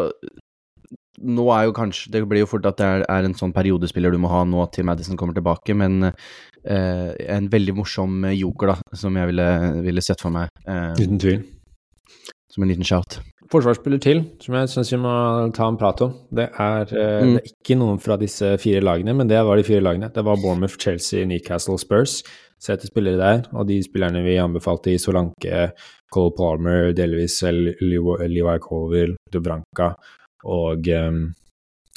Nå 1.22 1.46
er 1.54 1.66
jo 1.68 1.76
kanskje 1.76 2.10
Det 2.12 2.20
blir 2.28 2.42
jo 2.42 2.48
fort 2.50 2.66
at 2.68 2.80
det 2.80 2.86
er, 2.86 3.04
er 3.12 3.28
en 3.28 3.36
sånn 3.38 3.54
periodespiller 3.56 4.12
du 4.12 4.18
må 4.20 4.30
ha 4.32 4.42
nå 4.48 4.66
til 4.74 4.88
Madison 4.88 5.16
kommer 5.16 5.36
tilbake, 5.36 5.76
men 5.76 6.12
en 6.66 7.46
veldig 7.46 7.76
morsom 7.78 8.24
joker, 8.34 8.72
da, 8.72 8.96
som 8.98 9.14
jeg 9.14 9.30
ville, 9.30 9.46
ville 9.86 10.02
sett 10.02 10.24
for 10.24 10.34
meg. 10.34 10.50
Uten 10.98 11.20
tvil. 11.22 11.44
Som 12.50 12.66
en 12.66 12.72
liten 12.72 12.88
shout 12.88 13.20
forsvarsspiller 13.52 14.00
til 14.02 14.22
som 14.42 14.56
jeg 14.58 14.70
syns 14.72 14.92
vi 14.92 14.98
må 15.02 15.12
ta 15.56 15.68
en 15.70 15.78
prat 15.80 16.02
om. 16.06 16.14
Det 16.34 16.48
er, 16.48 16.90
eh, 16.90 17.22
mm. 17.22 17.34
det 17.36 17.42
er, 17.42 17.52
ikke 17.52 17.78
noen 17.78 18.00
fra 18.02 18.18
disse 18.20 18.54
fire 18.62 18.82
lagene, 18.84 19.14
men 19.16 19.30
det 19.30 19.42
var 19.46 19.58
de 19.58 19.66
fire 19.66 19.84
lagene. 19.84 20.10
Det 20.12 20.24
var 20.26 20.40
Bournemouth, 20.42 20.78
Chelsea, 20.82 21.26
Newcastle, 21.28 21.78
Spurs. 21.82 22.20
Sette 22.62 22.88
spillere 22.88 23.20
der, 23.20 23.42
og 23.52 23.66
de 23.68 23.78
spillerne 23.84 24.22
vi 24.24 24.38
anbefalte 24.40 24.94
i 24.94 25.00
Solanke, 25.00 25.70
Cole 26.12 26.32
Palmer, 26.38 26.94
delvis 26.96 27.42
Levi 27.44 28.58
Colville, 28.64 29.18
Dubranca 29.32 29.92
og, 30.46 30.88
ehm, 30.88 31.20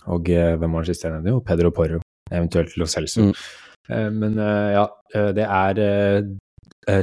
og 0.10 0.30
eh, 0.34 0.56
hvem 0.58 0.78
var 0.78 0.86
den 0.86 0.92
siste 0.92 1.08
jeg 1.08 1.16
nevnte? 1.16 1.36
Jo, 1.36 1.42
Pedro 1.46 1.74
Porro, 1.76 2.02
eventuelt 2.32 2.76
Lo 2.82 2.90
Celso. 2.90 3.30
Mm. 3.30 3.34
Eh, 3.90 4.10
men 4.14 4.38
ja, 4.76 4.86
det 5.38 5.46
er 5.46 5.82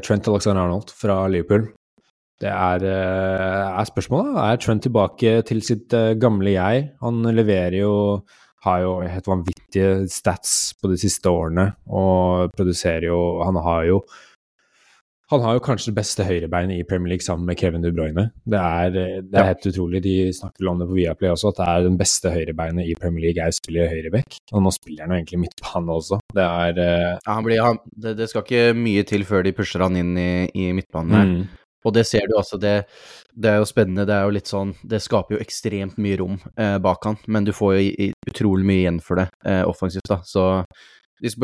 Trent 0.03 0.29
Alexander 0.29 0.67
Arnold 0.67 0.93
fra 0.95 1.25
Liverpool 1.31 1.69
det 2.43 2.51
er, 2.53 2.85
eh, 2.85 3.79
er, 3.81 3.85
spørsmålet. 3.89 4.37
Er 4.37 4.59
Trent 4.61 4.83
tilbake 4.85 5.39
til 5.49 5.63
sitt 5.65 5.95
eh, 5.97 6.17
gamle 6.21 6.53
jeg? 6.53 6.91
Han 7.01 7.23
leverer 7.33 7.81
jo 7.81 7.95
Har 8.67 8.81
jo 8.83 9.01
helt 9.01 9.29
vanvittige 9.29 10.09
stats 10.11 10.75
på 10.81 10.91
de 10.91 10.97
siste 10.99 11.31
årene 11.31 11.69
og 11.87 12.51
produserer 12.57 13.07
jo 13.07 13.43
Han 13.45 13.57
har 13.63 13.85
jo 13.87 14.01
han 15.31 15.43
har 15.43 15.57
jo 15.57 15.63
kanskje 15.67 15.91
det 15.91 15.99
beste 15.99 16.27
høyrebeinet 16.27 16.79
i 16.79 16.87
Premier 16.87 17.15
League 17.15 17.25
sammen 17.25 17.49
med 17.49 17.59
Kevin 17.59 17.83
De 17.83 17.91
Bruyne. 17.95 18.29
Det 18.47 18.61
er, 18.61 18.97
eh, 19.01 19.21
det 19.27 19.41
er 19.41 19.51
helt 19.51 19.69
utrolig. 19.73 20.03
De 20.05 20.17
snakker 20.33 20.63
vel 20.63 20.73
om 20.73 20.79
det 20.79 20.89
på 20.89 20.99
Viaplay 21.01 21.33
også, 21.33 21.51
at 21.51 21.61
det 21.61 21.69
er 21.73 21.89
den 21.89 21.99
beste 21.99 22.31
høyrebeinet 22.31 22.87
i 22.87 22.95
Premier 23.01 23.27
League 23.27 23.43
er 23.43 23.55
spiller 23.57 23.91
høyreback. 23.91 24.39
Og 24.53 24.63
nå 24.63 24.73
spiller 24.75 25.05
han 25.05 25.15
jo 25.15 25.21
egentlig 25.21 25.43
midtbane 25.45 25.99
også. 25.99 26.21
Det 26.35 26.47
er 26.47 26.81
ja, 26.81 27.19
han 27.27 27.47
blir, 27.47 27.63
han, 27.65 27.79
det, 27.91 28.17
det, 28.21 28.31
skal 28.31 28.47
ikke 28.47 28.75
mye 28.79 29.07
til 29.09 29.27
før 29.27 29.47
de 29.47 29.55
pusher 29.57 29.83
han 29.83 29.99
inn 29.99 30.17
i, 30.19 30.31
i 30.55 30.73
midtbanen. 30.77 31.33
Mm. 31.33 31.47
Og 31.87 31.95
det 31.95 32.05
ser 32.09 32.27
du 32.27 32.35
altså, 32.39 32.59
det, 32.59 32.75
det, 33.35 33.51
er 33.51 33.61
jo 33.61 33.69
spennende. 33.69 34.07
Det 34.09 34.15
er 34.17 34.27
jo 34.27 34.35
litt 34.35 34.51
sånn 34.51 34.75
Det 34.83 35.01
skaper 35.03 35.37
jo 35.37 35.43
ekstremt 35.43 35.99
mye 36.03 36.19
rom 36.21 36.37
eh, 36.59 36.77
bak 36.83 37.07
han, 37.07 37.19
men 37.31 37.47
du 37.47 37.53
får 37.55 37.77
jo 37.77 37.87
i, 37.87 38.11
utrolig 38.31 38.67
mye 38.67 38.85
igjen 38.85 39.03
for 39.05 39.23
det 39.23 39.29
eh, 39.47 39.63
offensivt, 39.67 40.09
da. 40.11 40.21
Så 40.27 40.47
hvis, 41.23 41.37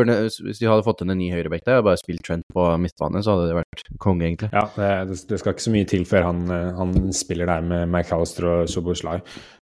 de 0.59 0.69
hadde 0.69 0.85
fått 0.85 1.03
inn 1.03 1.15
en 1.15 1.21
ny 1.21 1.31
høyrebekk 1.33 1.65
der 1.65 1.81
og 1.81 1.89
bare 1.89 2.01
spilt 2.01 2.25
Trent 2.27 2.45
på 2.53 2.67
midtbane, 2.83 3.23
så 3.25 3.35
hadde 3.35 3.49
det 3.49 3.59
vært 3.63 3.85
konge, 4.03 4.27
egentlig. 4.29 4.51
Ja, 4.53 4.67
det, 4.77 5.19
det, 5.31 5.41
skal 5.41 5.55
ikke 5.55 5.65
så 5.65 5.75
mye 5.75 5.89
til 5.89 6.07
før 6.09 6.29
han, 6.29 6.43
eh, 6.53 6.71
han 6.77 6.97
spiller 7.17 7.49
der 7.49 7.65
med 7.67 7.85
McAllister 7.89 8.49
og 8.51 8.73
Soboslai. 8.73 9.19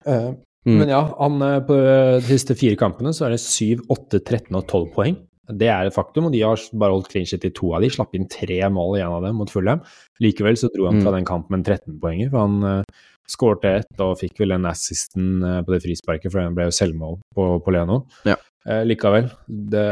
Uh, 0.09 0.33
mm. 0.64 0.77
Men 0.81 0.92
ja, 0.94 1.03
han, 1.18 1.40
eh, 1.44 1.59
på 1.68 1.77
de 1.79 2.25
siste 2.31 2.57
fire 2.59 2.79
kampene 2.81 3.12
så 3.16 3.29
er 3.29 3.37
det 3.37 3.42
7, 3.44 3.85
8, 3.85 4.23
13 4.23 4.49
og 4.57 4.64
12 4.64 4.88
poeng. 4.97 5.21
Det 5.59 5.68
er 5.73 5.88
et 5.88 5.97
faktum, 5.97 6.29
og 6.29 6.35
de 6.35 6.42
har 6.44 6.61
bare 6.77 6.92
holdt 6.97 7.12
clean 7.12 7.29
shit 7.29 7.44
i 7.49 7.53
to 7.57 7.71
av 7.77 7.85
de, 7.85 7.92
slapp 7.92 8.16
inn 8.16 8.29
tre 8.33 8.59
mål 8.73 8.99
i 8.99 9.05
en 9.05 9.14
av 9.16 9.25
dem 9.25 9.38
mot 9.40 9.53
Fulham. 9.53 9.85
Likevel 10.25 10.59
så 10.61 10.68
dro 10.73 10.90
han 10.90 11.01
fra 11.01 11.12
mm. 11.12 11.16
den 11.21 11.29
kampen 11.29 11.57
med 11.57 11.68
13 11.68 12.01
poenger, 12.03 12.33
for 12.33 12.44
han 12.44 12.83
skårte 13.29 13.73
ett 13.81 14.03
og 14.05 14.19
fikk 14.21 14.43
vel 14.43 14.57
den 14.57 14.69
assisten 14.71 15.43
uh, 15.45 15.61
på 15.64 15.75
det 15.75 15.83
frisparket, 15.85 16.31
for 16.33 16.43
den 16.43 16.57
ble 16.57 16.69
jo 16.69 16.75
selvmål 16.75 17.19
på, 17.37 17.49
på 17.64 17.75
Leno. 17.75 18.03
Ja. 18.29 18.38
Eh, 18.69 18.83
likevel, 18.85 19.31
det, 19.47 19.85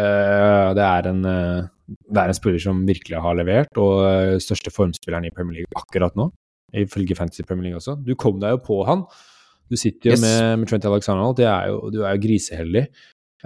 det, 0.76 0.84
er 0.84 1.06
en, 1.08 1.22
uh, 1.24 1.94
det 2.12 2.22
er 2.22 2.32
en 2.32 2.36
spiller 2.36 2.60
som 2.60 2.82
virkelig 2.88 3.22
har 3.24 3.38
levert, 3.38 3.80
og 3.80 4.40
største 4.42 4.72
formspilleren 4.74 5.28
i 5.28 5.32
Premier 5.32 5.62
League 5.62 5.80
akkurat 5.80 6.16
nå, 6.18 6.28
ifølge 6.76 7.16
Fantasy 7.16 7.46
Premier 7.46 7.70
League 7.70 7.80
også. 7.80 7.96
Du 8.04 8.14
kom 8.18 8.40
deg 8.42 8.56
jo 8.56 8.62
på 8.66 8.82
han. 8.88 9.06
Du 9.70 9.78
sitter 9.78 10.12
jo 10.12 10.16
yes. 10.16 10.24
med, 10.24 10.62
med 10.62 10.70
Trent 10.70 10.88
Alexander, 10.88 11.32
det 11.38 11.46
er 11.50 11.70
jo, 11.72 11.86
du 11.94 12.02
er 12.04 12.16
jo 12.16 12.24
griseheldig. 12.26 12.86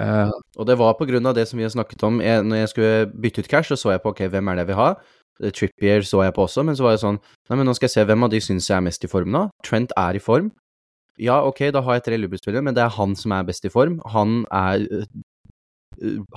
Uh, 0.00 0.32
og 0.56 0.66
det 0.68 0.78
var 0.80 0.94
på 0.96 1.06
grunn 1.08 1.26
av 1.28 1.34
det 1.36 1.46
som 1.50 1.60
vi 1.60 1.66
har 1.66 1.72
snakket 1.72 2.02
om. 2.06 2.20
Jeg, 2.24 2.44
når 2.46 2.62
jeg 2.62 2.72
skulle 2.72 3.08
bytte 3.20 3.44
ut 3.44 3.50
cash, 3.50 3.68
så 3.68 3.76
så 3.76 3.94
jeg 3.94 4.02
på 4.04 4.14
ok, 4.14 4.24
hvem 4.32 4.52
er 4.52 4.60
det 4.60 4.68
vi 4.70 4.78
har. 4.78 5.00
Trippier 5.56 6.04
så 6.06 6.24
jeg 6.26 6.34
på 6.36 6.44
også, 6.44 6.64
men 6.66 6.76
så 6.76 6.84
var 6.84 6.96
jeg 6.96 7.04
sånn 7.04 7.20
Nei, 7.48 7.56
men 7.56 7.66
nå 7.68 7.74
skal 7.76 7.88
jeg 7.88 7.96
se 7.96 8.06
hvem 8.08 8.26
av 8.26 8.32
de 8.32 8.40
syns 8.44 8.68
jeg 8.68 8.76
er 8.76 8.84
mest 8.84 9.06
i 9.06 9.10
form 9.10 9.32
nå. 9.34 9.46
Trent 9.66 9.94
er 9.98 10.18
i 10.18 10.22
form. 10.22 10.52
Ja, 11.20 11.40
ok, 11.44 11.66
da 11.74 11.82
har 11.84 11.98
jeg 11.98 12.06
tre 12.06 12.18
Liverpool-spillere, 12.20 12.64
men 12.64 12.76
det 12.76 12.84
er 12.84 12.94
han 12.94 13.16
som 13.18 13.34
er 13.36 13.48
best 13.48 13.66
i 13.68 13.72
form. 13.72 13.98
Han 14.14 14.44
er 14.56 14.86
uh, 14.88 15.04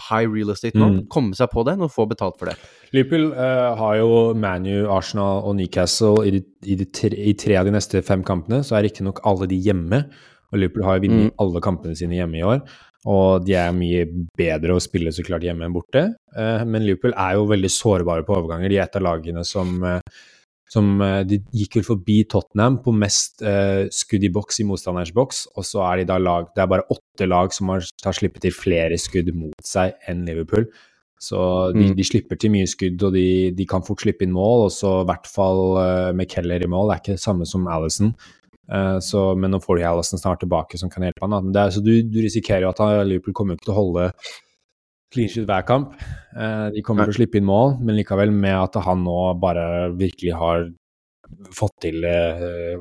high 0.10 0.28
real 0.28 0.52
estate 0.52 0.80
nå. 0.80 0.90
Mm. 0.90 1.00
Komme 1.14 1.38
seg 1.38 1.52
på 1.54 1.64
den 1.68 1.86
og 1.86 1.94
få 1.94 2.08
betalt 2.10 2.36
for 2.40 2.52
det. 2.52 2.58
Liverpool 2.96 3.30
uh, 3.38 3.72
har 3.80 4.00
jo 4.02 4.10
Manu, 4.36 4.90
Arsenal 4.92 5.46
og 5.48 5.56
Newcastle 5.60 6.26
i, 6.28 6.36
de, 6.36 6.44
i, 6.68 6.78
de 6.80 6.90
tre, 6.92 7.14
i 7.16 7.36
tre, 7.40 7.56
av 7.62 7.70
de 7.70 7.76
neste 7.76 8.04
fem 8.04 8.26
kampene. 8.28 8.64
Så 8.66 8.76
er 8.76 8.88
riktignok 8.88 9.24
alle 9.30 9.48
de 9.52 9.60
hjemme. 9.70 10.04
Og 10.52 10.60
Liverpool 10.60 10.88
har 10.88 11.00
jo 11.00 11.08
vunnet 11.08 11.30
mm. 11.32 11.38
alle 11.46 11.64
kampene 11.64 11.98
sine 11.98 12.20
hjemme 12.20 12.42
i 12.42 12.48
år. 12.48 12.66
Og 13.10 13.44
de 13.44 13.56
er 13.60 13.74
mye 13.76 14.06
bedre 14.38 14.78
å 14.78 14.84
spille 14.84 15.12
så 15.12 15.26
klart 15.28 15.44
hjemme 15.44 15.66
enn 15.68 15.76
borte. 15.76 16.06
Eh, 16.36 16.64
men 16.68 16.86
Liverpool 16.86 17.16
er 17.20 17.36
jo 17.36 17.50
veldig 17.50 17.72
sårbare 17.72 18.24
på 18.28 18.38
overganger. 18.38 18.72
De 18.72 18.80
er 18.80 18.86
et 18.86 18.96
av 19.00 19.04
lagene 19.04 19.44
som, 19.48 19.74
eh, 19.84 20.00
som 20.72 21.02
eh, 21.04 21.24
De 21.28 21.42
gikk 21.52 21.82
vel 21.82 21.88
forbi 21.90 22.22
Tottenham 22.32 22.80
på 22.86 22.96
mest 22.96 23.44
skudd 23.92 24.24
i 24.24 24.32
boks 24.32 24.62
i 24.64 24.68
motstanderens 24.70 25.12
boks, 25.16 25.48
og 25.58 25.68
så 25.68 25.84
er 25.90 26.00
de 26.00 26.08
da 26.14 26.18
lag 26.18 26.48
Det 26.56 26.64
er 26.64 26.72
bare 26.72 26.88
åtte 26.90 27.28
lag 27.28 27.54
som 27.54 27.70
har, 27.74 27.84
har 28.06 28.16
sluppet 28.16 28.48
til 28.48 28.56
flere 28.56 28.98
skudd 28.98 29.34
mot 29.36 29.68
seg 29.68 29.98
enn 30.08 30.24
Liverpool. 30.26 30.70
Så 31.24 31.40
de, 31.72 31.86
mm. 31.88 31.96
de, 31.96 32.04
slipper 32.04 32.36
til 32.36 32.52
mye 32.52 32.68
skudd, 32.68 33.04
og 33.04 33.14
de, 33.16 33.52
de, 33.56 33.66
kan 33.68 33.84
fort 33.84 34.02
slippe 34.04 34.26
inn 34.26 34.34
mål. 34.36 34.66
Og 34.66 34.72
så 34.76 35.02
i 35.02 35.08
hvert 35.08 35.28
fall 35.28 36.16
med 36.16 36.28
Keller 36.28 36.64
i 36.64 36.68
mål. 36.68 36.90
Det 36.90 36.96
er 36.96 37.04
ikke 37.04 37.16
det 37.16 37.24
samme 37.24 37.48
som 37.48 37.70
Alison. 37.72 38.12
Uh, 38.72 39.00
så, 39.04 39.34
men 39.36 39.52
nå 39.52 39.60
får 39.64 39.80
de 39.80 39.88
Allison 39.90 40.22
snart 40.22 40.40
tilbake 40.44 40.80
som 40.80 40.92
kan 40.92 41.04
hjelpe 41.04 41.26
han. 41.26 41.52
Er, 41.52 41.74
så 41.74 41.84
du, 41.84 41.96
du, 42.08 42.22
risikerer 42.24 42.66
jo 42.66 42.72
at 42.72 43.08
Liverpool 43.08 43.36
kommer 43.36 43.60
til 43.60 43.74
å 43.74 43.80
holde 43.80 44.12
clean 45.14 45.32
sheet 45.32 45.48
hver 45.50 45.66
kamp. 45.68 45.98
Uh, 46.36 46.70
de 46.74 46.84
kommer 46.86 47.10
til 47.10 47.16
å 47.16 47.20
slippe 47.20 47.40
inn 47.40 47.50
mål, 47.50 47.78
men 47.84 48.00
likevel 48.00 48.32
med 48.34 48.56
at 48.58 48.80
han 48.86 49.04
nå 49.06 49.18
bare 49.42 49.66
virkelig 50.00 50.38
har 50.40 50.70
fått 51.56 51.76
til 51.88 52.06
uh, 52.06 52.80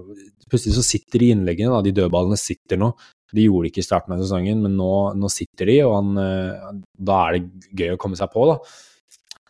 Plutselig 0.53 0.77
så 0.77 0.85
sitter 0.85 1.23
de 1.23 1.31
innleggene, 1.33 1.73
da, 1.73 1.79
de 1.81 1.95
dødballene 1.97 2.37
sitter 2.37 2.77
nå. 2.77 2.91
De 3.33 3.47
gjorde 3.47 3.65
det 3.65 3.71
ikke 3.71 3.81
i 3.81 3.87
starten 3.87 4.13
av 4.13 4.19
sesongen, 4.21 4.59
men 4.61 4.75
nå, 4.77 4.91
nå 5.17 5.31
sitter 5.33 5.71
de, 5.71 5.77
og 5.87 5.95
han, 5.97 6.83
da 6.93 7.21
er 7.23 7.39
det 7.39 7.71
gøy 7.79 7.95
å 7.95 8.01
komme 8.03 8.19
seg 8.21 8.29
på, 8.35 8.45
da. 8.51 8.59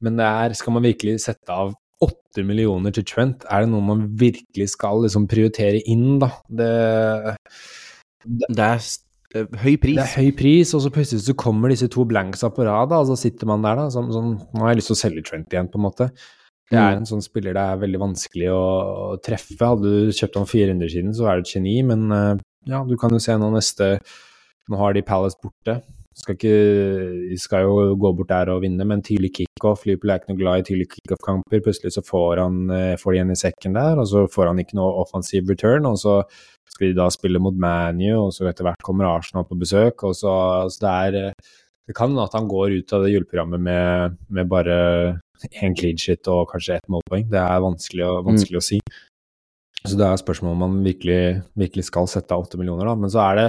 Men 0.06 0.20
det 0.20 0.28
er, 0.28 0.54
skal 0.54 0.76
man 0.76 0.86
virkelig 0.86 1.16
sette 1.24 1.56
av 1.56 1.72
åtte 2.02 2.44
millioner 2.46 2.94
til 2.94 3.06
Trent, 3.08 3.46
er 3.48 3.64
det 3.64 3.72
noe 3.72 3.84
man 3.86 4.04
virkelig 4.20 4.72
skal 4.74 5.04
liksom 5.04 5.28
prioritere 5.30 5.82
inn, 5.90 6.18
da? 6.22 6.30
Det, 6.48 6.72
det, 8.24 8.50
det 8.50 8.66
er 8.66 8.84
eh, 9.38 9.56
høy 9.64 9.74
pris. 9.82 9.96
Det 9.98 10.04
er 10.04 10.14
høy 10.18 10.36
pris, 10.38 10.74
og 10.76 10.84
så 10.84 10.92
plutselig 10.94 11.26
så 11.26 11.36
kommer 11.38 11.72
disse 11.72 11.90
to 11.92 12.06
blanks 12.08 12.44
på 12.44 12.68
rad, 12.68 12.94
og 12.96 13.10
så 13.10 13.18
sitter 13.24 13.50
man 13.50 13.64
der, 13.66 13.82
da, 13.84 13.88
som 13.94 14.12
sånn 14.14 14.36
Nå 14.40 14.64
har 14.64 14.72
jeg 14.72 14.82
lyst 14.82 14.92
til 14.92 14.98
å 14.98 15.02
selge 15.04 15.26
Trent 15.28 15.54
igjen, 15.54 15.70
på 15.72 15.80
en 15.80 15.86
måte. 15.88 16.10
Det 16.72 16.78
er 16.80 16.94
mm. 16.94 17.02
en 17.02 17.08
sånn 17.08 17.24
spiller 17.24 17.56
det 17.56 17.62
er 17.68 17.80
veldig 17.82 18.00
vanskelig 18.00 18.52
å, 18.54 18.62
å 19.12 19.16
treffe. 19.24 19.58
Hadde 19.60 19.90
du 20.08 20.14
kjøpt 20.16 20.38
ham 20.40 20.48
400 20.48 20.92
siden, 20.94 21.16
så 21.16 21.28
er 21.28 21.40
du 21.40 21.44
et 21.44 21.52
geni, 21.52 21.74
men 21.84 22.06
uh, 22.08 22.38
ja, 22.70 22.80
du 22.88 22.94
kan 23.00 23.12
jo 23.12 23.20
se 23.22 23.36
nå 23.36 23.50
neste 23.52 23.96
Nå 24.70 24.78
har 24.78 24.94
de 24.94 25.02
Palace 25.02 25.36
borte. 25.42 25.80
Skal, 26.12 26.36
ikke, 26.36 27.38
skal 27.40 27.64
jo 27.64 27.94
gå 27.96 28.10
bort 28.18 28.28
der 28.28 28.50
og 28.52 28.60
vinne, 28.64 28.84
men 28.88 29.00
tidlig 29.04 29.32
kickoff. 29.38 29.86
Liverpool 29.88 30.12
er 30.12 30.20
ikke 30.20 30.32
noe 30.32 30.40
glad 30.42 30.60
i 30.60 30.66
tidlig 30.68 30.88
kickoff-kamper. 30.92 31.62
Plutselig 31.64 31.94
så 31.94 32.04
får 32.04 32.42
han 32.42 32.58
eh, 32.74 32.98
får 33.00 33.14
de 33.14 33.18
igjen 33.18 33.32
i 33.32 33.40
sekken 33.40 33.78
der, 33.78 34.00
og 34.02 34.08
så 34.10 34.26
får 34.30 34.50
han 34.50 34.60
ikke 34.60 34.76
noe 34.78 34.92
offensiv 35.02 35.48
return. 35.48 35.88
Og 35.88 35.96
så 36.02 36.20
skal 36.72 36.90
de 36.90 36.98
da 37.00 37.08
spille 37.12 37.40
mot 37.42 37.56
ManU, 37.56 38.10
og 38.26 38.30
så 38.36 38.48
etter 38.50 38.68
hvert 38.68 38.84
kommer 38.84 39.08
Arsenal 39.08 39.48
på 39.48 39.58
besøk. 39.60 40.04
og 40.04 40.16
så, 40.18 40.32
altså 40.66 40.84
det 40.84 40.92
er 40.92 41.20
eh, 41.22 41.52
det 41.88 41.96
kan 41.98 42.12
hende 42.12 42.24
at 42.24 42.34
han 42.36 42.46
går 42.48 42.76
ut 42.78 42.92
av 42.94 43.02
det 43.02 43.10
juleprogrammet 43.10 43.60
med, 43.60 44.18
med 44.30 44.50
bare 44.50 44.76
én 45.58 45.74
clean 45.74 45.98
shit 45.98 46.28
og 46.30 46.46
kanskje 46.52 46.76
ett 46.78 46.92
målpoeng. 46.92 47.26
Det 47.32 47.40
er 47.40 47.64
vanskelig, 47.64 48.04
å, 48.06 48.20
vanskelig 48.26 48.60
mm. 48.60 48.62
å 48.62 48.66
si. 48.68 48.78
Så 49.82 49.98
det 49.98 50.06
er 50.06 50.20
spørsmålet 50.20 50.54
om 50.54 50.62
man 50.62 50.84
virkelig, 50.86 51.40
virkelig 51.58 51.88
skal 51.88 52.06
sette 52.10 52.36
av 52.36 52.44
åtte 52.44 52.60
millioner, 52.60 52.86
da. 52.86 52.94
Men 52.94 53.10
så 53.10 53.24
er 53.24 53.40
det 53.40 53.48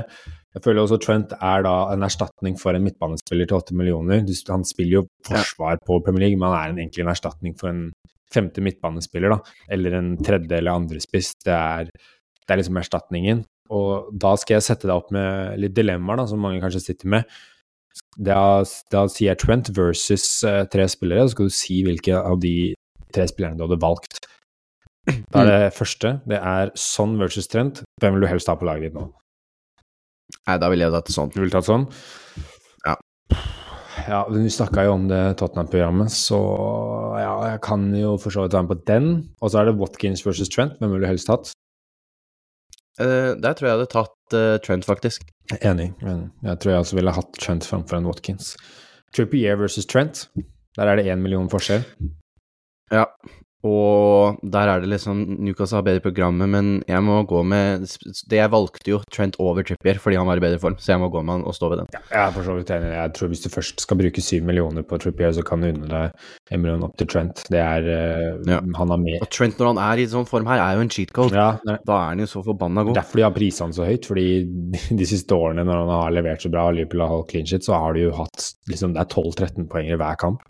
Jeg 0.54 0.62
føler 0.62 0.84
også 0.84 1.00
Trent 1.02 1.32
er 1.34 1.64
da 1.66 1.76
en 1.94 2.06
erstatning 2.06 2.58
for 2.62 2.78
en 2.78 2.84
midtbanespiller 2.86 3.50
til 3.50 3.58
åtte 3.58 3.78
millioner. 3.78 4.22
Han 4.52 4.66
spiller 4.68 5.00
jo 5.00 5.08
forsvar 5.26 5.80
på 5.82 5.98
Premier 6.06 6.28
League, 6.28 6.38
men 6.38 6.52
han 6.52 6.60
er 6.60 6.74
en, 6.74 6.82
egentlig 6.84 7.06
en 7.06 7.14
erstatning 7.14 7.56
for 7.58 7.72
en 7.72 7.88
femte 8.34 8.62
midtbanespiller, 8.66 9.34
da. 9.34 9.56
Eller 9.74 9.98
en 9.98 10.12
tredje 10.22 10.60
eller 10.60 10.78
andre 10.78 11.02
spiss. 11.02 11.32
Det 11.46 11.56
er, 11.56 11.90
det 11.90 12.54
er 12.54 12.62
liksom 12.62 12.78
erstatningen. 12.82 13.42
Og 13.74 14.14
da 14.22 14.36
skal 14.38 14.60
jeg 14.60 14.68
sette 14.68 14.90
deg 14.90 14.94
opp 14.94 15.10
med 15.16 15.58
litt 15.64 15.74
dilemmaer, 15.78 16.22
da, 16.22 16.28
som 16.30 16.42
mange 16.46 16.62
kanskje 16.62 16.84
sitter 16.84 17.10
med. 17.16 17.34
Da, 18.18 18.62
da 18.94 19.08
sier 19.10 19.32
jeg 19.32 19.42
Trent 19.42 19.74
versus 19.74 20.28
uh, 20.46 20.64
tre 20.70 20.86
spillere, 20.90 21.26
så 21.26 21.34
skal 21.34 21.50
du 21.50 21.58
si 21.58 21.82
hvilke 21.86 22.18
av 22.20 22.38
de 22.42 22.74
tre 23.14 23.26
spillerne 23.30 23.58
du 23.58 23.66
hadde 23.66 23.82
valgt. 23.82 24.22
Da 25.04 25.44
er 25.44 25.50
det 25.50 25.60
mm. 25.66 25.76
første. 25.76 26.14
Det 26.30 26.40
er 26.40 26.72
Son 26.80 27.18
versus 27.22 27.50
Trent. 27.50 27.84
Hvem 28.02 28.16
vil 28.16 28.26
du 28.26 28.30
helst 28.30 28.50
ha 28.50 28.58
på 28.58 28.70
laget 28.70 28.92
ditt 28.92 28.98
nå? 28.98 29.10
Nei, 30.48 30.58
da 30.60 30.70
ville 30.72 30.88
jeg 30.88 30.94
tatt 30.96 31.10
det 31.10 31.16
sånn. 31.16 31.32
Du 31.34 31.40
ville 31.42 31.54
tatt 31.54 31.68
sånn? 31.70 31.88
Ja. 32.86 32.96
Ja, 34.08 34.22
Vi 34.32 34.50
snakka 34.52 34.86
jo 34.88 34.96
om 34.98 35.08
det 35.08 35.22
Tottenham-programmet, 35.40 36.12
så 36.12 36.40
ja, 37.22 37.34
jeg 37.54 37.62
kan 37.66 37.86
jo 37.96 38.16
for 38.22 38.34
så 38.34 38.46
vidt 38.46 38.56
være 38.58 38.68
med 38.68 38.74
på 38.74 38.88
den. 38.90 39.12
Og 39.42 39.54
så 39.54 39.62
er 39.62 39.70
det 39.70 39.78
Watkins 39.80 40.26
versus 40.26 40.52
Trent. 40.52 40.76
Hvem 40.80 40.96
ville 40.96 41.06
du 41.06 41.12
helst 41.12 41.30
tatt? 41.30 41.54
Uh, 43.00 43.34
der 43.42 43.56
tror 43.58 43.68
jeg 43.68 43.72
jeg 43.72 43.78
hadde 43.80 43.94
tatt 43.94 44.36
uh, 44.38 44.58
Trent, 44.66 44.86
faktisk. 44.86 45.30
Enig. 45.62 45.94
enig. 46.04 46.28
Jeg 46.46 46.60
tror 46.62 46.74
jeg 46.74 46.84
også 46.86 47.00
ville 47.00 47.16
hatt 47.16 47.40
Trent 47.40 47.70
framfor 47.70 48.00
en 48.00 48.10
Watkins. 48.10 48.54
Trippier 49.16 49.58
versus 49.62 49.88
Trent. 49.90 50.28
Der 50.78 50.90
er 50.90 50.98
det 50.98 51.08
én 51.10 51.22
million 51.22 51.50
forskjell. 51.50 51.86
Ja, 52.94 53.08
og 53.64 54.42
der 54.44 54.68
er 54.68 54.82
det 54.84 54.90
liksom 54.92 55.22
Newcastle 55.40 55.78
har 55.80 55.86
bedre 55.88 56.04
programmet, 56.04 56.50
men 56.52 56.72
jeg 56.84 57.00
må 57.06 57.22
gå 57.24 57.44
med 57.48 57.86
det 58.28 58.40
Jeg 58.42 58.52
valgte 58.52 58.92
jo 58.92 58.98
Trent 59.08 59.38
over 59.40 59.64
Trippier 59.64 60.02
fordi 60.04 60.18
han 60.20 60.28
var 60.28 60.42
i 60.42 60.44
bedre 60.44 60.60
form, 60.60 60.76
så 60.76 60.92
jeg 60.94 61.00
må 61.00 61.08
gå 61.14 61.22
med 61.24 61.38
han 61.38 61.46
og 61.48 61.56
stå 61.56 61.70
ved 61.72 61.80
den. 61.80 61.88
Ja, 61.96 62.02
jeg 62.10 62.22
er 62.26 62.34
for 62.36 62.50
så 62.50 62.58
vidt 62.58 62.74
enig. 62.76 62.90
Jeg 62.92 63.14
tror 63.16 63.32
hvis 63.32 63.44
du 63.46 63.48
først 63.54 63.86
skal 63.86 64.00
bruke 64.02 64.24
syv 64.26 64.50
millioner 64.50 64.84
på 64.84 65.00
Trippier, 65.00 65.32
så 65.38 65.46
kan 65.48 65.64
du 65.64 65.70
unne 65.70 65.88
deg 65.88 66.52
en 66.52 66.64
million 66.64 66.84
opp 66.90 66.98
til 67.00 67.08
Trent. 67.14 67.46
Det 67.54 67.62
er 67.62 67.88
uh, 67.88 68.52
ja. 68.52 68.60
Han 68.82 68.94
har 68.96 69.00
mer 69.00 69.24
Og 69.24 69.32
Trent 69.32 69.62
når 69.62 69.72
han 69.72 69.82
er 69.86 70.04
i 70.04 70.10
sånn 70.12 70.28
form 70.28 70.52
her, 70.52 70.60
er 70.60 70.76
jo 70.76 70.84
en 70.84 70.92
cheat 70.98 71.16
code. 71.16 71.40
Ja, 71.40 71.56
da 71.64 71.98
er 72.02 72.12
han 72.12 72.26
jo 72.26 72.28
så 72.34 72.44
forbanna 72.44 72.84
god. 72.84 73.00
Derfor 73.00 73.22
de 73.22 73.28
har 73.30 73.36
prisene 73.38 73.80
så 73.80 73.88
høyt, 73.88 74.12
fordi 74.12 74.28
de 75.00 75.08
siste 75.08 75.40
årene 75.40 75.64
når 75.64 75.86
han 75.86 75.96
har 75.96 76.20
levert 76.20 76.44
så 76.44 76.52
bra 76.52 76.68
og 76.68 76.76
Liverpool 76.76 77.06
har 77.06 77.16
holdt 77.16 77.32
clean 77.32 77.48
shit, 77.48 77.64
så 77.64 77.80
har 77.80 77.96
de 77.96 78.10
jo 78.10 78.14
hatt 78.20 78.52
liksom 78.68 78.92
Det 78.94 79.06
er 79.06 79.12
12-13 79.24 79.72
poenger 79.72 80.04
hver 80.04 80.20
kamp. 80.20 80.44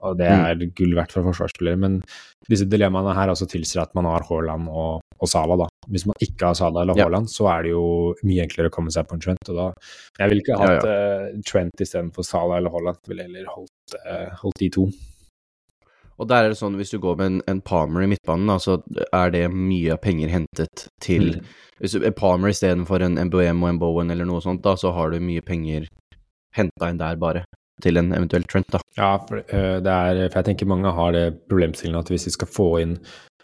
Og 0.00 0.16
det 0.18 0.28
mm. 0.28 0.44
er 0.48 0.72
gull 0.78 0.96
verdt 0.96 1.14
for 1.14 1.26
forsvarsspillere. 1.28 1.80
Men 1.80 2.00
disse 2.48 2.66
dilemmaene 2.70 3.14
her 3.16 3.32
også 3.32 3.46
tilsier 3.50 3.84
at 3.84 3.92
man 3.98 4.08
har 4.08 4.24
Haaland 4.28 4.70
og, 4.72 5.04
og 5.18 5.30
Sala, 5.30 5.58
da. 5.60 5.68
Hvis 5.92 6.06
man 6.08 6.18
ikke 6.24 6.48
har 6.48 6.58
Sala 6.58 6.82
eller 6.82 6.98
Haaland, 6.98 7.30
ja. 7.30 7.34
så 7.36 7.48
er 7.52 7.66
det 7.66 7.74
jo 7.74 7.86
mye 8.26 8.46
enklere 8.46 8.72
å 8.72 8.74
komme 8.74 8.94
seg 8.94 9.06
på 9.08 9.18
en 9.18 9.24
Trent. 9.24 9.52
Og 9.52 9.60
da 9.60 9.68
Jeg 10.18 10.32
ville 10.32 10.44
ikke 10.44 10.58
hatt 10.58 10.76
ja, 10.88 10.98
ja. 10.98 11.30
Uh, 11.30 11.46
Trent 11.48 11.86
istedenfor 11.86 12.26
Sala 12.26 12.58
eller 12.58 12.74
Haaland. 12.74 13.02
Ville 13.10 13.28
heller 13.28 13.48
holdt, 13.52 13.96
uh, 14.00 14.28
holdt, 14.42 14.60
de 14.62 14.70
to. 14.78 14.88
Og 16.20 16.28
der 16.30 16.44
er 16.44 16.52
det 16.52 16.58
sånn, 16.60 16.76
hvis 16.78 16.92
du 16.92 17.00
går 17.02 17.16
med 17.18 17.30
en, 17.30 17.38
en 17.50 17.62
Palmer 17.64 18.04
i 18.04 18.10
midtbanen, 18.10 18.50
da, 18.50 18.58
så 18.62 18.78
er 19.10 19.32
det 19.34 19.46
mye 19.50 19.96
penger 20.02 20.30
hentet 20.30 20.86
til 21.02 21.36
mm. 21.38 21.52
Hvis 21.82 21.96
du, 21.98 22.04
Palmer 22.14 22.52
istedenfor 22.52 23.02
en 23.02 23.16
MBM 23.18 23.58
og 23.64 23.72
en 23.72 23.78
Bowen 23.80 24.12
eller 24.14 24.28
noe 24.28 24.38
sånt, 24.44 24.60
da, 24.62 24.76
så 24.78 24.92
har 24.94 25.10
du 25.10 25.16
mye 25.24 25.42
penger 25.42 25.88
henta 26.54 26.90
inn 26.92 27.00
der, 27.00 27.16
bare 27.18 27.42
til 27.82 28.00
en 28.00 28.12
eventuell 28.12 28.46
trend, 28.50 28.68
da. 28.72 28.80
Ja, 28.98 29.12
for, 29.28 29.42
uh, 29.42 29.76
det 29.82 29.92
er, 29.92 30.22
for 30.28 30.40
jeg 30.40 30.50
tenker 30.50 30.70
mange 30.70 30.92
har 30.94 31.14
det 31.16 31.26
problemstillingen 31.50 32.00
at 32.02 32.12
hvis 32.12 32.28
de 32.28 32.34
skal 32.34 32.50
få 32.50 32.68
inn, 32.82 32.96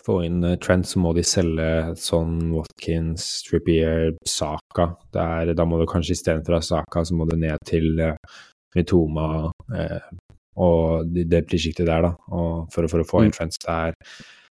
få 0.05 0.21
inn 0.27 0.43
uh, 0.45 0.57
Trent, 0.63 0.89
så 0.89 1.03
må 1.03 1.15
de 1.17 1.25
selge 1.27 1.97
sånn 2.01 2.53
Watkins, 2.55 3.27
Trippier, 3.49 4.15
Saka. 4.29 4.93
Er, 5.15 5.55
da 5.57 5.67
må 5.69 5.81
du 5.81 5.89
kanskje 5.91 6.19
istedenfor 6.19 6.61
Saka, 6.65 7.05
så 7.05 7.17
må 7.17 7.29
du 7.29 7.37
ned 7.41 7.59
til 7.69 7.95
uh, 8.03 8.15
Mitoma 8.77 9.29
og 10.59 11.13
det, 11.15 11.29
det 11.31 11.61
sjiktet 11.61 11.87
der, 11.87 12.03
da. 12.03 12.11
Og 12.35 12.67
for, 12.75 12.89
for, 12.91 13.05
å 13.05 13.09
få 13.09 13.23
inn 13.23 13.33
mm. 13.33 13.37
trends. 13.37 13.61
Det 13.63 13.71
er 13.73 13.95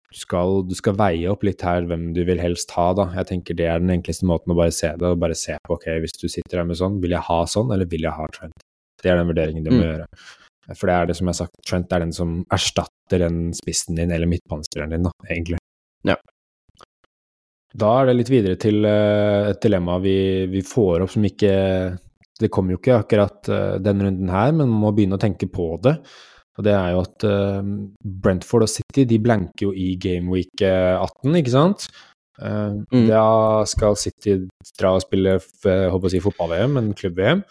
du 0.07 0.21
skal, 0.21 0.61
du 0.69 0.75
skal, 0.79 0.95
veie 0.97 1.29
opp 1.29 1.43
litt 1.45 1.61
her 1.67 1.85
hvem 1.89 2.13
du 2.17 2.23
vil 2.29 2.41
helst 2.41 2.71
ha, 2.77 2.93
da. 2.97 3.09
Jeg 3.19 3.29
tenker 3.33 3.59
det 3.59 3.67
er 3.69 3.83
den 3.83 3.93
enkleste 3.99 4.29
måten 4.29 4.55
å 4.55 4.59
bare 4.59 4.75
se 4.75 4.93
det, 4.95 5.11
og 5.11 5.21
bare 5.21 5.37
se 5.37 5.59
på 5.67 5.77
ok, 5.77 5.89
hvis 6.05 6.17
du 6.21 6.29
sitter 6.31 6.63
her 6.63 6.69
med 6.69 6.79
sånn, 6.79 7.01
vil 7.03 7.17
jeg 7.17 7.27
ha 7.27 7.41
sånn, 7.51 7.75
eller 7.75 7.91
vil 7.91 8.07
jeg 8.07 8.15
ha 8.17 8.29
Trent? 8.33 8.65
Det 9.07 9.13
er 9.13 9.23
den 9.23 9.31
vurderingen 9.31 9.63
de 9.63 9.71
må 9.71 9.79
mm. 9.79 9.87
gjøre. 9.87 10.11
For 10.75 10.91
det 10.91 10.95
er 10.97 11.09
det 11.09 11.15
som 11.15 11.29
jeg 11.29 11.37
har 11.37 11.43
sagt, 11.45 11.61
Trent 11.69 11.93
er 11.95 12.03
den 12.03 12.15
som 12.15 12.39
erstatter 12.53 13.23
den 13.23 13.53
spissen 13.55 13.99
din, 13.99 14.11
eller 14.15 14.31
midtbanespilleren 14.31 14.97
din, 14.97 15.07
da, 15.07 15.13
egentlig. 15.31 15.61
Ja. 16.07 16.17
Da 17.77 17.93
er 18.01 18.09
det 18.09 18.17
litt 18.17 18.33
videre 18.33 18.59
til 18.61 18.81
uh, 18.87 19.53
et 19.53 19.61
dilemma 19.63 20.01
vi, 20.03 20.17
vi, 20.51 20.65
får 20.65 21.05
opp 21.05 21.13
som 21.13 21.27
ikke 21.29 21.53
Det 22.41 22.49
kommer 22.53 22.75
jo 22.75 22.81
ikke 22.81 22.99
akkurat 23.03 23.51
uh, 23.53 23.77
denne 23.83 24.09
runden 24.09 24.33
her, 24.33 24.55
men 24.55 24.71
man 24.71 24.83
må 24.89 24.95
begynne 24.97 25.21
å 25.21 25.23
tenke 25.23 25.49
på 25.53 25.75
det. 25.85 25.99
Og 26.57 26.65
det 26.65 26.73
er 26.73 26.95
jo 26.95 27.05
at 27.05 27.27
uh, 27.29 27.63
Brentford 28.27 28.67
og 28.67 28.73
City 28.73 29.07
de 29.09 29.21
blanker 29.23 29.69
jo 29.69 29.75
i 29.77 29.93
Gameweek 30.01 30.65
18, 30.65 31.37
ikke 31.43 31.55
sant? 31.55 31.89
Uh, 32.37 32.83
mm. 32.93 33.07
Da 33.09 33.27
skal 33.69 33.97
City 33.97 34.39
dra 34.77 34.97
og 34.97 35.05
spille 35.05 35.39
håper 35.41 36.09
å 36.09 36.13
si 36.13 36.21
fotball-VM, 36.25 36.77
men 36.77 36.91
klubb-VM. 36.97 37.45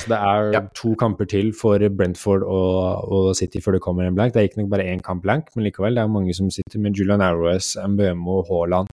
Så 0.00 0.08
det 0.08 0.16
er 0.16 0.50
ja. 0.56 0.62
to 0.76 0.94
kamper 0.98 1.28
til 1.28 1.52
for 1.56 1.82
Brentford 1.98 2.44
og, 2.44 3.12
og, 3.12 3.30
City 3.36 3.60
før 3.64 3.76
det 3.76 3.84
kommer 3.84 4.08
en 4.08 4.16
blank. 4.16 4.34
Det 4.34 4.42
er 4.42 4.50
ikke 4.50 4.62
nok 4.62 4.72
bare 4.72 4.88
én 4.88 5.04
kamp 5.04 5.24
blank, 5.24 5.52
men 5.54 5.68
likevel, 5.68 5.96
det 5.96 6.04
er 6.04 6.12
mange 6.12 6.36
som 6.36 6.50
sitter 6.52 6.82
med 6.82 6.96
Julian 6.96 7.24
Arrows, 7.24 7.74
Mbemo, 7.76 8.42
Haaland. 8.50 8.92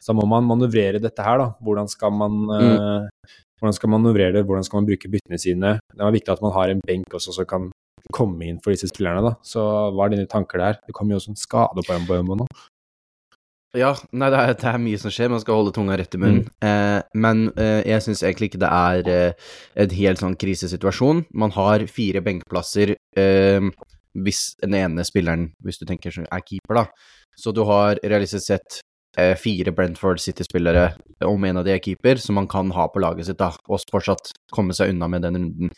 Så 0.00 0.12
da 0.12 0.20
må 0.20 0.26
man 0.30 0.46
manøvrere 0.48 1.02
dette 1.02 1.24
her, 1.24 1.42
da. 1.42 1.50
Hvordan 1.60 1.90
skal 1.90 2.14
man, 2.16 2.38
mm. 2.48 2.72
uh, 2.80 3.38
hvordan 3.60 3.76
skal 3.76 3.92
man 3.92 4.02
manøvrere 4.06 4.38
det, 4.38 4.46
hvordan 4.48 4.64
skal 4.66 4.80
man 4.80 4.88
bruke 4.88 5.12
byttene 5.12 5.38
sine? 5.38 5.76
Det 5.92 6.06
er 6.06 6.16
viktig 6.16 6.32
at 6.32 6.42
man 6.44 6.54
har 6.56 6.72
en 6.72 6.82
benk 6.86 7.18
også 7.18 7.36
som 7.36 7.48
kan 7.48 7.70
komme 8.16 8.46
inn 8.48 8.58
for 8.64 8.72
disse 8.72 8.88
spillerne, 8.90 9.22
da. 9.26 9.34
Så 9.44 9.62
hva 9.92 10.06
er 10.06 10.14
dine 10.14 10.30
tanker 10.30 10.62
der? 10.62 10.80
Det 10.86 10.96
kommer 10.96 11.14
jo 11.14 11.20
også 11.20 11.34
en 11.34 11.40
skade 11.42 11.84
på 11.86 11.98
Mbemo 12.06 12.38
nå. 12.40 12.48
Ja, 13.78 13.92
nei, 14.10 14.28
det 14.34 14.38
er, 14.38 14.54
det 14.58 14.66
er, 14.66 14.80
mye 14.82 14.98
som 14.98 15.12
skjer, 15.14 15.30
man 15.30 15.42
skal 15.42 15.60
holde 15.60 15.72
tunga 15.76 15.94
rett 15.98 16.14
i 16.16 16.18
munnen. 16.18 16.48
Mm. 16.58 16.66
Eh, 16.66 17.02
men 17.22 17.44
eh, 17.54 17.84
jeg 17.86 18.02
syns 18.02 18.24
egentlig 18.26 18.50
ikke 18.50 18.62
det 18.64 18.70
er 18.74 19.10
eh, 19.12 19.50
en 19.84 19.94
helt 19.94 20.22
sånn 20.22 20.34
krisesituasjon. 20.40 21.22
Man 21.38 21.54
har 21.54 21.86
fire 21.86 22.22
benkplasser 22.26 22.96
eh, 22.98 23.68
hvis 24.18 24.42
den 24.64 24.74
ene 24.74 25.06
spilleren, 25.06 25.52
hvis 25.62 25.78
du 25.78 25.86
tenker 25.86 26.18
er 26.24 26.42
keeper, 26.42 26.80
da. 26.80 27.12
Så 27.38 27.54
du 27.54 27.62
har 27.68 28.00
realistisk 28.02 28.48
sett 28.48 28.80
eh, 29.14 29.36
fire 29.38 29.70
Brentford 29.76 30.18
City-spillere, 30.18 30.88
om 31.30 31.46
en 31.46 31.62
av 31.62 31.68
de 31.68 31.76
er 31.76 31.84
keeper, 31.84 32.18
som 32.18 32.40
man 32.40 32.50
kan 32.50 32.74
ha 32.74 32.88
på 32.90 33.04
laget 33.04 33.30
sitt, 33.30 33.38
da, 33.38 33.52
og 33.70 33.86
fortsatt 33.92 34.32
komme 34.50 34.74
seg 34.74 34.96
unna 34.96 35.06
med 35.14 35.28
den 35.28 35.38
runden. 35.38 35.70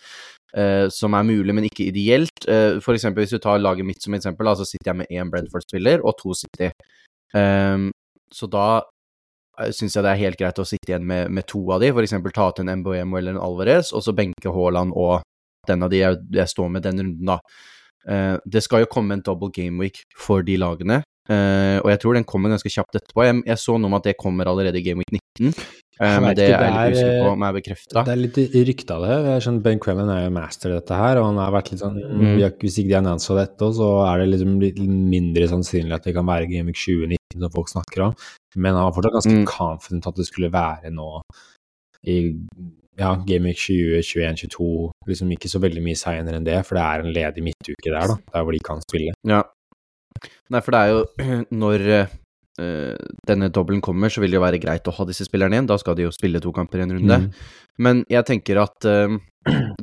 Eh, 0.56 0.86
som 0.92 1.12
er 1.16 1.28
mulig, 1.28 1.52
men 1.56 1.68
ikke 1.68 1.90
ideelt. 1.92 2.48
for 2.84 2.96
eksempel 2.96 3.24
hvis 3.24 3.36
du 3.36 3.40
tar 3.40 3.60
laget 3.60 3.84
mitt 3.84 4.00
som 4.00 4.16
eksempel, 4.16 4.48
da, 4.48 4.56
så 4.56 4.64
sitter 4.68 4.94
jeg 4.94 5.00
med 5.02 5.12
én 5.12 5.28
Brentford-spiller 5.32 6.00
og 6.00 6.16
to 6.24 6.32
City. 6.40 6.72
Um, 7.32 7.90
så 8.32 8.48
da 8.50 8.66
eh, 9.60 9.70
syns 9.72 9.96
jeg 9.96 10.04
det 10.04 10.12
er 10.12 10.20
helt 10.20 10.40
greit 10.40 10.60
å 10.60 10.66
sitte 10.68 10.90
igjen 10.90 11.06
med, 11.08 11.30
med 11.32 11.46
to 11.48 11.62
av 11.72 11.82
de, 11.82 11.92
f.eks. 11.92 12.16
ta 12.32 12.48
til 12.52 12.66
en 12.66 12.80
MBM 12.82 13.14
eller 13.18 13.36
en 13.36 13.44
Alvarez, 13.44 13.92
og 13.92 14.04
så 14.04 14.14
benke 14.16 14.52
Haaland 14.52 14.96
og 14.96 15.20
den 15.68 15.84
av 15.84 15.92
de 15.92 16.02
jeg, 16.02 16.18
jeg 16.34 16.50
står 16.50 16.72
med 16.74 16.84
den 16.86 17.00
runden, 17.04 17.32
da. 17.34 17.38
Uh, 18.02 18.36
det 18.50 18.64
skal 18.64 18.82
jo 18.82 18.90
komme 18.90 19.14
en 19.14 19.22
double 19.22 19.52
game 19.54 19.78
week 19.78 20.02
for 20.18 20.42
de 20.42 20.56
lagene, 20.58 21.02
uh, 21.30 21.78
og 21.84 21.92
jeg 21.92 22.02
tror 22.02 22.18
den 22.18 22.26
kommer 22.28 22.52
ganske 22.52 22.72
kjapt 22.72 22.98
etterpå. 22.98 23.24
Jeg, 23.28 23.42
jeg 23.46 23.62
så 23.62 23.78
noe 23.78 23.92
om 23.92 23.98
at 24.00 24.08
det 24.08 24.18
kommer 24.20 24.50
allerede 24.50 24.80
i 24.80 24.86
game 24.88 25.04
week 25.04 25.12
19. 25.38 25.54
Uh, 26.00 26.16
men 26.24 26.32
det 26.34 26.46
er 26.48 26.54
jeg 26.56 26.72
litt 26.72 26.96
usikker 26.96 27.18
på 27.20 27.32
om 27.34 27.42
er 27.46 27.56
bekrefta. 27.56 28.02
Det 28.06 28.12
er 28.14 28.20
litt 28.20 28.38
rykte 28.70 28.94
av 28.96 29.04
det. 29.04 29.16
Jeg 29.28 29.44
skjønner 29.44 29.64
Ben 29.66 29.82
Cremon 29.82 30.12
er 30.12 30.22
jo 30.24 30.34
master 30.34 30.72
i 30.72 30.76
dette 30.78 30.98
her, 30.98 31.20
og 31.20 31.26
han 31.28 31.40
har 31.42 31.52
vært 31.54 31.72
litt 31.72 31.82
sånn 31.82 31.98
mm. 32.00 32.30
Hvis 32.62 32.78
ikke 32.80 32.90
de 32.94 32.98
annonsa 33.02 33.36
dette, 33.36 33.68
så 33.76 33.88
er 34.06 34.22
det 34.22 34.30
liksom 34.32 34.54
litt 34.62 34.80
mindre 34.82 35.50
sannsynlig 35.52 35.98
at 35.98 36.08
det 36.08 36.16
kan 36.16 36.28
være 36.28 36.48
Week 36.48 36.78
2019 36.78 37.44
som 37.44 37.52
folk 37.54 37.72
snakker 37.72 38.06
om. 38.08 38.16
Men 38.56 38.76
han 38.76 38.88
var 38.88 38.96
fortsatt 38.96 39.18
ganske 39.18 39.40
mm. 39.42 39.48
confident 39.50 40.08
at 40.08 40.20
det 40.20 40.28
skulle 40.28 40.52
være 40.52 40.92
nå 40.94 41.10
i 42.08 42.16
ja, 42.98 43.12
Game 43.26 43.52
20, 43.52 44.02
21, 44.02 44.36
22. 44.48 44.90
Liksom 45.08 45.36
ikke 45.36 45.50
så 45.52 45.60
veldig 45.62 45.84
mye 45.84 45.98
seinere 45.98 46.40
enn 46.40 46.48
det, 46.48 46.58
for 46.68 46.78
det 46.78 46.84
er 46.84 47.04
en 47.04 47.14
ledig 47.14 47.44
midtuke 47.46 47.88
der, 47.88 48.14
da. 48.14 48.18
Der 48.34 48.44
hvor 48.44 48.56
de 48.56 48.62
kan 48.64 48.82
spille. 48.84 49.14
Ja. 49.28 49.42
Nei, 50.52 50.60
for 50.60 50.74
det 50.74 50.80
er 50.80 50.92
jo 50.92 51.04
når 51.62 51.86
uh, 51.88 52.18
denne 52.58 53.48
dobbelen 53.48 53.80
kommer, 53.80 54.12
så 54.12 54.20
vil 54.20 54.34
det 54.34 54.36
jo 54.36 54.44
være 54.44 54.60
greit 54.60 54.88
å 54.88 54.92
ha 54.92 55.06
disse 55.08 55.24
spillerne 55.24 55.56
igjen. 55.56 55.68
Da 55.70 55.78
skal 55.80 55.96
de 55.96 56.04
jo 56.04 56.14
spille 56.14 56.40
to 56.42 56.52
kamper 56.52 56.82
i 56.82 56.84
en 56.84 56.96
runde. 56.98 57.18
Mm. 57.22 57.28
Men 57.80 58.02
jeg 58.12 58.26
tenker 58.28 58.60
at 58.60 58.84
uh, 58.84 59.14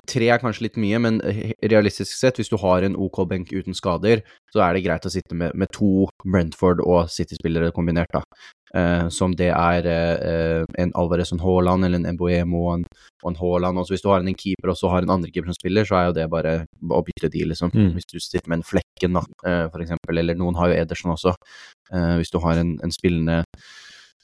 tre 0.09 0.29
er 0.29 0.41
kanskje 0.41 0.67
litt 0.67 0.77
mye, 0.79 0.99
men 1.01 1.19
realistisk 1.65 2.13
sett, 2.13 2.39
hvis 2.39 2.51
du 2.51 2.57
har 2.61 2.85
en 2.85 2.97
OK 2.99 3.23
benk 3.29 3.51
uten 3.55 3.75
skader, 3.77 4.21
så 4.53 4.63
er 4.65 4.77
det 4.77 4.85
greit 4.85 5.07
å 5.07 5.13
sitte 5.13 5.37
med, 5.37 5.55
med 5.57 5.71
to 5.75 6.07
Brentford 6.23 6.83
og 6.85 7.09
City-spillere 7.13 7.73
kombinert, 7.75 8.13
da. 8.13 8.23
Uh, 8.69 9.07
som 9.09 9.33
det 9.33 9.47
er 9.49 9.87
uh, 9.89 10.65
en 10.77 10.91
Alvarez 10.99 11.31
og 11.31 11.39
en 11.39 11.43
Haaland, 11.45 11.85
eller 11.87 12.01
en 12.03 12.13
Mboemo 12.13 12.59
og 12.67 12.73
en, 12.77 12.85
og 13.23 13.31
en 13.31 13.39
Haaland. 13.39 13.81
Også 13.81 13.95
hvis 13.95 14.05
du 14.05 14.11
har 14.11 14.21
en 14.21 14.37
keeper 14.37 14.73
og 14.73 14.77
så 14.77 14.91
har 14.93 15.05
en 15.05 15.15
andre 15.15 15.31
keeper 15.31 15.49
som 15.49 15.57
spiller, 15.57 15.87
så 15.89 15.97
er 15.97 16.09
jo 16.09 16.17
det 16.19 16.29
bare 16.29 16.55
å 16.85 17.01
bytte 17.07 17.31
de, 17.33 17.47
liksom. 17.49 17.73
Mm. 17.73 17.91
Hvis 17.97 18.09
du 18.11 18.19
sitter 18.19 18.45
med 18.47 18.59
en 18.59 18.67
Flekken, 18.69 19.17
da, 19.17 19.25
uh, 19.47 19.65
for 19.73 19.81
eksempel, 19.85 20.21
eller 20.21 20.37
noen 20.37 20.59
har 20.59 20.69
jo 20.69 20.81
Ederson 20.83 21.15
også. 21.17 21.35
hvis 21.89 22.29
du 22.29 22.37
har 22.43 22.59
en, 22.61 22.75
en 22.85 22.91
spillende 22.93 23.39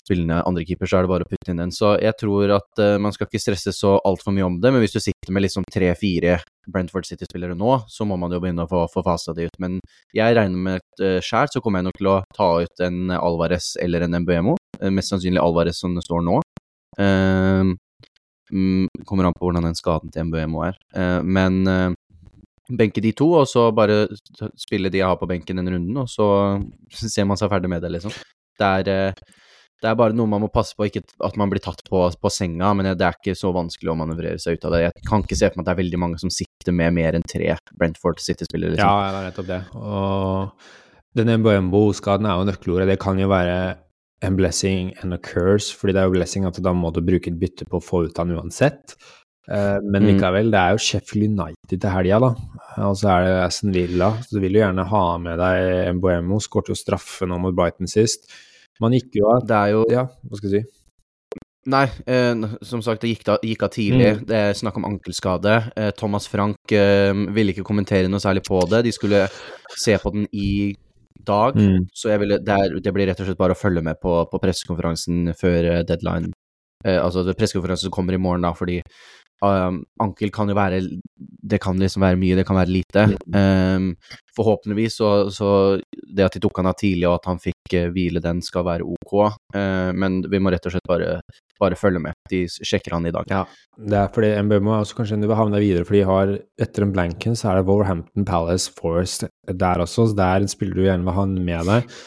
spillende 0.06 0.42
andrekeeper, 0.46 0.90
så 0.90 1.00
er 1.00 1.06
det 1.06 1.12
bare 1.12 1.26
å 1.26 1.30
putte 1.30 1.52
inn 1.52 1.62
den. 1.62 1.74
Så 1.74 1.96
jeg 2.02 2.16
tror 2.20 2.54
at 2.60 2.82
uh, 2.82 2.98
man 3.02 3.14
skal 3.16 3.28
ikke 3.28 3.42
stresse 3.42 3.74
så 3.76 3.96
altfor 4.06 4.36
mye 4.36 4.48
om 4.48 4.60
det, 4.62 4.72
men 4.74 4.84
hvis 4.84 4.96
du 4.96 5.02
sitter 5.02 5.34
med 5.34 5.46
liksom 5.46 5.66
tre-fire 5.74 6.38
Brentford 6.72 7.08
City-spillere 7.10 7.58
nå, 7.58 7.78
så 7.92 8.08
må 8.08 8.18
man 8.22 8.34
jo 8.34 8.42
begynne 8.44 8.66
å 8.66 8.70
få, 8.70 8.86
få 8.92 9.04
fasa 9.06 9.34
det 9.38 9.50
ut. 9.50 9.58
Men 9.62 9.80
jeg 10.16 10.38
regner 10.38 10.68
med 10.68 10.84
at 10.84 11.04
uh, 11.04 11.18
sjæl 11.26 11.50
så 11.52 11.62
kommer 11.64 11.82
jeg 11.82 11.90
nok 11.90 12.00
til 12.00 12.12
å 12.14 12.20
ta 12.38 12.52
ut 12.66 12.86
en 12.86 13.16
Alvarez 13.18 13.74
eller 13.82 14.06
en 14.06 14.22
MBMO. 14.22 14.58
Uh, 14.82 14.92
mest 14.94 15.14
sannsynlig 15.14 15.42
Alvarez 15.42 15.82
som 15.82 15.98
det 15.98 16.06
står 16.06 16.26
nå. 16.26 16.40
Uh, 17.02 17.74
kommer 19.10 19.28
an 19.28 19.36
på 19.36 19.48
hvordan 19.48 19.66
den 19.66 19.78
skaden 19.78 20.14
til 20.14 20.28
MBMO 20.30 20.68
er. 20.68 20.78
Uh, 20.96 21.22
men 21.26 21.64
uh, 21.66 21.90
benke 22.70 23.02
de 23.02 23.14
to, 23.18 23.32
og 23.42 23.50
så 23.50 23.72
bare 23.76 24.06
spille 24.58 24.90
de 24.94 25.02
jeg 25.02 25.10
har 25.10 25.18
på 25.22 25.30
benken 25.30 25.62
den 25.62 25.74
runden, 25.74 25.98
og 26.02 26.10
så 26.10 26.28
ser 27.16 27.26
man 27.30 27.42
seg 27.42 27.50
ferdig 27.54 27.74
med 27.74 27.82
det, 27.86 27.96
liksom. 27.98 28.14
Det 28.56 28.70
er 28.80 29.18
det 29.86 29.92
er 29.92 29.98
bare 30.00 30.16
noe 30.18 30.30
man 30.30 30.42
må 30.42 30.50
passe 30.50 30.74
på, 30.74 30.88
ikke 30.90 31.04
at 31.28 31.36
man 31.38 31.52
blir 31.52 31.62
tatt 31.62 31.84
på, 31.86 32.02
på 32.10 32.32
senga, 32.34 32.72
men 32.74 32.90
det 32.98 33.06
er 33.06 33.18
ikke 33.20 33.38
så 33.38 33.52
vanskelig 33.54 33.94
å 33.94 33.98
manøvrere 34.00 34.42
seg 34.42 34.58
ut 34.58 34.66
av 34.66 34.74
det. 34.74 34.82
Jeg 34.88 35.06
kan 35.06 35.22
ikke 35.22 35.38
se 35.38 35.52
for 35.52 35.60
meg 35.60 35.66
at 35.66 35.70
det 35.70 35.76
er 35.76 35.82
veldig 35.84 36.02
mange 36.02 36.22
som 36.22 36.34
sitter 36.34 36.76
med 36.76 36.96
mer 36.98 37.18
enn 37.18 37.26
tre 37.30 37.54
Brentford 37.78 38.24
City-spillere. 38.24 38.74
Liksom. 38.74 38.90
Ja, 38.90 39.12
det 39.14 39.20
er 39.22 39.28
nettopp 39.30 39.52
det. 39.52 39.60
Og 39.78 41.20
denne 41.20 41.38
Mbombo-skaden 41.40 42.26
er 42.28 42.40
jo 42.40 42.48
nøkkelordet. 42.50 42.90
Det 42.96 43.02
kan 43.04 43.22
jo 43.22 43.30
være 43.32 43.60
en 44.26 44.40
blessing 44.40 44.90
and 45.04 45.14
a 45.14 45.20
curse, 45.22 45.70
fordi 45.76 45.94
det 45.94 46.02
er 46.02 46.10
jo 46.10 46.16
blessing 46.16 46.48
at 46.50 46.58
da 46.66 46.74
må 46.74 46.90
du 46.96 47.04
bruke 47.06 47.30
et 47.30 47.38
bytte 47.40 47.68
på 47.70 47.78
å 47.78 47.84
få 47.84 48.08
ut 48.08 48.18
han 48.22 48.34
uansett. 48.34 48.98
Uh, 49.46 49.78
men 49.86 50.02
mm. 50.02 50.08
likevel, 50.10 50.50
det 50.50 50.58
er 50.58 50.74
jo 50.74 50.82
Sheffield 50.82 51.28
United 51.38 51.78
til 51.78 51.94
helga, 51.94 52.18
da. 52.24 52.32
Og 52.88 52.98
så 52.98 53.12
er 53.14 53.28
det 53.28 53.38
Aston 53.44 53.76
Villa. 53.76 54.10
Så 54.26 54.40
du 54.40 54.42
vil 54.42 54.58
jo 54.58 54.64
gjerne 54.64 54.88
ha 54.90 55.06
med 55.22 55.40
deg 55.40 55.94
Mboemo. 56.00 56.42
Skåret 56.42 56.74
jo 56.74 56.80
straffe 56.80 57.30
nå 57.30 57.38
mot 57.44 57.56
Brighton 57.56 57.92
sist. 57.92 58.26
Man 58.84 58.96
gikk 58.96 59.20
jo 59.20 59.30
av 59.32 59.46
Det 59.48 59.56
er 59.56 59.76
jo 59.76 59.86
Ja, 59.92 60.08
hva 60.26 60.40
skal 60.40 60.52
jeg 60.52 60.66
si? 60.66 60.82
Nei, 61.66 61.88
eh, 62.06 62.44
som 62.62 62.84
sagt, 62.86 63.02
det 63.02 63.10
gikk, 63.10 63.24
da, 63.26 63.40
gikk 63.42 63.64
av 63.66 63.72
tidlig. 63.74 64.10
Mm. 64.20 64.26
Det 64.30 64.38
er 64.38 64.58
snakk 64.58 64.76
om 64.78 64.86
ankelskade. 64.86 65.56
Eh, 65.74 65.90
Thomas 65.98 66.28
Frank 66.30 66.74
eh, 66.78 67.10
ville 67.34 67.56
ikke 67.56 67.66
kommentere 67.66 68.12
noe 68.12 68.22
særlig 68.22 68.44
på 68.46 68.60
det. 68.70 68.84
De 68.86 68.92
skulle 68.94 69.24
se 69.74 69.96
på 69.98 70.12
den 70.14 70.28
i 70.30 70.76
dag, 71.26 71.58
mm. 71.58 71.88
så 71.90 72.18
ville, 72.22 72.38
det, 72.38 72.54
er, 72.54 72.78
det, 72.78 72.94
blir 72.94 73.10
rett 73.10 73.22
og 73.22 73.30
slett 73.30 73.40
bare 73.40 73.56
å 73.56 73.60
følge 73.60 73.82
med 73.82 73.98
på, 74.02 74.14
på 74.30 74.42
pressekonferansen 74.44 75.34
før 75.40 75.72
eh, 75.72 75.84
deadline. 75.90 76.30
Eh, 76.86 77.00
altså 77.02 77.26
pressekonferansen 77.32 77.90
som 77.90 77.96
kommer 77.96 78.14
i 78.14 78.22
morgen, 78.22 78.46
da, 78.46 78.54
fordi 78.54 78.78
Um, 79.46 79.82
ankel 80.02 80.32
kan 80.34 80.50
jo 80.50 80.56
være 80.58 80.82
Det 81.46 81.60
kan 81.62 81.80
liksom 81.80 82.04
være 82.06 82.20
mye, 82.20 82.38
det 82.40 82.46
kan 82.48 82.58
være 82.58 82.74
lite. 82.74 83.06
Um, 83.30 83.94
forhåpentligvis 84.36 84.98
så, 85.00 85.10
så 85.32 85.50
Det 85.86 86.26
at 86.26 86.36
de 86.36 86.42
tok 86.44 86.62
han 86.62 86.72
av 86.72 86.78
tidlig, 86.80 87.08
og 87.10 87.20
at 87.20 87.30
han 87.32 87.42
fikk 87.42 87.76
uh, 87.78 87.90
hvile 87.96 88.24
den, 88.24 88.42
skal 88.46 88.66
være 88.68 88.88
ok. 88.88 89.16
Uh, 89.56 89.92
men 89.94 90.24
vi 90.32 90.42
må 90.42 90.54
rett 90.54 90.66
og 90.68 90.76
slett 90.76 90.90
bare, 90.90 91.20
bare, 91.62 91.80
følge 91.80 92.02
med. 92.04 92.18
De 92.32 92.46
sjekker 92.50 92.98
han 92.98 93.08
i 93.08 93.14
dag. 93.16 93.30
Ja, 93.32 93.46
det 93.78 94.02
er 94.02 94.12
fordi 94.16 94.34
MBMO 94.48 94.76
er 94.76 94.84
også 94.84 95.00
kanskje 95.02 95.22
du 95.22 95.32
havne 95.36 95.62
videre, 95.64 95.88
for 95.88 95.98
de 95.98 96.04
har 96.08 96.36
etter 96.62 96.86
en 96.86 96.94
blanken 96.96 97.38
så 97.38 97.52
er 97.52 97.60
det 97.60 97.70
Wolverhampton 97.70 98.28
Palace 98.28 98.72
Forest 98.76 99.28
der 99.46 99.82
også, 99.84 100.10
så 100.10 100.18
der 100.18 100.46
spiller 100.52 100.78
du 100.78 100.86
gjerne 100.88 101.06
med 101.06 101.18
han 101.18 101.40
med 101.46 101.70
deg. 101.70 101.98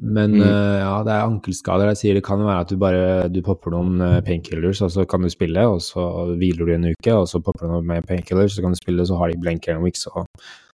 Men 0.00 0.32
mm. 0.32 0.40
uh, 0.40 0.78
ja, 0.80 0.92
det 1.04 1.12
er 1.12 1.26
ankelskader. 1.26 1.90
Jeg 1.92 2.00
sier 2.00 2.16
det 2.16 2.24
kan 2.24 2.40
være 2.40 2.64
at 2.64 2.70
du 2.72 2.78
bare 2.80 3.28
du 3.32 3.42
popper 3.44 3.74
noen 3.74 4.00
uh, 4.00 4.20
painkillers, 4.24 4.80
og 4.86 4.92
så 4.94 5.04
kan 5.08 5.24
du 5.24 5.28
spille, 5.32 5.66
og 5.68 5.82
så 5.84 6.06
hviler 6.40 6.68
du 6.68 6.74
en 6.74 6.86
uke, 6.92 7.12
og 7.12 7.26
så 7.28 7.42
popper 7.44 7.66
du 7.66 7.74
noen 7.74 7.90
med 7.90 8.06
painkillers, 8.08 8.56
så 8.56 8.64
kan 8.64 8.72
du 8.72 8.80
spille, 8.80 9.04
så 9.08 9.18
har 9.20 9.32
de 9.32 9.40
blank 9.42 9.68
weeks, 9.82 10.06
og 10.08 10.24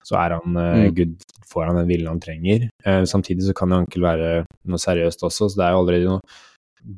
så 0.04 0.18
er 0.20 0.38
han 0.40 0.58
uh, 0.58 0.80
mm. 0.82 0.96
good, 0.98 1.14
får 1.52 1.70
han 1.70 1.78
den 1.82 1.92
hvilen 1.92 2.10
han 2.10 2.24
trenger. 2.24 2.66
samtidig 3.06 3.46
så 3.46 3.54
kan 3.54 3.70
det 3.70 3.84
ankel 3.84 4.04
være 4.04 4.32
noe 4.66 4.82
seriøst 4.82 5.24
også, 5.24 5.52
så 5.52 5.60
det 5.60 5.68
er 5.68 5.76
jo 5.76 5.84
allerede 5.84 6.10
noe 6.10 6.40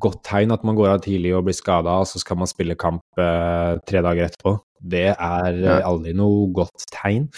godt 0.02 0.24
tegn 0.26 0.50
at 0.50 0.64
man 0.66 0.74
går 0.74 0.94
av 0.94 1.02
tidlig 1.04 1.34
og 1.36 1.44
blir 1.46 1.54
skada, 1.54 2.00
og 2.00 2.08
så 2.08 2.18
skal 2.18 2.40
man 2.40 2.50
spille 2.50 2.74
kamp 2.80 3.04
tre 3.14 4.00
dager 4.02 4.24
etterpå. 4.26 4.56
Det 4.80 5.10
er 5.12 5.60
aldri 5.84 6.16
noe 6.16 6.48
godt 6.56 6.88
tegn. 6.90 7.28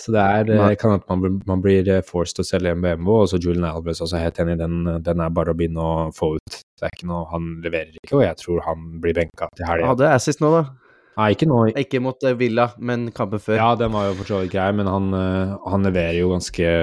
Så 0.00 0.12
det 0.12 0.20
er, 0.22 0.48
Nei. 0.50 0.70
Eh, 0.72 0.78
kan 0.80 0.94
at 0.98 1.04
man, 1.08 1.38
man, 1.48 1.62
blir 1.64 1.86
eh, 1.88 2.02
forced 2.04 2.36
til 2.36 2.44
å 2.44 2.48
selge 2.50 2.72
en 2.74 2.82
BMW, 2.84 3.12
og 3.22 3.30
så 3.30 3.40
Julian 3.40 3.68
Alves 3.70 4.02
også 4.04 4.20
helt 4.20 4.40
enig, 4.42 4.58
den, 4.60 4.82
den 5.04 5.22
er 5.24 5.34
bare 5.34 5.54
å 5.54 5.58
begynne 5.58 5.82
å 5.82 6.08
få 6.16 6.34
ut. 6.36 6.58
Det 6.76 6.88
er 6.88 6.92
ikke 6.92 7.08
noe, 7.08 7.24
Han 7.32 7.54
leverer 7.64 7.94
ikke, 7.96 8.18
og 8.18 8.26
jeg 8.26 8.40
tror 8.42 8.64
han 8.66 8.88
blir 9.02 9.16
benka 9.16 9.48
til 9.56 9.68
helga. 9.68 9.94
Hadde 9.94 10.10
assist 10.12 10.44
nå, 10.44 10.52
da? 10.52 10.64
Nei, 11.16 11.30
ikke 11.32 11.48
nå. 11.48 11.62
Ikke 11.80 12.02
mot 12.04 12.28
eh, 12.28 12.36
Villa, 12.36 12.68
men 12.76 13.08
kampen 13.16 13.40
før. 13.40 13.56
Ja, 13.62 13.70
den 13.80 13.94
var 13.96 14.10
jo 14.10 14.18
for 14.20 14.32
så 14.32 14.42
vidt 14.42 14.52
grei, 14.52 14.68
men 14.76 14.90
han, 14.90 15.08
han, 15.64 15.88
leverer 15.88 16.20
jo 16.20 16.34
ganske 16.34 16.74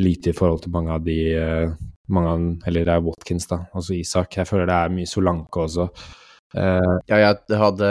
lite 0.00 0.32
i 0.32 0.36
forhold 0.36 0.64
til 0.64 0.72
mange 0.72 0.94
av 0.94 1.04
de 1.04 1.18
mange 2.08 2.32
Eller 2.64 2.86
det 2.88 2.92
er 2.94 3.04
Watkins, 3.04 3.44
da. 3.50 3.66
Altså 3.76 3.92
Isak. 3.92 4.38
Jeg 4.38 4.48
føler 4.48 4.70
det 4.70 4.76
er 4.78 4.94
mye 4.94 5.10
Solanke 5.10 5.66
også. 5.66 5.90
Uh, 6.56 6.96
ja, 7.10 7.18
jeg 7.20 7.58
hadde 7.60 7.88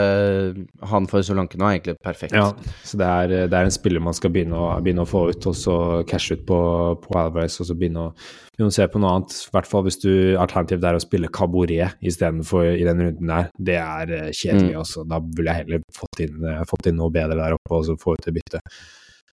han 0.90 1.04
for 1.06 1.22
Solanke 1.22 1.60
nå 1.60 1.68
er 1.68 1.76
egentlig 1.76 1.94
perfekt. 2.02 2.34
Ja, 2.34 2.48
så 2.82 2.98
det 2.98 3.06
er, 3.06 3.34
det 3.46 3.54
er, 3.54 3.68
en 3.68 3.74
spiller 3.74 4.02
man 4.02 4.16
skal 4.18 4.32
begynne 4.34 4.58
å, 4.58 4.72
begynne 4.82 5.04
å, 5.04 5.08
få 5.08 5.28
ut, 5.30 5.46
og 5.46 5.54
så 5.54 5.76
cashe 6.10 6.34
ut 6.38 6.44
på, 6.48 6.58
på 7.04 7.18
Alvarez, 7.20 7.60
og 7.62 7.68
så 7.68 7.76
begynne 7.78 8.08
å, 8.08 8.14
begynne 8.56 8.72
å, 8.72 8.74
se 8.74 8.88
på 8.90 9.02
noe 9.02 9.12
annet. 9.14 9.36
I 9.46 9.54
hvert 9.54 9.70
fall 9.70 9.84
hvis 9.86 10.00
du 10.02 10.12
alternativet 10.42 10.88
er 10.90 10.98
å 10.98 11.04
spille 11.04 11.30
Caboret 11.38 12.02
istedenfor 12.02 12.72
i 12.72 12.86
den 12.88 13.04
runden 13.06 13.34
der. 13.34 13.52
Det 13.70 13.78
er 13.78 14.14
uh, 14.14 14.32
kjedelig, 14.32 14.72
mm. 14.72 14.80
altså. 14.82 15.06
Da 15.06 15.20
ville 15.22 15.54
jeg 15.54 15.64
heller 15.64 15.84
fått 16.00 16.24
inn, 16.26 16.40
uh, 16.42 16.64
fått 16.68 16.90
inn, 16.90 16.98
noe 16.98 17.14
bedre 17.14 17.38
der 17.38 17.54
oppe, 17.58 17.78
og 17.78 17.86
så 17.86 17.98
få 18.00 18.16
ut 18.18 18.26
det 18.26 18.34
byttet. 18.40 18.80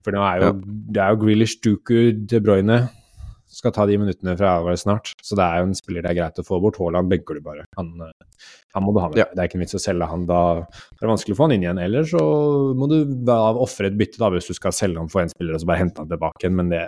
For 0.05 0.13
nå 0.13 0.21
er 0.21 0.43
jo, 0.43 0.51
ja. 0.51 0.77
det 0.93 1.01
er 1.01 1.15
jo 1.15 1.23
Grealish, 1.25 1.57
Duku, 1.65 1.97
De 2.29 2.43
Bruyne 2.45 2.83
skal 3.55 3.73
ta 3.75 3.85
de 3.87 3.97
minuttene 4.01 4.35
fra 4.37 4.57
Alvarez 4.57 4.83
snart. 4.83 5.13
Så 5.23 5.37
det 5.39 5.45
er 5.45 5.61
jo 5.61 5.69
en 5.69 5.77
spiller 5.77 6.03
det 6.05 6.11
er 6.11 6.19
greit 6.19 6.41
å 6.41 6.45
få 6.47 6.59
bort. 6.63 6.79
Haaland 6.81 7.11
benker 7.11 7.37
du 7.37 7.43
bare. 7.45 7.63
Han, 7.79 7.93
eh, 8.03 8.49
han 8.75 8.85
må 8.85 8.95
du 8.95 8.99
ha 9.01 9.09
med. 9.11 9.21
Ja. 9.21 9.29
Det 9.31 9.43
er 9.43 9.51
ikke 9.51 9.61
vits 9.63 9.77
å 9.77 9.81
selge 9.81 10.09
han 10.11 10.27
da. 10.29 10.41
Det 10.91 11.05
er 11.05 11.13
vanskelig 11.13 11.37
å 11.37 11.39
få 11.39 11.47
han 11.47 11.55
inn 11.55 11.63
igjen. 11.65 11.81
Eller 11.85 12.09
så 12.09 12.25
må 12.75 12.89
du 12.91 12.99
ofre 13.31 13.91
et 13.91 13.97
bytte 13.99 14.21
da, 14.21 14.31
hvis 14.35 14.51
du 14.51 14.57
skal 14.57 14.75
selge 14.75 15.01
han 15.01 15.11
for 15.11 15.23
en 15.23 15.31
spiller 15.31 15.55
og 15.55 15.63
så 15.63 15.71
bare 15.71 15.83
hente 15.85 16.03
han 16.03 16.11
tilbake 16.11 16.43
igjen. 16.43 16.59
Men 16.59 16.73
det, 16.73 16.83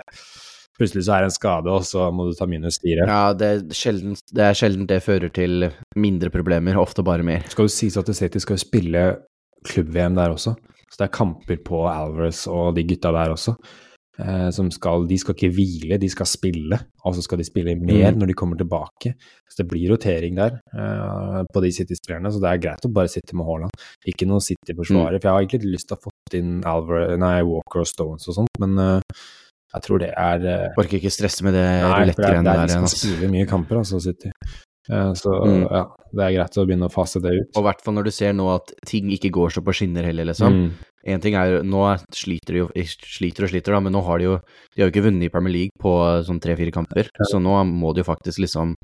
plutselig 0.78 1.06
så 1.08 1.16
er 1.16 1.24
det 1.24 1.32
en 1.32 1.36
skade, 1.38 1.74
og 1.74 1.86
så 1.88 2.08
må 2.14 2.28
du 2.28 2.36
ta 2.38 2.46
minus 2.50 2.80
fire. 2.82 3.08
Ja, 3.08 3.32
det 3.36 3.48
er, 3.48 3.64
sjelden, 3.74 4.14
det 4.34 4.46
er 4.46 4.58
sjelden 4.58 4.88
det 4.90 5.02
fører 5.04 5.32
til 5.34 5.70
mindre 5.98 6.30
problemer, 6.34 6.78
ofte 6.80 7.04
bare 7.06 7.26
mer. 7.26 7.48
Skal 7.50 7.68
du 7.68 7.74
si 7.74 7.90
at 7.90 8.14
City 8.14 8.42
skal 8.44 8.60
spille 8.62 9.04
klubb-VM 9.68 10.18
der 10.18 10.36
også? 10.36 10.54
Så 10.88 11.00
det 11.00 11.08
er 11.08 11.16
kamper 11.18 11.60
på 11.66 11.82
Alvarez 11.90 12.46
og 12.50 12.72
de 12.76 12.86
gutta 12.88 13.12
der 13.12 13.34
også. 13.34 13.56
Eh, 14.18 14.50
som 14.50 14.66
skal 14.74 15.04
De 15.06 15.14
skal 15.20 15.36
ikke 15.36 15.52
hvile, 15.54 15.98
de 16.00 16.08
skal 16.10 16.26
spille. 16.26 16.78
Altså 17.06 17.22
skal 17.22 17.38
de 17.38 17.46
spille 17.46 17.76
mer 17.78 18.12
mm. 18.12 18.18
når 18.18 18.30
de 18.32 18.36
kommer 18.38 18.58
tilbake. 18.58 19.14
Så 19.46 19.62
det 19.62 19.68
blir 19.70 19.92
rotering 19.92 20.38
der 20.38 20.58
eh, 20.58 21.40
på 21.54 21.62
de 21.62 21.72
City-spillerne, 21.74 22.32
så 22.34 22.42
det 22.42 22.50
er 22.50 22.62
greit 22.64 22.88
å 22.88 22.92
bare 22.92 23.12
sitte 23.12 23.38
med 23.38 23.46
Haaland. 23.46 23.84
Ikke 24.10 24.26
noe 24.26 24.42
City-forsvarer. 24.42 25.18
Mm. 25.18 25.20
For 25.20 25.28
jeg 25.28 25.34
har 25.36 25.46
egentlig 25.46 25.74
lyst 25.76 25.90
til 25.90 25.98
å 25.98 26.02
få 26.08 26.14
inn 26.38 26.56
Alvar, 26.66 27.14
nei, 27.20 27.36
Walker 27.46 27.84
og 27.84 27.88
Stones 27.88 28.26
og 28.28 28.40
sånt, 28.40 28.58
men 28.60 28.74
uh, 28.76 29.20
jeg 29.72 29.84
tror 29.86 30.02
det 30.02 30.10
er 30.12 30.44
uh, 30.44 30.80
Orker 30.80 30.98
ikke 30.98 31.12
stresse 31.12 31.46
med 31.46 31.54
det 31.56 31.66
rulett-greiene 31.86 32.44
der. 32.44 32.66
De 32.68 32.74
skal 32.74 32.92
spille 32.92 33.30
mye 33.32 33.48
kamper, 33.48 33.80
altså, 33.80 34.02
City. 34.02 34.34
Uh, 34.88 35.12
så 35.18 35.32
mm. 35.44 35.64
ja, 35.68 35.82
det 36.16 36.24
er 36.24 36.36
greit 36.38 36.58
å 36.60 36.66
begynne 36.68 36.88
å 36.88 36.92
fase 36.92 37.20
det 37.24 37.34
ut. 37.36 37.50
Og 37.54 37.60
i 37.60 37.66
hvert 37.66 37.82
fall 37.84 37.98
når 37.98 38.08
du 38.08 38.12
ser 38.14 38.36
nå 38.36 38.46
at 38.54 38.72
ting 38.88 39.10
ikke 39.14 39.32
går 39.34 39.52
så 39.56 39.64
på 39.64 39.74
skinner 39.76 40.06
heller, 40.08 40.30
liksom. 40.30 40.62
Mm. 40.62 40.94
En 41.08 41.22
ting 41.22 41.36
er 41.38 41.60
Nå 41.64 41.82
sliter 42.12 42.56
de 42.56 42.62
jo 42.64 42.86
sliter 42.90 43.46
og 43.46 43.52
sliter, 43.52 43.72
da, 43.76 43.80
men 43.84 43.94
nå 43.94 44.00
har 44.04 44.18
de 44.18 44.26
jo 44.26 44.32
De 44.74 44.82
har 44.82 44.88
jo 44.88 44.92
ikke 44.92 45.04
vunnet 45.06 45.28
i 45.28 45.30
Premier 45.32 45.54
League 45.54 45.80
på 45.80 45.92
sånn 46.26 46.40
tre-fire 46.42 46.74
kamper, 46.74 47.08
ja. 47.12 47.28
så 47.30 47.40
nå 47.40 47.54
må 47.70 47.94
de 47.94 48.02
jo 48.02 48.08
faktisk 48.08 48.42
liksom 48.44 48.74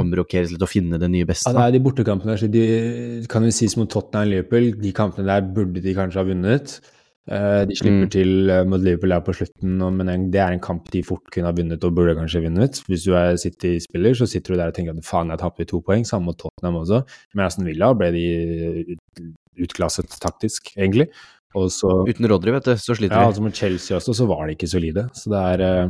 omrokeres 0.00 0.52
litt 0.54 0.64
og 0.64 0.70
finne 0.72 0.96
det 0.96 1.10
nye 1.12 1.26
beste. 1.28 1.50
Ja, 1.50 1.58
det 1.58 1.64
er 1.66 1.74
de 1.76 1.84
bortekampene 1.84 2.32
der, 2.32 2.40
så 2.40 2.48
de 2.48 3.26
kan 3.28 3.44
jo 3.44 3.52
sies 3.52 3.76
mot 3.76 3.90
Tottenham 3.92 4.24
og 4.24 4.30
Liverpool. 4.30 4.70
De 4.80 4.92
kampene 4.96 5.28
der 5.28 5.44
burde 5.44 5.82
de 5.84 5.92
kanskje 5.96 6.22
ha 6.22 6.28
vunnet. 6.30 6.78
Uh, 7.30 7.62
de 7.70 7.76
slipper 7.78 8.08
mm. 8.08 8.10
til 8.10 8.50
uh, 8.50 8.64
mot 8.66 8.82
Liverpool 8.82 9.14
her 9.14 9.20
på 9.22 9.34
slutten, 9.36 9.76
men 9.94 10.08
det 10.34 10.40
er 10.42 10.56
en 10.56 10.62
kamp 10.62 10.88
de 10.90 11.04
fort 11.06 11.22
kunne 11.30 11.46
ha 11.46 11.54
vunnet 11.54 11.84
og 11.86 11.94
burde 11.94 12.16
kanskje 12.18 12.42
vunnet. 12.48 12.80
Hvis 12.88 13.06
du 13.06 13.12
er 13.18 13.38
City-spiller, 13.38 14.16
så 14.18 14.26
sitter 14.26 14.54
du 14.54 14.58
der 14.58 14.72
og 14.72 14.78
tenker 14.78 14.96
at 14.96 15.06
faen, 15.06 15.30
jeg 15.30 15.42
tapte 15.42 15.68
to 15.70 15.78
poeng, 15.86 16.02
samme 16.08 16.32
mot 16.32 16.40
Tottenham 16.40 16.80
også. 16.82 17.04
Men 17.36 17.46
Aston 17.46 17.68
Villa 17.68 17.92
ble 17.94 18.10
de 18.16 18.26
utklasset 19.62 20.18
taktisk, 20.22 20.74
egentlig. 20.74 21.12
Så, 21.52 21.88
Uten 22.08 22.26
Rodry, 22.32 22.54
vet 22.56 22.66
du, 22.66 22.74
så 22.80 22.96
sliter 22.96 23.14
de. 23.14 23.20
Ja, 23.20 23.28
altså 23.28 23.44
mot 23.44 23.54
Chelsea 23.54 23.96
også, 23.98 24.16
så 24.16 24.26
var 24.26 24.46
de 24.48 24.56
ikke 24.56 24.70
solide. 24.72 25.06
Så 25.14 25.30
det 25.30 25.46
er 25.52 25.64
ja, 25.66 25.88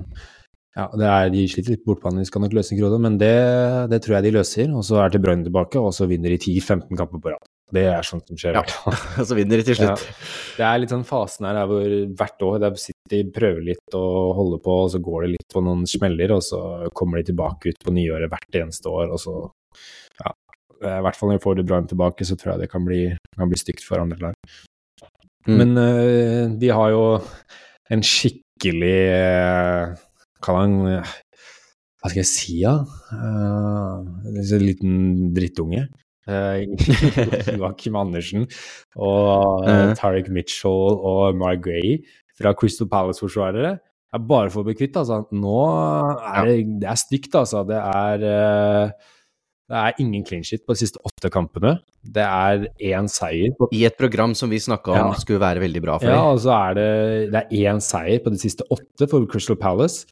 Ja, 0.73 0.87
er, 0.97 1.29
de 1.33 1.45
sliter 1.53 1.75
litt 1.75 1.85
bortbane, 1.85 2.23
de 2.23 2.29
skal 2.29 2.41
nok 2.45 2.55
løse 2.57 2.77
Krone, 2.79 2.99
men 3.05 3.19
det, 3.21 3.35
det, 3.93 4.01
tror 4.05 4.17
jeg 4.19 4.29
de 4.29 4.37
løser. 4.39 4.73
Og 4.73 4.85
så 4.89 5.03
er 5.03 5.13
De 5.13 5.21
Bruyne 5.21 5.45
tilbake, 5.45 5.81
og 5.81 5.93
så 5.93 6.09
vinner 6.09 6.33
de 6.33 6.41
10-15 6.41 6.97
kamper 6.97 7.21
på 7.21 7.35
rad. 7.35 7.52
Det 7.73 7.85
er 7.89 8.05
sånt 8.05 8.29
som 8.29 8.39
skjer. 8.39 8.59
Ja, 8.59 8.93
og 9.21 9.27
så 9.29 9.37
vinner 9.37 9.61
de 9.61 9.65
til 9.65 9.79
slutt. 9.79 10.03
Ja. 10.05 10.17
Det 10.59 10.67
er 10.69 10.81
litt 10.83 10.93
sånn 10.93 11.07
fasen 11.09 11.49
her 11.49 11.63
hvor 11.71 11.95
hvert 12.19 12.45
år 12.45 12.59
der 12.67 12.77
City 12.81 13.23
prøver 13.33 13.65
litt 13.71 13.97
å 13.97 14.05
holde 14.37 14.59
på, 14.65 14.77
og 14.85 14.91
så 14.93 15.01
går 15.03 15.25
det 15.25 15.31
litt 15.39 15.49
på 15.55 15.63
noen 15.65 15.87
smeller, 15.89 16.35
og 16.37 16.45
så 16.45 16.61
kommer 16.97 17.21
de 17.21 17.31
tilbake 17.31 17.73
ut 17.73 17.81
på 17.81 17.95
nyåret 17.97 18.33
hvert 18.33 18.61
eneste 18.65 18.93
år, 18.93 19.15
og 19.15 19.23
så 19.23 19.37
Ja. 20.21 20.35
I 20.83 21.01
hvert 21.07 21.15
fall 21.15 21.31
når 21.31 21.39
de 21.39 21.45
får 21.45 21.57
det 21.57 21.65
bra 21.71 21.79
inn 21.79 21.89
tilbake, 21.89 22.27
så 22.27 22.37
tror 22.37 22.53
jeg 22.53 22.65
det 22.65 22.73
kan 22.73 22.85
bli, 22.85 23.03
kan 23.39 23.49
bli 23.49 23.59
stygt 23.61 23.85
for 23.87 24.03
andre 24.03 24.19
lag. 24.19 24.55
Mm. 25.47 25.57
Men 25.57 25.71
uh, 25.79 26.45
de 26.59 26.71
har 26.75 26.91
jo 26.93 27.05
en 27.91 28.03
skikkelig 28.07 28.99
uh, 29.11 29.95
Kall 30.43 30.59
han 30.59 30.75
Hva 30.91 32.11
skal 32.11 32.21
jeg 32.21 32.29
si, 32.31 32.57
da? 32.63 32.83
Uh, 33.15 34.03
en 34.29 34.67
liten 34.67 34.95
drittunge. 35.35 35.87
Uh, 36.33 36.63
Joakim 37.59 37.97
Andersen 37.99 38.45
og 38.95 39.65
uh, 39.67 39.91
Tariq 39.99 40.29
Mitchell 40.31 41.01
og 41.03 41.35
Mark 41.35 41.65
Gray 41.65 41.97
fra 42.39 42.53
Crystal 42.55 42.87
Palace-forsvarere 42.87 43.73
er 44.13 44.23
bare 44.29 44.53
for 44.53 44.63
å 44.63 44.69
bli 44.69 44.77
kvitt, 44.79 44.95
altså. 45.01 45.25
Nå 45.35 45.57
er 46.21 46.47
det, 46.47 46.57
det 46.85 46.89
er 46.93 47.01
stygt, 47.01 47.35
altså. 47.41 47.65
Det 47.67 47.81
er 47.81 48.27
uh, 48.29 49.13
det 49.73 49.81
er 49.81 50.01
ingen 50.03 50.25
clean 50.27 50.43
shit 50.45 50.61
på 50.67 50.75
de 50.75 50.83
siste 50.83 51.01
åtte 51.07 51.31
kampene. 51.33 51.79
Det 52.03 52.25
er 52.25 52.67
én 52.93 53.07
seier. 53.09 53.55
På... 53.57 53.71
I 53.73 53.87
et 53.89 53.97
program 53.97 54.35
som 54.37 54.51
vi 54.53 54.59
snakka 54.61 54.93
om 54.93 55.15
ja. 55.15 55.21
skulle 55.21 55.41
være 55.41 55.63
veldig 55.63 55.83
bra 55.85 55.95
for 55.97 56.11
dem. 56.11 56.19
Ja, 56.19 56.27
og 56.29 56.43
så 56.45 56.53
er 56.59 56.77
det, 56.77 56.89
det 57.33 57.41
er 57.41 57.71
én 57.73 57.81
seier 57.81 58.21
på 58.21 58.35
de 58.35 58.43
siste 58.43 58.67
åtte 58.75 59.09
for 59.09 59.25
Crystal 59.33 59.57
Palace. 59.57 60.05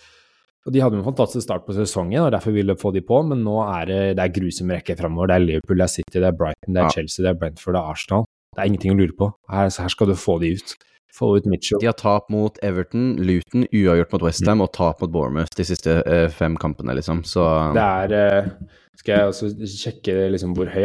Og 0.66 0.74
De 0.74 0.82
hadde 0.82 0.98
en 0.98 1.06
fantastisk 1.06 1.46
start 1.46 1.64
på 1.64 1.72
sesongen, 1.72 2.20
og 2.20 2.34
derfor 2.34 2.52
ville 2.52 2.74
de 2.74 2.80
få 2.80 2.92
de 2.92 3.00
på, 3.00 3.22
men 3.24 3.40
nå 3.46 3.56
er 3.64 3.88
det, 3.88 4.00
det 4.18 4.26
er 4.26 4.34
grusom 4.34 4.74
rekke 4.74 4.98
framover. 4.98 5.30
Det 5.30 5.38
er 5.38 5.46
Liverpool, 5.46 5.80
det 5.80 5.86
er 5.86 5.94
City, 5.94 6.18
det 6.18 6.28
er 6.28 6.36
Brighton, 6.36 6.74
det 6.74 6.82
er 6.82 6.86
ja. 6.88 6.92
Chelsea, 6.98 7.24
det 7.24 7.32
er 7.32 7.40
Brentford, 7.40 7.74
det 7.76 7.80
er 7.80 7.94
Arsenal. 7.94 8.28
Det 8.50 8.61
er 8.61 8.68
ingenting 8.68 8.92
å 8.92 8.98
lure 8.98 9.16
på. 9.16 9.30
Her, 9.52 9.70
her 9.72 9.92
skal 9.94 10.11
du 10.11 10.16
få 10.18 10.36
de 10.42 10.52
ut. 10.58 10.76
Få 11.16 11.32
ut 11.38 11.46
Mitchell. 11.50 11.80
De 11.82 11.88
har 11.88 11.96
tap 11.98 12.28
mot 12.30 12.58
Everton, 12.62 13.14
Luton, 13.18 13.64
uavgjort 13.72 14.12
mot 14.14 14.26
Westham 14.28 14.61
mm. 14.61 14.66
og 14.66 14.70
tap 14.76 15.00
mot 15.02 15.11
Bournemouth 15.11 15.56
de 15.58 15.66
siste 15.66 15.96
uh, 16.04 16.28
fem 16.30 16.54
kampene, 16.61 16.94
liksom. 16.98 17.24
Så 17.26 17.46
Det 17.74 17.86
er 17.86 18.14
uh, 18.44 18.52
skal 19.00 19.16
jeg 19.16 19.32
også 19.32 19.50
sjekke 19.80 20.14
liksom, 20.34 20.52
hvor 20.54 20.70
høy 20.70 20.84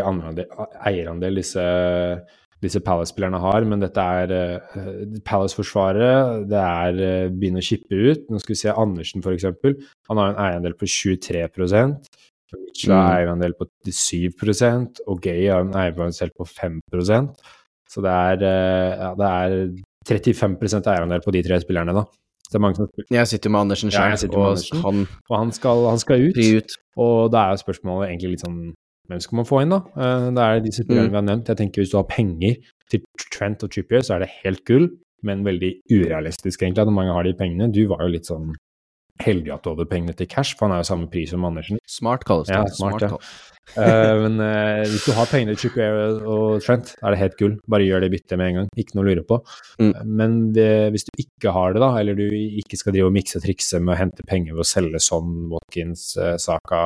eierandel 0.87 1.41
disse, 1.41 1.65
disse 2.63 2.79
Palace-spillerne 2.83 3.39
har, 3.43 3.65
men 3.67 3.83
dette 3.83 4.01
er 4.01 4.31
uh, 4.31 5.17
Palace-forsvaret. 5.27 6.45
Det 6.51 6.61
er 6.61 7.01
uh, 7.01 7.33
begynne 7.33 7.63
å 7.63 7.65
kippe 7.65 7.97
ut. 7.97 8.29
Nå 8.31 8.41
skal 8.41 8.55
vi 8.55 8.61
se 8.61 8.75
Andersen, 8.75 9.25
f.eks. 9.25 9.49
Han 10.09 10.21
har 10.21 10.31
en 10.31 10.39
eierandel 10.47 10.77
på 10.79 10.89
23% 10.89 11.99
Mitchell 12.55 12.93
har 12.93 13.07
mm. 13.07 13.15
eierandel 13.17 13.55
på 13.57 13.67
7% 13.89 15.01
og 15.09 15.21
Gay 15.23 15.47
har 15.49 15.65
en 15.65 15.73
eierandel 15.75 16.31
på 16.37 16.45
5% 16.47 17.47
Så 17.91 18.03
det 18.05 18.13
er, 18.13 18.45
uh, 18.45 18.91
ja, 19.01 19.09
det 19.19 19.31
er 19.31 19.57
35 20.05 20.85
eierandel 20.85 21.23
på 21.25 21.33
de 21.33 21.43
tre 21.45 21.59
spillerne, 21.63 21.95
da. 21.97 22.05
Jeg 23.09 23.27
sitter 23.27 23.49
med 23.49 23.65
Andersen 23.65 23.91
sjøl, 23.91 24.13
ja, 24.13 24.27
og, 24.37 24.81
han, 24.83 25.05
og 25.29 25.37
han, 25.37 25.51
skal, 25.51 25.87
han 25.89 25.99
skal 25.99 26.27
ut, 26.29 26.37
ut. 26.37 26.75
Og 27.01 27.31
da 27.33 27.41
er 27.41 27.55
jo 27.55 27.63
spørsmålet 27.65 28.11
egentlig 28.11 28.35
litt 28.35 28.45
sånn 28.45 28.59
Hvem 29.09 29.21
skal 29.21 29.39
man 29.39 29.47
få 29.47 29.61
inn, 29.63 29.73
da? 29.73 29.81
Eh, 29.95 30.27
det 30.35 30.43
er 30.45 30.61
disse 30.65 30.85
spillerne 30.85 31.09
mm. 31.09 31.13
vi 31.13 31.19
har 31.19 31.27
nevnt. 31.29 31.49
Jeg 31.51 31.61
tenker 31.61 31.83
Hvis 31.83 31.93
du 31.93 31.97
har 31.99 32.07
penger 32.09 32.55
til 32.91 33.03
Trent 33.33 33.65
og 33.65 33.73
Trippier, 33.73 34.05
så 34.05 34.15
er 34.15 34.25
det 34.25 34.33
helt 34.43 34.63
gull, 34.67 34.89
men 35.25 35.45
veldig 35.45 35.71
urealistisk, 35.91 36.63
egentlig, 36.63 36.85
at 36.85 36.93
mange 36.93 37.13
har 37.13 37.25
de 37.25 37.35
pengene. 37.37 37.71
Du 37.73 37.83
var 37.91 38.05
jo 38.05 38.13
litt 38.13 38.29
sånn 38.29 38.53
heldig 39.23 39.51
at 39.55 39.63
du 39.63 39.71
hadde 39.71 39.87
pengene 39.89 40.15
til 40.17 40.27
cash, 40.29 40.55
for 40.57 40.67
han 40.67 40.75
er 40.75 40.83
jo 40.83 40.91
samme 40.91 41.09
pris 41.11 41.31
som 41.31 41.43
Andersen. 41.47 41.79
Smart 41.87 42.25
kalles 42.27 42.49
det. 42.49 42.57
Ja, 42.57 42.65
smart, 42.67 42.99
smart 42.99 43.15
ja. 43.15 43.19
uh, 43.79 44.15
men 44.25 44.41
uh, 44.41 44.83
hvis 44.91 45.05
du 45.07 45.13
har 45.15 45.29
pengene 45.31 45.55
til 45.55 45.69
Trippier 45.69 46.19
og 46.27 46.63
Trent, 46.65 46.91
er 46.99 47.15
det 47.15 47.21
helt 47.21 47.37
gull. 47.39 47.55
Bare 47.71 47.87
gjør 47.87 48.03
det 48.03 48.11
byttet 48.13 48.39
med 48.41 48.51
en 48.51 48.59
gang. 48.59 48.71
Ikke 48.81 48.97
noe 48.97 49.05
å 49.05 49.09
lure 49.09 49.25
på. 49.27 49.39
Mm. 49.79 49.93
Uh, 49.93 50.01
men 50.21 50.35
det, 50.57 50.69
hvis 50.95 51.07
du 51.07 51.13
ikke 51.23 51.53
har 51.55 51.75
det, 51.75 51.83
da, 51.85 51.91
eller 52.01 52.19
du 52.19 52.25
ikke 52.33 52.79
skal 52.81 52.95
drive 52.97 53.11
og 53.11 53.15
mikse 53.15 53.39
og 53.39 53.45
trikse 53.47 53.79
med 53.81 53.95
å 53.95 53.99
hente 54.01 54.27
penger 54.27 54.57
ved 54.57 54.65
å 54.65 54.69
selge 54.73 55.03
sånn 55.03 55.45
Watkins, 55.53 56.09
Saka, 56.43 56.81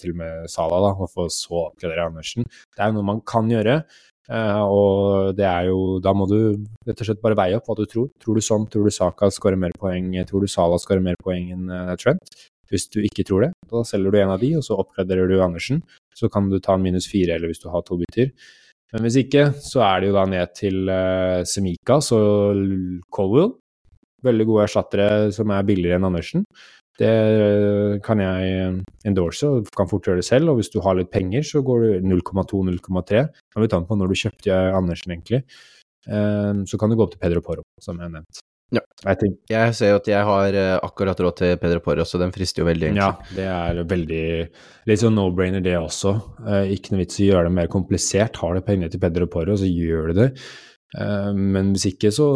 til 0.00 0.12
og 0.12 0.20
med 0.20 0.52
Sala, 0.52 0.82
da, 0.84 0.92
og 0.98 1.12
få 1.14 1.30
så 1.32 1.64
oppgradere 1.70 2.10
Andersen, 2.10 2.48
det 2.76 2.84
er 2.84 2.92
jo 2.92 3.00
noe 3.00 3.12
man 3.14 3.24
kan 3.28 3.48
gjøre. 3.50 3.80
Uh, 4.28 4.60
og 4.68 5.36
det 5.38 5.46
er 5.48 5.70
jo 5.70 5.96
Da 6.04 6.12
må 6.12 6.26
du 6.28 6.36
rett 6.84 6.98
og 7.00 7.06
slett 7.08 7.22
bare 7.22 7.36
veie 7.38 7.56
opp 7.56 7.70
hva 7.70 7.78
du 7.78 7.86
tror. 7.88 8.10
Tror 8.20 8.36
du 8.36 8.44
sånn? 8.44 8.66
Tror 8.68 8.84
du 8.84 8.92
Saka 8.92 9.30
skårer 9.32 9.60
mer 9.60 9.72
poeng? 9.80 10.12
Tror 10.28 10.44
du 10.44 10.50
Sala 10.52 10.76
skårer 10.80 11.04
mer 11.04 11.16
poeng 11.22 11.48
enn 11.54 11.72
uh, 11.72 11.96
Trent? 12.00 12.34
Hvis 12.68 12.84
du 12.92 13.00
ikke 13.00 13.24
tror 13.24 13.46
det, 13.46 13.52
da 13.70 13.80
selger 13.88 14.12
du 14.12 14.18
en 14.20 14.34
av 14.34 14.42
de, 14.42 14.50
og 14.58 14.64
så 14.66 14.76
oppgraderer 14.76 15.30
du 15.30 15.38
Andersen. 15.40 15.80
Så 16.12 16.28
kan 16.28 16.50
du 16.50 16.58
ta 16.60 16.76
en 16.76 16.84
minus 16.84 17.06
fire, 17.08 17.38
eller 17.38 17.48
hvis 17.48 17.62
du 17.62 17.70
har 17.72 17.80
to 17.86 17.96
bytter. 17.96 18.28
Men 18.92 19.06
hvis 19.06 19.16
ikke, 19.22 19.46
så 19.64 19.80
er 19.86 20.02
det 20.02 20.10
jo 20.10 20.16
da 20.18 20.26
ned 20.28 20.52
til 20.56 20.92
uh, 20.92 21.40
Semikas 21.48 22.12
og 22.16 22.60
Colwell. 23.14 23.54
Veldig 24.26 24.48
gode 24.50 24.66
erstattere 24.66 25.32
som 25.32 25.52
er 25.54 25.64
billigere 25.64 25.96
enn 25.96 26.08
Andersen. 26.10 26.44
Det 26.98 27.12
kan 28.02 28.18
jeg 28.18 28.72
endorse 29.06 29.46
og 29.46 29.70
kan 29.76 29.90
fort 29.90 30.08
gjøre 30.08 30.22
det 30.22 30.26
selv. 30.26 30.50
Og 30.52 30.58
hvis 30.58 30.72
du 30.74 30.80
har 30.82 30.98
litt 30.98 31.12
penger, 31.14 31.46
så 31.46 31.62
går 31.62 31.84
du 31.84 32.10
0,2-0,3. 32.14 33.24
Kan 33.54 33.62
vi 33.62 33.70
ta 33.70 33.78
den 33.78 33.86
på 33.86 33.98
når 34.00 34.10
du 34.10 34.18
kjøpte 34.24 34.58
Andersen, 34.74 35.14
egentlig. 35.14 35.44
Så 36.08 36.80
kan 36.80 36.90
du 36.90 36.98
gå 36.98 37.06
opp 37.06 37.14
til 37.14 37.22
Pedro 37.22 37.44
Poro, 37.44 37.66
som 37.84 38.02
jeg 38.02 38.10
nevnte. 38.10 38.42
Ja. 38.74 38.82
Jeg, 39.06 39.30
jeg 39.48 39.74
ser 39.76 39.94
jo 39.94 39.98
at 40.02 40.08
jeg 40.10 40.24
har 40.28 40.56
eh, 40.60 40.74
akkurat 40.84 41.20
råd 41.24 41.36
til 41.40 41.54
Pedro 41.60 41.80
Poro, 41.84 42.04
så 42.04 42.20
den 42.20 42.34
frister 42.34 42.62
jo 42.62 42.68
veldig. 42.68 42.90
Egentlig. 42.90 43.00
Ja, 43.00 43.36
det 43.38 43.46
er 43.48 43.82
veldig 43.88 44.24
Litt 44.88 45.02
sånn 45.02 45.16
no-brainer, 45.16 45.62
det 45.64 45.76
også. 45.78 46.12
Eh, 46.44 46.74
ikke 46.76 46.92
noe 46.92 47.02
vits 47.02 47.20
i 47.20 47.28
å 47.28 47.30
gjøre 47.30 47.48
det 47.48 47.56
mer 47.60 47.70
komplisert. 47.72 48.36
Har 48.42 48.56
du 48.56 48.64
penger 48.66 48.92
til 48.92 49.00
Pedro 49.00 49.28
Poro, 49.32 49.56
så 49.56 49.68
gjør 49.68 50.12
du 50.12 50.20
det. 50.20 50.28
Men 50.96 51.74
hvis 51.74 51.90
ikke, 51.90 52.10
så 52.14 52.28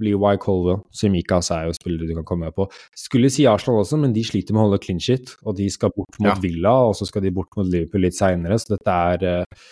blir 0.00 0.16
Y. 0.16 0.38
Colwell, 0.40 0.80
Simikas 0.96 1.50
er 1.52 1.66
jo 1.68 1.74
spillere 1.76 2.08
du 2.08 2.14
kan 2.16 2.24
komme 2.28 2.48
med 2.48 2.56
på. 2.56 2.68
Skulle 2.96 3.28
si 3.32 3.44
Arsenal 3.46 3.82
også, 3.82 3.98
men 4.00 4.14
de 4.16 4.24
sliter 4.24 4.56
med 4.56 4.62
å 4.62 4.68
holde 4.68 4.80
clean 4.84 5.02
shit. 5.02 5.34
Og 5.44 5.58
de 5.58 5.68
skal 5.72 5.92
bort 5.94 6.16
mot 6.20 6.32
ja. 6.32 6.38
Villa, 6.40 6.72
og 6.88 6.96
så 6.96 7.08
skal 7.08 7.26
de 7.26 7.34
bort 7.36 7.52
mot 7.58 7.68
Liverpool 7.68 8.06
litt 8.06 8.16
seinere. 8.16 8.56
Så 8.60 8.76
dette 8.76 8.96
er 9.12 9.28
uh, 9.44 9.68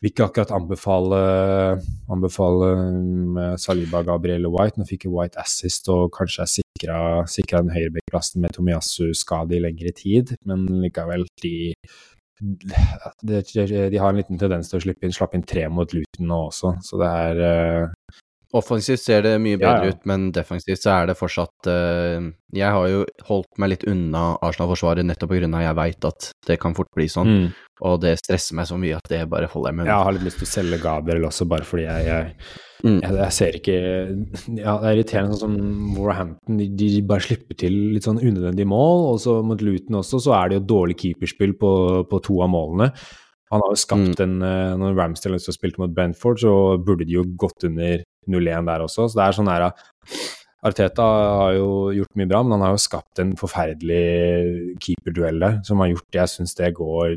Vil 0.00 0.14
ikke 0.14 0.30
akkurat 0.30 0.54
anbefale, 0.56 1.16
anbefale 2.08 2.68
um, 2.80 3.40
Saliba, 3.60 4.00
Gabriel 4.02 4.48
og 4.48 4.54
White. 4.56 4.80
Nå 4.80 4.88
fikk 4.88 5.04
jo 5.06 5.18
White 5.18 5.38
assist 5.42 5.90
og 5.92 6.08
kanskje 6.16 6.46
er 6.46 6.52
sikra, 6.54 7.00
sikra 7.28 7.60
den 7.60 7.74
høyrebekkplassen 7.74 8.40
med 8.40 8.56
Tomiyasu-skade 8.56 9.58
i 9.58 9.60
lengre 9.60 9.92
tid, 9.92 10.32
men 10.48 10.64
likevel, 10.80 11.26
de 11.44 11.76
de, 12.40 13.98
har 14.00 14.10
en 14.10 14.18
liten 14.20 14.40
tendens 14.40 14.70
til 14.70 14.80
å 14.80 14.84
slippe 14.86 15.06
inn, 15.06 15.14
slappe 15.14 15.38
inn 15.38 15.46
tre 15.46 15.66
mot 15.72 15.92
Luton 15.94 16.30
nå 16.30 16.40
også, 16.48 16.76
så 16.84 17.00
det 17.02 17.10
er 17.24 17.42
uh... 17.44 18.18
Offensivt 18.56 19.02
ser 19.02 19.22
det 19.22 19.36
mye 19.38 19.58
bedre 19.60 19.86
ja, 19.86 19.90
ja. 19.90 19.94
ut, 19.94 20.06
men 20.10 20.30
defensivt 20.34 20.82
så 20.82 20.94
er 20.96 21.10
det 21.10 21.18
fortsatt 21.18 21.68
uh, 21.70 22.30
Jeg 22.56 22.74
har 22.74 22.88
jo 22.90 23.04
holdt 23.28 23.60
meg 23.62 23.76
litt 23.76 23.86
unna 23.90 24.32
Arsenal-forsvaret 24.42 25.06
nettopp 25.06 25.30
pga. 25.30 25.46
at 25.46 25.66
jeg 25.68 25.78
veit 25.78 26.08
at 26.08 26.30
det 26.48 26.56
kan 26.62 26.74
fort 26.74 26.90
bli 26.96 27.06
sånn, 27.10 27.30
mm. 27.30 27.46
og 27.86 28.00
det 28.02 28.16
stresser 28.18 28.58
meg 28.58 28.66
så 28.66 28.80
mye 28.80 28.98
at 28.98 29.06
det 29.12 29.22
bare 29.30 29.50
holder 29.52 29.70
jeg 29.70 29.78
med. 29.78 29.92
Jeg 29.92 30.08
har 30.08 30.16
litt 30.16 30.26
lyst 30.26 30.42
til 30.42 30.48
å 30.48 30.54
selge 30.56 30.82
Gabriel 30.82 31.30
også, 31.30 31.46
bare 31.52 31.68
fordi 31.68 31.86
jeg, 31.86 32.10
jeg 32.10 32.66
Mm. 32.80 33.00
Jeg, 33.02 33.12
jeg, 33.12 33.32
ser 33.36 33.56
ikke 33.58 33.74
Ja, 34.56 34.74
det 34.80 34.86
er 34.88 34.94
irriterende 34.94 35.36
sånn 35.36 35.56
som 35.58 35.96
Warhampton. 35.98 36.60
De, 36.60 36.68
de, 36.80 37.02
bare 37.04 37.24
slipper 37.26 37.58
til 37.60 37.74
litt 37.94 38.06
sånn 38.08 38.20
unødvendige 38.22 38.68
mål. 38.70 39.06
Og 39.12 39.18
så 39.24 39.34
mot 39.46 39.60
Luton 39.64 40.00
også, 40.00 40.22
så 40.24 40.36
er 40.38 40.48
det 40.48 40.60
jo 40.60 40.68
dårlig 40.74 40.96
keeperspill 41.02 41.56
på, 41.60 41.72
på 42.08 42.22
to 42.24 42.38
av 42.44 42.52
målene. 42.54 42.90
Han 43.50 43.64
har 43.64 43.74
jo 43.74 43.82
skapt 43.82 44.20
mm. 44.20 44.24
en 44.24 44.46
eh, 44.46 44.78
Når 44.78 44.96
Ramsdale 44.98 45.40
har 45.42 45.56
spilte 45.56 45.82
mot 45.82 45.92
Brentford, 45.94 46.40
så 46.42 46.54
burde 46.78 47.06
de 47.06 47.18
jo 47.18 47.26
gått 47.38 47.66
under 47.66 48.04
0-1 48.28 48.68
der 48.68 48.84
også. 48.84 49.08
Så 49.08 49.18
det 49.18 49.26
er 49.26 49.38
sånn 49.38 49.50
her 49.52 49.70
Arteta 50.60 51.04
har 51.40 51.54
jo 51.56 51.68
gjort 51.96 52.18
mye 52.20 52.28
bra, 52.28 52.42
men 52.44 52.58
han 52.58 52.66
har 52.66 52.74
jo 52.74 52.82
skapt 52.82 53.20
en 53.22 53.30
forferdelig 53.40 54.76
keeperduell 54.84 55.46
som 55.64 55.80
har 55.80 55.94
gjort 55.94 56.18
Jeg 56.18 56.32
syns 56.34 56.52
det 56.58 56.74
går 56.76 57.14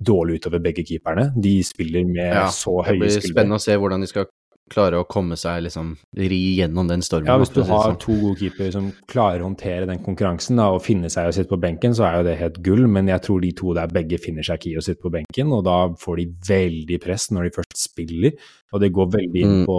dårlig 0.00 0.40
utover 0.40 0.62
begge 0.64 0.82
keeperne. 0.88 1.28
De 1.36 1.60
spiller 1.66 2.06
med 2.08 2.32
ja, 2.32 2.48
så 2.50 2.80
høye 2.80 2.96
skuldre. 2.96 3.06
Det 3.06 3.20
blir 3.20 3.34
spennende 3.34 3.60
å 3.60 3.62
se 3.62 3.76
hvordan 3.78 4.02
de 4.02 4.10
skal 4.10 4.26
klare 4.70 5.00
å 5.00 5.06
komme 5.10 5.36
seg 5.38 5.64
liksom 5.66 5.92
ri 6.18 6.38
gjennom 6.60 6.88
den 6.90 7.02
stormen. 7.04 7.28
Ja, 7.30 7.38
hvis 7.40 7.52
du 7.52 7.62
har 7.66 7.90
sånn. 7.90 7.98
to 8.02 8.16
gode 8.20 8.38
keepere 8.38 8.72
som 8.74 8.90
klarer 9.10 9.42
å 9.42 9.48
håndtere 9.48 9.88
den 9.90 10.02
konkurransen 10.04 10.60
da, 10.60 10.68
og 10.74 10.84
finne 10.84 11.10
seg 11.12 11.28
å 11.28 11.34
sitte 11.34 11.50
på 11.50 11.60
benken, 11.62 11.96
så 11.96 12.06
er 12.06 12.18
jo 12.18 12.26
det 12.28 12.36
helt 12.40 12.60
gull, 12.66 12.86
men 12.90 13.10
jeg 13.10 13.24
tror 13.26 13.42
de 13.42 13.50
to 13.58 13.74
der 13.76 13.90
begge 13.92 14.20
finner 14.22 14.46
seg 14.46 14.60
ikke 14.60 14.72
i 14.72 14.78
å 14.80 14.84
sitte 14.86 15.02
på 15.02 15.12
benken, 15.16 15.52
og 15.56 15.64
da 15.66 15.78
får 16.00 16.22
de 16.22 16.28
veldig 16.50 17.00
press 17.02 17.28
når 17.34 17.48
de 17.48 17.54
først 17.58 17.78
spiller, 17.82 18.50
og 18.70 18.84
det 18.84 18.92
går 18.94 19.12
veldig 19.16 19.44
inn 19.44 19.56
mm. 19.62 19.66
på 19.66 19.78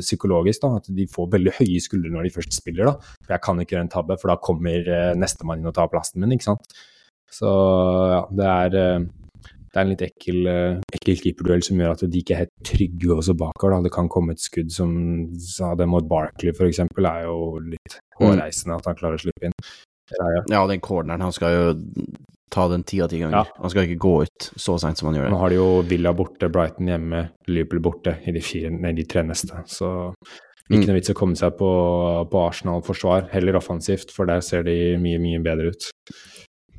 psykologisk, 0.00 0.64
da, 0.64 0.80
at 0.80 0.92
de 0.96 1.08
får 1.10 1.32
veldig 1.36 1.56
høye 1.60 1.84
skuldre 1.84 2.14
når 2.14 2.28
de 2.28 2.34
først 2.38 2.56
spiller, 2.56 2.88
da. 2.88 3.16
For 3.20 3.36
jeg 3.36 3.44
kan 3.44 3.60
ikke 3.60 3.76
gjøre 3.76 3.88
en 3.88 3.94
tabbe, 3.98 4.20
for 4.20 4.32
da 4.32 4.40
kommer 4.40 4.88
uh, 4.88 5.12
nestemann 5.18 5.60
inn 5.60 5.68
og 5.68 5.76
tar 5.76 5.92
plassen 5.92 6.24
min, 6.24 6.32
ikke 6.36 6.52
sant. 6.52 6.78
Så 7.30 7.50
ja, 8.10 8.22
det 8.34 8.46
er 8.48 8.78
uh, 8.80 9.08
det 9.70 9.78
er 9.78 9.84
en 9.84 9.92
litt 9.92 10.02
ekkel, 10.02 10.40
uh, 10.50 10.80
ekkel 10.96 11.20
keeperduell 11.20 11.62
som 11.62 11.78
gjør 11.78 11.92
at 11.94 12.02
de 12.10 12.22
ikke 12.22 12.34
er 12.34 12.42
helt 12.44 12.64
trygge 12.66 13.12
også 13.14 13.36
bakover. 13.38 13.76
Da. 13.76 13.84
Det 13.86 13.94
kan 13.94 14.10
komme 14.10 14.34
et 14.34 14.42
skudd 14.42 14.72
som 14.74 14.90
sa 15.44 15.76
det 15.78 15.86
mot 15.90 16.08
Barkley 16.10 16.50
f.eks. 16.50 16.82
er 16.82 17.22
jo 17.28 17.36
litt 17.62 17.94
mm. 17.94 18.16
hårreisende 18.18 18.80
at 18.80 18.90
han 18.90 18.98
klarer 18.98 19.20
å 19.20 19.22
slippe 19.22 19.50
inn. 19.50 19.56
Ja, 20.50 20.64
den 20.66 20.82
corneren, 20.82 21.22
han 21.22 21.34
skal 21.34 21.54
jo 21.54 21.66
ta 22.50 22.64
den 22.66 22.82
ti 22.82 22.98
av 22.98 23.12
ti 23.12 23.20
ganger. 23.20 23.36
Ja. 23.36 23.60
Han 23.62 23.70
skal 23.70 23.86
ikke 23.86 24.02
gå 24.02 24.14
ut 24.26 24.48
så 24.58 24.74
seint 24.82 24.98
som 24.98 25.10
han 25.10 25.20
gjør 25.20 25.28
det. 25.28 25.32
Nå 25.36 25.38
har 25.38 25.52
de 25.52 25.60
jo 25.60 25.68
Villa 25.86 26.12
borte, 26.18 26.50
Brighton 26.50 26.90
hjemme, 26.90 27.24
Liverpool 27.46 27.82
borte 27.84 28.16
i 28.26 28.34
de, 28.34 28.42
fire, 28.42 28.72
nei, 28.74 28.90
de 28.98 29.06
tre 29.06 29.22
neste. 29.26 29.62
Så 29.70 29.90
ikke 30.70 30.82
mm. 30.82 30.88
noe 30.90 30.98
vits 30.98 31.14
å 31.14 31.16
komme 31.18 31.38
seg 31.38 31.54
på, 31.58 31.70
på 32.30 32.42
Arsenal-forsvar, 32.42 33.30
heller 33.32 33.58
offensivt, 33.58 34.10
for 34.14 34.30
der 34.30 34.42
ser 34.46 34.66
de 34.66 34.76
mye, 35.02 35.22
mye 35.22 35.40
bedre 35.46 35.70
ut. 35.70 35.88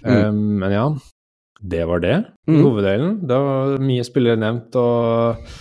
Mm. 0.04 0.12
Um, 0.12 0.44
men 0.60 0.76
ja, 0.76 0.86
det 1.62 1.84
var 1.86 2.01
det. 2.01 2.16
Mm. 2.49 2.64
Hoveddelen. 2.64 3.20
Det 3.28 3.38
var 3.38 3.84
mye 3.86 4.05
spillere 4.05 4.39
nevnt, 4.41 4.76
og, 4.82 5.51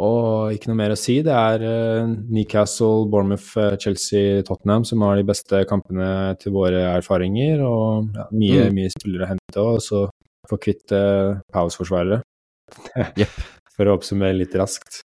og, 0.00 0.54
ikke 0.54 0.70
noe 0.70 0.78
mer 0.78 0.94
å 0.94 0.98
si. 0.98 1.18
Det 1.26 1.34
er 1.34 1.64
uh, 1.64 2.12
Newcastle, 2.32 3.04
Bournemouth, 3.12 3.50
uh, 3.60 3.74
Chelsea, 3.80 4.42
Tottenham 4.46 4.86
som 4.88 5.04
har 5.04 5.20
de 5.20 5.26
beste 5.28 5.64
kampene 5.70 6.08
til 6.40 6.54
våre 6.56 6.86
erfaringer. 6.94 7.64
Og 7.66 8.14
ja, 8.16 8.28
mye, 8.32 8.68
mm. 8.70 8.78
mye 8.78 8.94
spillere 8.94 9.28
å 9.28 9.32
hente, 9.34 9.66
og 9.66 9.82
så 9.84 10.06
få 10.48 10.60
kvitt 10.60 10.94
uh, 10.96 11.36
Powers-forsvarere. 11.52 12.22
yep. 13.20 13.42
For 13.74 13.90
å 13.90 13.98
oppsummere 13.98 14.36
litt 14.38 14.54
raskt. 14.56 15.02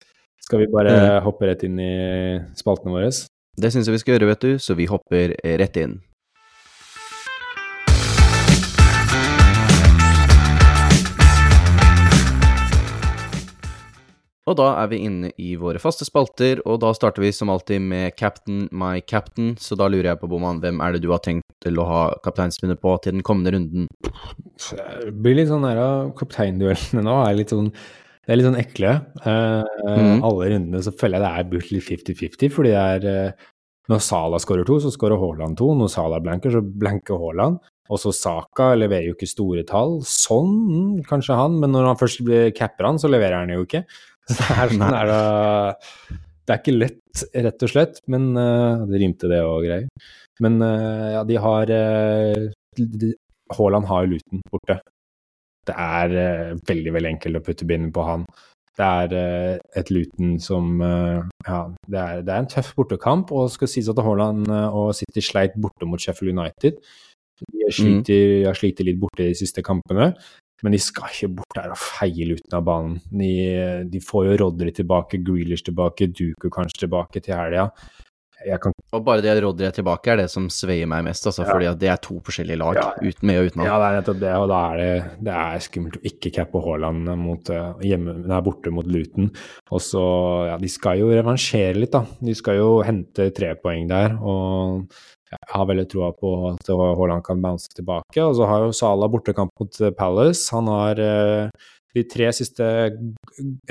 Skal 0.46 0.62
vi 0.62 0.70
bare 0.74 0.92
mm. 0.94 1.22
hoppe 1.26 1.48
rett 1.50 1.64
inn 1.66 1.80
i 1.82 1.94
spaltene 2.58 2.94
våre? 2.94 3.14
Det 3.56 3.72
syns 3.72 3.88
jeg 3.88 3.96
vi 3.96 4.02
skal 4.04 4.18
gjøre, 4.18 4.34
vet 4.34 4.44
du, 4.44 4.52
så 4.60 4.76
vi 4.78 4.90
hopper 4.90 5.32
rett 5.62 5.80
inn. 5.80 5.96
Og 14.46 14.54
da 14.60 14.68
er 14.78 14.90
vi 14.92 15.02
inne 15.08 15.32
i 15.42 15.56
våre 15.58 15.82
faste 15.82 16.06
spalter, 16.06 16.60
og 16.70 16.78
da 16.84 16.92
starter 16.94 17.24
vi 17.24 17.32
som 17.34 17.50
alltid 17.50 17.82
med 17.82 18.14
Captain 18.20 18.68
my 18.70 19.00
captain. 19.02 19.56
Så 19.58 19.78
da 19.80 19.88
lurer 19.90 20.12
jeg 20.12 20.22
på, 20.22 20.30
Boman, 20.30 20.62
hvem 20.62 20.84
er 20.86 20.94
det 20.94 21.02
du 21.02 21.10
har 21.10 21.24
tenkt 21.26 21.48
til 21.66 21.82
å 21.82 21.88
ha 21.90 22.02
kapteinspinnet 22.26 22.82
på 22.82 22.94
til 23.02 23.18
den 23.18 23.26
kommende 23.26 23.56
runden? 23.56 23.88
Det 24.70 25.14
blir 25.18 25.40
litt 25.40 25.50
sånn 25.50 25.66
der 25.66 25.82
Kapteinduellene 26.20 27.06
nå 27.06 27.20
er 27.26 27.40
litt 27.40 27.54
sånn 27.56 27.72
det 28.26 28.34
er 28.34 28.40
litt 28.40 28.48
sånn 28.48 28.58
ekle. 28.58 28.92
Uh, 29.22 29.62
mm. 29.86 30.24
Alle 30.26 30.48
rundene 30.50 30.82
så 30.82 30.94
føler 30.98 31.20
jeg 31.20 31.26
det 31.26 31.34
er 31.34 31.52
burde 31.52 31.76
litt 31.76 31.86
50-50, 31.86 32.54
fordi 32.54 32.72
det 32.74 32.80
er 32.82 33.06
uh, 33.30 33.52
Når 33.92 34.02
Sala 34.02 34.40
skårer 34.42 34.66
to, 34.66 34.80
så 34.82 34.90
skårer 34.94 35.22
Haaland 35.22 35.60
to. 35.60 35.68
Når 35.78 35.92
Sala 35.94 36.18
blanker, 36.26 36.54
så 36.54 36.62
blanker 36.66 37.22
Haaland. 37.22 37.60
Og 37.94 38.02
så 38.02 38.10
Saka 38.18 38.72
leverer 38.74 39.12
jo 39.12 39.14
ikke 39.14 39.30
store 39.30 39.62
tall. 39.70 40.00
Sånn, 40.10 41.04
kanskje 41.06 41.38
han, 41.38 41.60
men 41.62 41.70
når 41.76 41.92
han 41.92 42.00
først 42.00 42.24
blir 42.26 42.50
capper 42.58 42.90
han, 42.90 42.98
så 42.98 43.12
leverer 43.14 43.44
han 43.44 43.54
jo 43.54 43.68
ikke. 43.68 43.84
Så 44.30 44.40
det 44.40 44.56
er, 44.58 44.72
sånn 44.74 44.96
er 44.98 45.12
det, 45.12 46.18
det 46.46 46.54
er 46.54 46.62
ikke 46.62 46.74
lett, 46.74 47.24
rett 47.46 47.66
og 47.68 47.72
slett, 47.72 48.02
men 48.10 48.32
uh, 48.34 48.86
Det 48.90 49.02
rimte, 49.02 49.30
det 49.30 49.42
og 49.46 49.66
greier. 49.66 49.86
Men 50.42 50.58
uh, 50.64 51.12
ja, 51.14 51.22
de 51.30 51.38
har 51.42 51.74
uh, 51.74 53.06
Haaland 53.56 53.88
har 53.92 54.06
jo 54.06 54.16
Luton 54.16 54.42
borte. 54.50 54.80
Det 55.66 55.74
er 55.74 56.12
veldig, 56.66 56.92
veldig 56.94 57.10
enkelt 57.16 57.40
å 57.40 57.46
putte 57.46 57.66
binden 57.66 57.94
på 57.94 58.04
han. 58.06 58.26
Det 58.76 58.86
er 58.86 59.62
et 59.80 59.90
Luton 59.90 60.36
som 60.44 60.82
Ja, 60.82 61.62
det 61.88 62.02
er, 62.02 62.20
det 62.26 62.34
er, 62.34 62.42
en 62.42 62.50
tøff 62.52 62.74
bortekamp, 62.78 63.32
og 63.34 63.48
skal 63.54 63.72
sies 63.72 63.88
at 63.90 64.02
Haaland 64.04 64.50
og 64.52 64.92
City 64.98 65.24
sleit 65.26 65.56
borte 65.58 65.88
mot 65.90 66.02
Sheffield 66.02 66.36
United. 66.36 66.78
De 67.40 67.64
har 67.66 67.74
slitt, 67.74 68.82
mm. 68.82 68.86
litt 68.90 69.00
borte 69.02 69.24
de 69.24 69.38
siste 69.38 69.64
kampene. 69.66 70.12
Men 70.64 70.76
de 70.76 70.80
skal 70.82 71.12
ikke 71.12 71.34
bort 71.42 71.58
der 71.58 71.74
og 71.74 71.82
feie 71.82 72.30
Luton 72.30 72.58
av 72.58 72.66
banen. 72.68 72.98
De, 73.12 73.34
de, 73.92 74.02
får 74.04 74.30
jo 74.30 74.40
Rodry 74.46 74.72
tilbake, 74.76 75.20
Grealish 75.26 75.68
tilbake, 75.68 76.08
Duku 76.16 76.50
kanskje 76.54 76.86
tilbake 76.86 77.24
til 77.24 77.36
helga. 77.36 77.70
Kan... 78.62 78.76
Og 78.94 79.02
bare 79.02 79.24
det 79.24 79.34
Rodry 79.42 79.66
er 79.66 79.74
tilbake, 79.74 80.12
er 80.12 80.20
det 80.20 80.28
som 80.30 80.46
sveier 80.54 80.90
meg 80.90 81.06
mest, 81.08 81.26
altså, 81.26 81.42
ja. 81.46 81.50
fordi 81.50 81.70
det 81.82 81.90
er 81.90 82.02
to 82.04 82.20
forskjellige 82.26 82.60
lag, 82.62 82.78
ja. 82.78 82.90
uten 83.02 83.30
med 83.30 83.40
og 83.40 83.50
uten 83.50 83.64
av. 83.64 83.68
Ja, 83.68 83.78
det 83.80 83.88
er 83.88 83.98
nettopp 83.98 84.20
det, 84.22 84.34
og 84.38 84.48
da 84.52 84.60
er 84.68 84.82
det, 84.82 84.90
det 85.26 85.38
er 85.42 85.64
skummelt 85.66 85.98
å 85.98 86.04
ikke 86.12 86.32
cappe 86.36 86.62
Haaland 86.66 87.10
mot, 87.24 87.52
uh, 87.56 87.82
hjemme, 87.86 88.18
nei, 88.28 88.42
borte 88.46 88.74
mot 88.76 88.92
Luton. 88.92 89.32
Og 89.72 89.82
så, 89.82 90.06
ja, 90.52 90.60
de 90.62 90.72
skal 90.72 91.02
jo 91.02 91.10
revansjere 91.16 91.80
litt, 91.80 91.96
da. 91.96 92.04
De 92.30 92.38
skal 92.38 92.60
jo 92.60 92.70
hente 92.86 93.32
tre 93.36 93.56
poeng 93.62 93.90
der, 93.90 94.20
og 94.20 94.86
jeg 95.36 95.54
har 95.54 95.70
veldig 95.70 95.86
troa 95.92 96.12
på 96.16 96.34
at 96.52 96.70
Haaland 96.72 97.24
kan 97.26 97.42
bounce 97.44 97.72
tilbake. 97.76 98.20
Og 98.24 98.36
så 98.38 98.50
har 98.50 98.66
jo 98.66 98.76
Sala 98.76 99.10
bortekamp 99.12 99.54
mot 99.60 99.82
eh, 99.82 99.94
Palace. 99.96 100.48
Han 100.56 100.70
har 100.72 101.02
eh, 101.02 101.70
de 101.96 102.04
tre 102.12 102.32
siste 102.36 102.66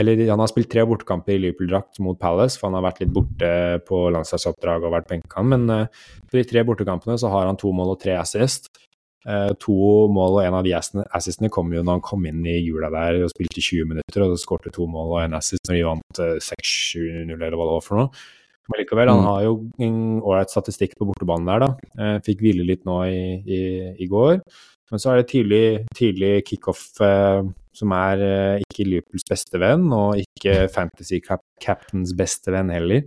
Eller 0.01 0.23
han 0.31 0.41
har 0.41 0.49
spilt 0.49 0.71
tre 0.73 0.85
bortekamper 0.89 1.35
i 1.35 1.43
Liverpool-drakt 1.43 2.01
mot 2.05 2.19
Palace, 2.21 2.57
for 2.59 2.71
han 2.71 2.79
har 2.79 2.87
vært 2.87 3.03
litt 3.05 3.13
borte 3.13 3.51
på 3.89 4.07
landslagsoppdrag 4.15 4.87
og 4.87 4.95
vært 4.97 5.11
benka. 5.11 5.45
Men 5.45 5.69
uh, 5.69 6.09
på 6.31 6.41
de 6.41 6.47
tre 6.49 6.65
bortekampene 6.65 7.19
så 7.21 7.33
har 7.33 7.51
han 7.51 7.61
to 7.61 7.73
mål 7.77 7.95
og 7.97 8.01
tre 8.05 8.17
assist. 8.21 8.73
To 9.25 9.75
mål 10.13 10.35
og 10.37 10.43
en 10.43 10.55
av 10.59 10.67
de 10.67 10.75
assistene 10.77 11.49
kom 11.49 11.71
jo 11.73 11.81
når 11.81 11.97
han 11.97 12.03
kom 12.05 12.27
inn 12.29 12.43
i 12.45 12.59
jula 12.59 12.91
der 12.93 13.23
og 13.25 13.31
spilte 13.33 13.57
20 13.57 13.89
minutter, 13.95 14.21
og 14.21 14.35
så 14.35 14.43
skårte 14.43 14.73
to 14.75 14.85
mål 14.85 15.15
og 15.15 15.21
en 15.23 15.37
assist 15.39 15.65
når 15.65 15.79
de 15.79 15.85
vant 15.87 16.21
uh, 16.21 16.35
6-7-0 16.45 17.33
eller 17.33 17.57
hva 17.57 17.69
det 17.69 17.77
var 17.77 17.87
for 17.87 18.03
noe. 18.03 18.25
Men 18.71 18.81
likevel, 18.81 19.11
han 19.13 19.21
mm. 19.21 19.27
har 19.29 19.43
jo 19.45 19.57
en 19.85 19.99
ålreit 20.23 20.53
statistikk 20.53 20.95
på 20.97 21.09
bortebanen 21.11 21.51
der, 21.51 21.65
da. 21.67 21.91
Eh, 22.01 22.15
fikk 22.25 22.41
hvile 22.45 22.65
litt 22.65 22.87
nå 22.89 23.03
i, 23.11 23.21
i, 23.45 23.61
i, 24.01 24.09
går. 24.09 24.39
Men 24.93 25.03
så 25.03 25.13
er 25.13 25.21
det 25.21 25.29
tidlig, 25.33 25.65
tidlig 25.97 26.33
kickoff 26.49 26.87
eh, 27.05 27.45
som 27.77 27.95
er 27.97 28.23
eh, 28.25 28.65
ikke 28.65 28.87
Liverpools 28.89 29.27
beste 29.29 29.61
venn, 29.61 29.89
og 29.93 30.21
ikke 30.23 30.69
Fantasy 30.73 31.21
Cap 31.25 31.45
Captains 31.61 32.15
beste 32.17 32.55
venn 32.55 32.73
heller. 32.73 33.05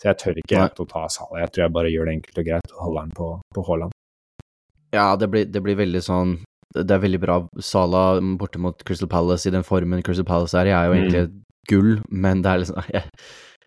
Så 0.00 0.12
jeg 0.12 0.20
tør 0.20 0.38
ikke 0.40 0.62
å 0.64 0.86
ta 0.88 1.04
Salah. 1.12 1.42
Jeg 1.42 1.52
tror 1.52 1.66
jeg 1.66 1.74
bare 1.76 1.90
gjør 1.92 2.08
det 2.08 2.14
enkelt 2.18 2.40
og 2.40 2.46
greit 2.46 2.70
og 2.76 2.84
holder 2.86 3.08
den 3.08 3.16
på, 3.18 3.32
på 3.56 3.64
Haaland. 3.66 3.96
Ja, 4.94 5.10
det 5.18 5.28
blir, 5.30 5.44
det 5.46 5.60
blir, 5.62 5.76
veldig 5.78 6.00
sånn 6.02 6.32
Det 6.74 6.90
er 6.90 7.02
veldig 7.02 7.20
bra 7.22 7.36
Salah 7.62 8.16
borte 8.40 8.58
mot 8.58 8.80
Crystal 8.82 9.06
Palace 9.10 9.46
i 9.46 9.52
den 9.54 9.62
formen 9.62 10.02
Crystal 10.02 10.26
Palace 10.26 10.58
er 10.58 10.70
i, 10.70 10.72
er 10.74 10.88
jo 10.88 10.96
egentlig 10.96 11.20
mm. 11.28 11.36
gull, 11.70 11.92
men 12.10 12.42
det 12.42 12.50
er 12.50 12.62
liksom 12.64 12.80
jeg, 12.96 13.04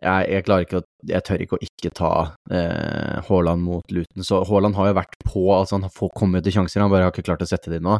jeg, 0.03 0.27
jeg, 0.33 0.45
klarer 0.47 0.67
ikke 0.67 0.81
å 0.81 0.85
Jeg 1.09 1.25
tør 1.27 1.41
ikke 1.43 1.57
å 1.57 1.63
ikke 1.63 1.91
ta 1.97 2.11
eh, 2.51 3.17
Haaland 3.27 3.63
mot 3.65 3.95
Luton. 3.95 4.25
Så 4.25 4.43
Haaland 4.47 4.77
har 4.77 4.91
jo 4.91 4.99
vært 4.99 5.17
på, 5.23 5.43
altså 5.55 5.79
han 5.79 5.91
får 5.91 6.13
kommet 6.15 6.45
til 6.45 6.57
sjanser, 6.57 6.83
han 6.83 6.93
bare 6.93 7.07
har 7.07 7.15
ikke 7.15 7.25
klart 7.27 7.43
å 7.43 7.49
sette 7.49 7.73
de 7.73 7.81
nå. 7.83 7.97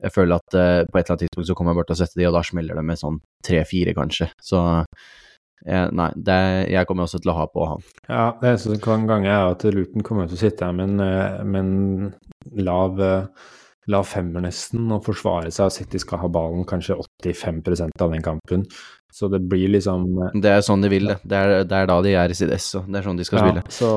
Jeg 0.00 0.14
føler 0.14 0.40
at 0.40 0.56
eh, 0.56 0.82
på 0.88 0.98
et 0.98 1.04
eller 1.04 1.14
annet 1.14 1.24
tidspunkt 1.26 1.50
så 1.50 1.56
kommer 1.58 1.74
jeg 1.74 1.80
bare 1.80 1.90
til 1.90 1.98
å 1.98 2.00
sette 2.00 2.20
de, 2.20 2.28
og 2.30 2.36
da 2.36 2.44
smeller 2.46 2.80
det 2.80 2.84
med 2.88 3.00
sånn 3.00 3.20
tre-fire, 3.46 3.94
kanskje. 3.96 4.30
Så 4.42 4.62
eh, 4.64 5.86
nei, 6.00 6.08
det, 6.16 6.40
jeg 6.72 6.88
kommer 6.88 7.06
også 7.06 7.20
til 7.20 7.34
å 7.34 7.38
ha 7.42 7.46
på 7.52 7.68
han. 7.74 7.86
Ja, 8.08 8.26
det 8.40 8.52
eneste 8.54 8.72
som 8.72 8.84
kan 8.84 9.06
gange, 9.10 9.30
er 9.30 9.52
at 9.52 9.66
Luton 9.68 10.06
kommer 10.06 10.30
til 10.30 10.38
å 10.38 10.42
sitte 10.42 10.68
her 10.68 10.76
med 10.76 11.04
eh, 11.04 11.42
med 11.44 11.60
en 11.60 12.64
lav 12.64 13.02
eh, 13.04 13.50
lav 13.90 14.06
femmer 14.08 14.44
nesten 14.44 14.88
og 14.94 15.04
forsvare 15.06 15.52
seg. 15.54 15.74
City 15.74 16.00
skal 16.02 16.22
ha 16.22 16.30
ballen 16.32 16.66
kanskje 16.68 16.98
85% 17.22 18.04
av 18.04 18.14
den 18.14 18.24
kampen. 18.24 18.66
Så 19.12 19.28
det 19.28 19.40
blir 19.50 19.68
liksom 19.68 20.04
eh, 20.22 20.36
Det 20.42 20.50
er 20.52 20.60
sånn 20.64 20.84
de 20.84 20.90
vil, 20.92 21.08
det. 21.10 21.18
Det 21.26 21.38
er, 21.38 21.54
det 21.66 21.78
er 21.80 21.88
da 21.90 21.96
de 22.04 22.14
er 22.14 22.30
i 22.30 22.36
sitt 22.36 22.52
ess, 22.54 22.72
det 22.78 23.00
er 23.00 23.06
sånn 23.06 23.18
de 23.18 23.26
skal 23.26 23.40
ja, 23.40 23.46
spille. 23.48 23.64
Så 23.74 23.88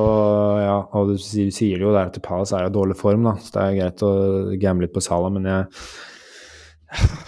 ja, 0.64 0.78
og 0.98 1.14
du 1.14 1.18
sier 1.22 1.84
jo 1.86 1.94
der 1.94 2.10
at 2.10 2.18
Palace 2.26 2.58
er 2.58 2.70
i 2.70 2.74
dårlig 2.74 2.98
form, 3.00 3.28
da, 3.30 3.36
så 3.38 3.54
det 3.58 3.66
er 3.66 3.78
greit 3.78 4.06
å 4.06 4.14
gamble 4.62 4.88
litt 4.88 4.96
på 4.96 5.04
Salah, 5.06 5.34
men 5.34 5.50
jeg 5.50 5.68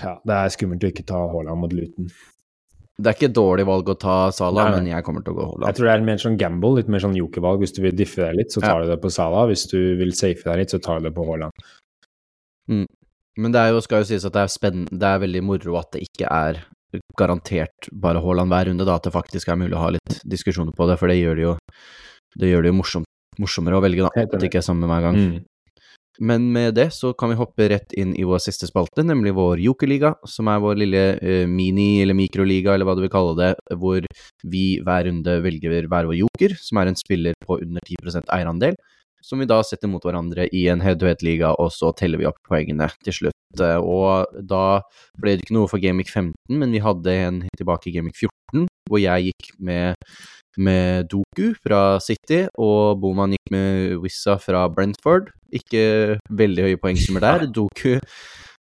Ja, 0.05 0.16
det 0.22 0.39
er 0.39 0.53
skummelt 0.53 0.86
å 0.86 0.89
ikke 0.89 1.05
ta 1.09 1.20
Haaland 1.30 1.61
mot 1.61 1.74
Luton. 1.74 2.09
Det 2.95 3.09
er 3.09 3.18
ikke 3.18 3.28
et 3.28 3.36
dårlig 3.36 3.66
valg 3.68 3.89
å 3.91 3.97
ta 3.99 4.18
Salah, 4.34 4.70
Nei. 4.70 4.80
men 4.80 4.91
jeg 4.93 5.05
kommer 5.05 5.24
til 5.26 5.34
å 5.34 5.38
gå 5.38 5.47
Haaland. 5.49 5.68
Jeg 5.68 5.78
tror 5.78 5.89
det 5.89 5.95
er 5.95 6.05
mer 6.09 6.22
sånn 6.22 6.38
gamble, 6.39 6.78
litt 6.78 6.91
mer 6.91 7.03
sånn 7.03 7.18
jokervalg. 7.18 7.66
Hvis 7.66 7.76
du 7.76 7.82
vil 7.84 7.97
diffe 7.97 8.22
deg 8.24 8.38
litt, 8.39 8.53
så 8.55 8.63
tar 8.63 8.78
ja. 8.80 8.86
du 8.86 8.93
det 8.93 9.01
på 9.03 9.11
Salah. 9.11 9.49
Hvis 9.49 9.66
du 9.72 9.80
vil 9.99 10.13
safe 10.16 10.45
deg 10.47 10.61
litt, 10.61 10.72
så 10.72 10.80
tar 10.80 11.01
du 11.01 11.09
det 11.09 11.16
på 11.18 11.26
Haaland. 11.28 11.66
Mm. 12.72 12.86
Men 13.41 13.51
det 13.51 13.66
jo, 13.68 13.82
skal 13.84 14.03
jo 14.03 14.09
sies 14.09 14.26
at 14.28 14.36
det 14.36 14.45
er 14.45 14.51
spennende, 14.51 14.95
det 14.95 15.07
er 15.09 15.24
veldig 15.26 15.43
moro 15.43 15.76
at 15.80 15.91
det 15.95 16.05
ikke 16.07 16.30
er 16.32 16.61
garantert 17.20 17.89
bare 17.91 18.22
Haaland 18.24 18.53
hver 18.53 18.70
runde, 18.70 18.86
da, 18.88 18.95
at 18.95 19.07
det 19.07 19.16
faktisk 19.16 19.51
er 19.51 19.59
mulig 19.59 19.76
å 19.76 19.84
ha 19.84 19.89
litt 19.95 20.22
diskusjoner 20.24 20.76
på 20.76 20.88
det, 20.88 20.95
for 21.01 21.11
det 21.11 21.18
gjør 21.20 21.36
det 21.36 21.43
jo, 21.43 21.57
det 22.39 22.53
gjør 22.53 22.63
det 22.63 22.72
jo 22.72 22.78
morsom, 22.78 23.09
morsommere 23.41 23.80
å 23.80 23.84
velge, 23.84 24.05
da, 24.05 24.24
at 24.24 24.39
det 24.39 24.47
ikke 24.49 24.61
er 24.63 24.70
samme 24.70 24.88
hver 24.88 25.03
gang. 25.09 25.20
Mm. 25.20 25.43
Men 26.24 26.45
med 26.55 26.78
det 26.78 26.88
så 26.95 27.09
kan 27.18 27.34
vi 27.34 27.36
hoppe 27.36 27.68
rett 27.68 27.91
inn 27.99 28.13
i 28.16 28.24
vår 28.24 28.39
siste 28.45 28.70
spalte, 28.70 29.03
nemlig 29.03 29.34
vår 29.36 29.59
jokerliga, 29.66 30.13
som 30.24 30.47
er 30.47 30.61
vår 30.63 30.78
lille 30.80 31.01
uh, 31.20 31.43
mini- 31.51 31.99
eller 32.05 32.16
mikroliga, 32.16 32.72
eller 32.72 32.88
hva 32.88 32.95
du 32.95 33.03
vil 33.03 33.11
kalle 33.11 33.36
det, 33.36 33.51
hvor 33.76 34.05
vi 34.47 34.66
hver 34.80 35.09
runde 35.09 35.39
velger 35.43 35.89
hver 35.91 36.07
vår 36.07 36.22
joker, 36.22 36.55
som 36.55 36.80
er 36.80 36.91
en 36.91 36.99
spiller 36.99 37.36
på 37.43 37.59
under 37.59 37.84
10% 37.84 38.32
eierandel 38.32 38.80
som 39.26 39.41
vi 39.41 39.47
da 39.49 39.57
setter 39.65 39.89
mot 39.89 40.03
hverandre 40.05 40.45
i 40.53 40.67
en 40.69 40.84
head-to-head-liga, 40.86 41.55
og 41.61 41.71
så 41.73 41.89
teller 41.97 42.21
vi 42.21 42.28
opp 42.30 42.38
poengene 42.45 42.88
til 43.05 43.17
slutt. 43.19 43.63
Og 43.82 44.38
da 44.45 44.65
ble 45.17 45.36
det 45.36 45.45
ikke 45.45 45.57
noe 45.57 45.71
for 45.71 45.82
Gamic 45.82 46.11
15, 46.13 46.34
men 46.59 46.76
vi 46.76 46.84
hadde 46.84 47.19
en 47.26 47.43
tilbake 47.57 47.89
i 47.89 47.95
Gamic 47.95 48.19
14, 48.21 48.67
hvor 48.89 49.01
jeg 49.01 49.32
gikk 49.32 49.51
med, 49.57 50.07
med 50.61 51.09
Doku 51.11 51.55
fra 51.57 51.97
City, 52.03 52.43
og 52.61 53.01
Boman 53.01 53.34
gikk 53.34 53.53
med 53.55 53.97
Wissa 54.03 54.38
fra 54.41 54.67
Brentford. 54.69 55.32
Ikke 55.55 56.17
veldig 56.30 56.69
høye 56.69 56.82
poengsummer 56.82 57.23
der. 57.23 57.47
Doku 57.49 57.95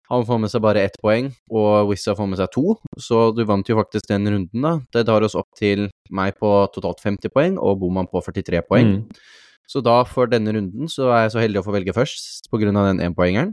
han 0.07 0.23
får 0.23 0.37
med 0.39 0.51
seg 0.51 0.63
bare 0.63 0.85
ett 0.87 0.95
poeng, 1.03 1.25
og 1.51 1.89
Wissa 1.89 2.13
får 2.15 2.29
med 2.31 2.39
seg 2.39 2.51
to, 2.53 2.77
så 3.03 3.25
du 3.35 3.41
vant 3.47 3.67
jo 3.67 3.75
faktisk 3.75 4.07
den 4.07 4.29
runden, 4.31 4.63
da. 4.63 4.77
Det 4.95 5.03
tar 5.09 5.25
oss 5.27 5.35
opp 5.35 5.49
til 5.59 5.89
meg 6.15 6.37
på 6.39 6.51
totalt 6.71 7.03
50 7.03 7.33
poeng, 7.33 7.57
og 7.59 7.81
Boman 7.81 8.07
på 8.07 8.21
43 8.23 8.63
poeng. 8.69 8.93
Mm. 9.01 9.25
Så 9.67 9.83
da, 9.83 9.99
for 10.07 10.31
denne 10.31 10.53
runden, 10.55 10.87
så 10.91 11.11
er 11.11 11.25
jeg 11.25 11.35
så 11.35 11.43
heldig 11.43 11.61
å 11.61 11.67
få 11.67 11.75
velge 11.75 11.95
først, 11.95 12.47
på 12.51 12.59
grunn 12.61 12.79
av 12.79 12.87
den 12.89 13.03
énpoengeren. 13.03 13.51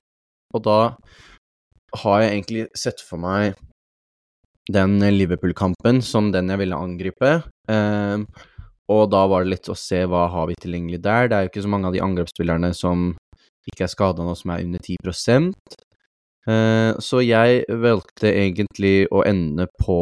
Og 0.54 0.62
da 0.62 0.78
har 2.04 2.22
jeg 2.22 2.32
egentlig 2.32 2.66
sett 2.78 3.02
for 3.02 3.20
meg 3.22 3.54
den 4.72 4.96
Liverpool-kampen 5.02 6.00
som 6.02 6.30
den 6.32 6.50
jeg 6.52 6.62
ville 6.62 6.78
angripe. 6.78 7.36
Eh, 7.70 8.24
og 8.92 9.08
da 9.12 9.24
var 9.30 9.44
det 9.44 9.54
litt 9.54 9.70
å 9.72 9.78
se 9.78 10.02
hva 10.08 10.26
har 10.32 10.48
vi 10.50 10.56
tilgjengelig 10.60 11.00
der. 11.04 11.28
Det 11.28 11.36
er 11.36 11.46
jo 11.46 11.52
ikke 11.52 11.64
så 11.64 11.72
mange 11.72 11.88
av 11.88 11.96
de 11.96 12.04
angrepsspillerne 12.04 12.70
som 12.76 13.12
ikke 13.70 13.86
er 13.86 13.92
skada 13.92 14.24
nå, 14.24 14.34
som 14.36 14.52
er 14.52 14.64
under 14.66 14.82
10 14.84 15.52
eh, 16.48 16.90
Så 17.00 17.22
jeg 17.24 17.64
valgte 17.68 18.28
egentlig 18.28 19.06
å 19.08 19.24
ende 19.24 19.66
på 19.80 19.98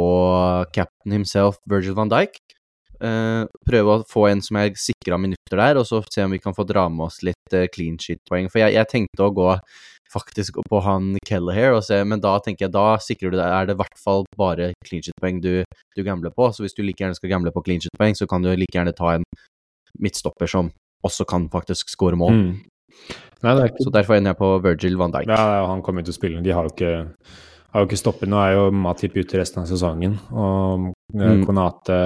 captain 0.74 1.14
himself, 1.14 1.60
Virgil 1.70 1.94
van 1.98 2.10
Dijk. 2.10 2.41
Eh, 3.02 3.44
prøve 3.66 3.94
å 3.96 4.02
få 4.06 4.28
en 4.30 4.42
som 4.44 4.60
er 4.60 4.76
sikra 4.78 5.18
minutter 5.18 5.58
der, 5.58 5.80
og 5.80 5.86
så 5.88 6.02
se 6.06 6.22
om 6.22 6.34
vi 6.34 6.42
kan 6.42 6.54
få 6.54 6.66
dra 6.68 6.86
med 6.92 7.08
oss 7.08 7.18
litt 7.26 7.56
uh, 7.56 7.66
clean 7.74 7.96
shit-poeng. 7.98 8.46
For 8.52 8.62
jeg, 8.62 8.76
jeg, 8.76 8.88
tenkte 8.92 9.26
å 9.26 9.34
gå 9.34 9.48
faktisk 10.12 10.60
på 10.70 10.82
han 10.84 11.16
Kelleher, 11.26 11.80
men 12.06 12.22
da 12.22 12.36
tenker 12.44 12.68
jeg 12.68 12.74
da 12.74 12.98
sikrer 13.00 13.32
du 13.32 13.38
deg 13.38 13.48
Er 13.48 13.66
det 13.66 13.74
i 13.74 13.80
hvert 13.80 13.98
fall 13.98 14.26
bare 14.36 14.70
clean 14.84 15.02
shit-poeng 15.02 15.40
du, 15.42 15.64
du 15.96 16.02
gambler 16.06 16.34
på? 16.36 16.50
Så 16.52 16.62
hvis 16.62 16.76
du 16.76 16.84
like 16.84 17.02
gjerne 17.02 17.18
skal 17.18 17.32
gamble 17.32 17.54
på 17.54 17.64
clean 17.66 17.82
shit-poeng, 17.82 18.14
så 18.18 18.28
kan 18.30 18.44
du 18.44 18.52
like 18.52 18.76
gjerne 18.76 18.94
ta 18.94 19.16
en 19.16 19.26
midtstopper 19.98 20.50
som 20.50 20.70
også 21.02 21.26
kan 21.26 21.48
faktisk 21.50 21.90
score 21.90 22.18
mål. 22.20 22.38
Mm. 22.38 22.52
Nei, 23.42 23.56
ikke... 23.66 23.88
Så 23.88 23.90
derfor 23.90 24.14
ender 24.14 24.36
jeg 24.36 24.38
på 24.44 24.52
Virgil 24.62 25.00
van 25.00 25.14
Dijk. 25.14 25.32
Ja, 25.32 25.64
han 25.66 25.82
kommer 25.82 26.04
jo 26.04 26.12
til 26.12 26.14
å 26.14 26.20
spille. 26.20 26.44
De 26.44 26.54
har 26.54 26.68
jo 26.68 26.74
ikke, 26.76 26.92
har 27.74 27.82
jo 27.82 27.90
ikke 27.90 27.98
stoppet. 27.98 28.30
Nå 28.30 28.38
er 28.38 28.54
jo 28.54 28.68
Matip 28.84 29.16
ute 29.18 29.40
resten 29.40 29.64
av 29.64 29.70
sesongen. 29.70 30.20
Og 30.30 30.92
mm. 31.14 31.46
Konate 31.46 31.96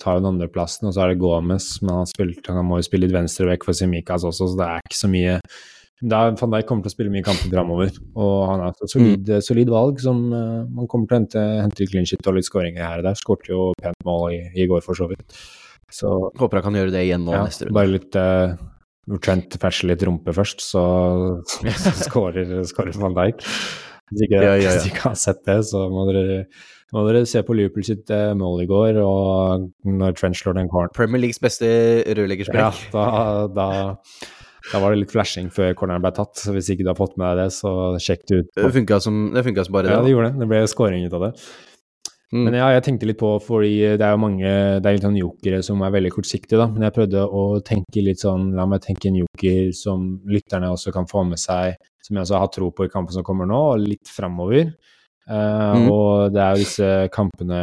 tar 0.00 0.16
jo 0.16 0.24
den 0.24 0.32
andreplassen, 0.34 0.88
og 0.88 0.96
så 0.96 1.04
er 1.04 1.12
det 1.12 1.20
Gomez. 1.22 1.70
Men 1.82 2.00
han, 2.00 2.10
spilte, 2.10 2.54
han 2.56 2.66
må 2.68 2.80
jo 2.80 2.86
spille 2.88 3.06
litt 3.06 3.16
venstreback 3.16 3.66
for 3.66 3.76
Simikas 3.76 4.26
også, 4.26 4.50
så 4.52 4.60
det 4.60 4.68
er 4.68 4.86
ikke 4.86 5.00
så 5.04 5.10
mye 5.12 5.40
da, 6.04 6.26
Van 6.36 6.52
Dijk 6.52 6.66
kommer 6.68 6.84
til 6.84 6.92
å 6.92 6.92
spille 6.92 7.12
mye 7.12 7.24
kamper 7.24 7.48
framover, 7.48 7.94
og 8.20 8.32
han 8.50 8.62
er 8.66 8.74
et 8.74 8.92
solid, 8.92 9.30
mm. 9.30 9.44
solid 9.44 9.70
valg 9.72 10.02
som 10.04 10.18
uh, 10.28 10.66
man 10.68 10.88
kommer 10.92 11.08
til 11.08 11.16
å 11.16 11.20
hente, 11.22 11.44
hente 11.62 11.86
clean 11.88 12.08
shit 12.08 12.28
og 12.28 12.36
litt 12.36 12.48
skåringer 12.48 12.84
her 12.84 13.00
og 13.00 13.06
der. 13.08 13.16
Skårte 13.16 13.48
jo 13.48 13.70
pent 13.80 14.04
mål 14.04 14.26
i, 14.34 14.42
i, 14.52 14.66
går, 14.68 14.84
for 14.84 14.98
så 14.98 15.08
vidt. 15.08 15.24
Så 15.92 16.10
Håper 16.36 16.60
han 16.60 16.66
kan 16.66 16.76
gjøre 16.82 16.92
det 16.92 17.06
igjen 17.06 17.24
nå 17.24 17.32
ja, 17.32 17.46
neste 17.48 17.64
runde. 17.64 17.76
Bare 17.78 17.92
litt 17.94 18.18
uh, 18.20 18.58
Trent 19.22 19.54
ferser 19.62 19.88
litt 19.88 20.02
rumpe 20.04 20.34
først, 20.36 20.64
så, 20.66 20.84
så 21.80 21.94
skårer 22.02 23.00
Van 23.00 23.16
Dijk. 23.16 23.40
Hvis 24.10 24.26
ikke, 24.26 24.42
ja, 24.42 24.54
ja, 24.60 24.74
ja. 24.76 24.82
ikke 24.86 25.08
har 25.08 25.16
sett 25.18 25.46
det, 25.48 25.62
så 25.70 25.86
må 25.90 26.04
dere, 26.10 26.42
må 26.94 27.02
dere 27.08 27.24
se 27.26 27.42
på 27.42 27.54
Liverpool 27.58 27.86
sitt 27.86 28.10
uh, 28.14 28.30
mål 28.38 28.62
i 28.62 28.68
går, 28.70 29.00
og 29.02 29.66
når 29.90 30.16
Trench 30.18 30.42
slår 30.42 30.58
den 30.60 30.70
corneren 30.70 30.94
Premier 30.94 31.24
Leagues 31.24 31.40
beste 31.42 31.68
rødleggersprekk. 32.06 32.62
Ja, 32.62 32.90
da, 32.92 33.06
da, 33.50 33.68
da, 34.70 34.82
var 34.82 34.94
det 34.94 35.02
litt 35.02 35.14
flashing 35.14 35.50
før 35.54 35.74
corneren 35.78 36.04
ble 36.04 36.14
tatt. 36.14 36.38
så 36.38 36.54
Hvis 36.54 36.70
ikke 36.72 36.86
du 36.86 36.92
har 36.92 36.98
fått 36.98 37.16
med 37.18 37.26
deg 37.32 37.46
det, 37.46 37.56
så 37.58 37.72
sjekk 38.02 38.28
det 38.30 38.42
ut. 38.42 38.52
Det 38.54 38.74
funka 38.78 39.00
som, 39.02 39.24
som, 39.34 39.72
bare 39.74 39.88
det? 39.88 39.96
Ja, 39.96 40.04
det 40.04 40.14
gjorde 40.14 40.30
det. 40.30 40.44
Det 40.44 40.50
ble 40.52 40.62
scoring 40.70 41.08
ut 41.08 41.18
av 41.18 41.26
det. 41.28 41.32
Mm. 42.34 42.42
Men 42.42 42.56
ja, 42.58 42.70
jeg 42.74 42.82
tenkte 42.82 43.06
litt 43.06 43.20
på, 43.20 43.28
fordi 43.38 43.74
det 43.94 44.02
er 44.02 44.16
jo 44.16 44.18
mange 44.18 44.48
Det 44.50 44.88
er 44.88 44.96
litt 44.96 45.04
sånn 45.04 45.18
jokere 45.20 45.60
som 45.62 45.82
er 45.86 45.92
veldig 45.94 46.10
kortsiktige, 46.14 46.58
da. 46.58 46.66
Men 46.70 46.88
jeg 46.88 46.96
prøvde 46.96 47.22
å 47.22 47.44
tenke 47.66 48.02
litt 48.02 48.22
sånn 48.22 48.48
La 48.58 48.66
meg 48.66 48.82
tenke 48.82 49.10
en 49.10 49.20
joker 49.22 49.70
som 49.78 50.08
lytterne 50.26 50.72
også 50.74 50.94
kan 50.94 51.06
få 51.10 51.22
med 51.28 51.38
seg, 51.38 51.78
som 52.02 52.18
jeg 52.18 52.26
også 52.26 52.42
har 52.42 52.50
tro 52.54 52.72
på 52.74 52.86
i 52.86 52.90
kampen 52.90 53.14
som 53.14 53.26
kommer 53.26 53.46
nå, 53.50 53.60
og 53.74 53.86
litt 53.86 54.10
framover. 54.10 54.72
Uh, 55.26 55.76
mm. 55.76 55.86
Og 55.90 56.34
det 56.34 56.42
er 56.42 56.50
jo 56.54 56.62
disse 56.62 56.88
kampene 57.10 57.60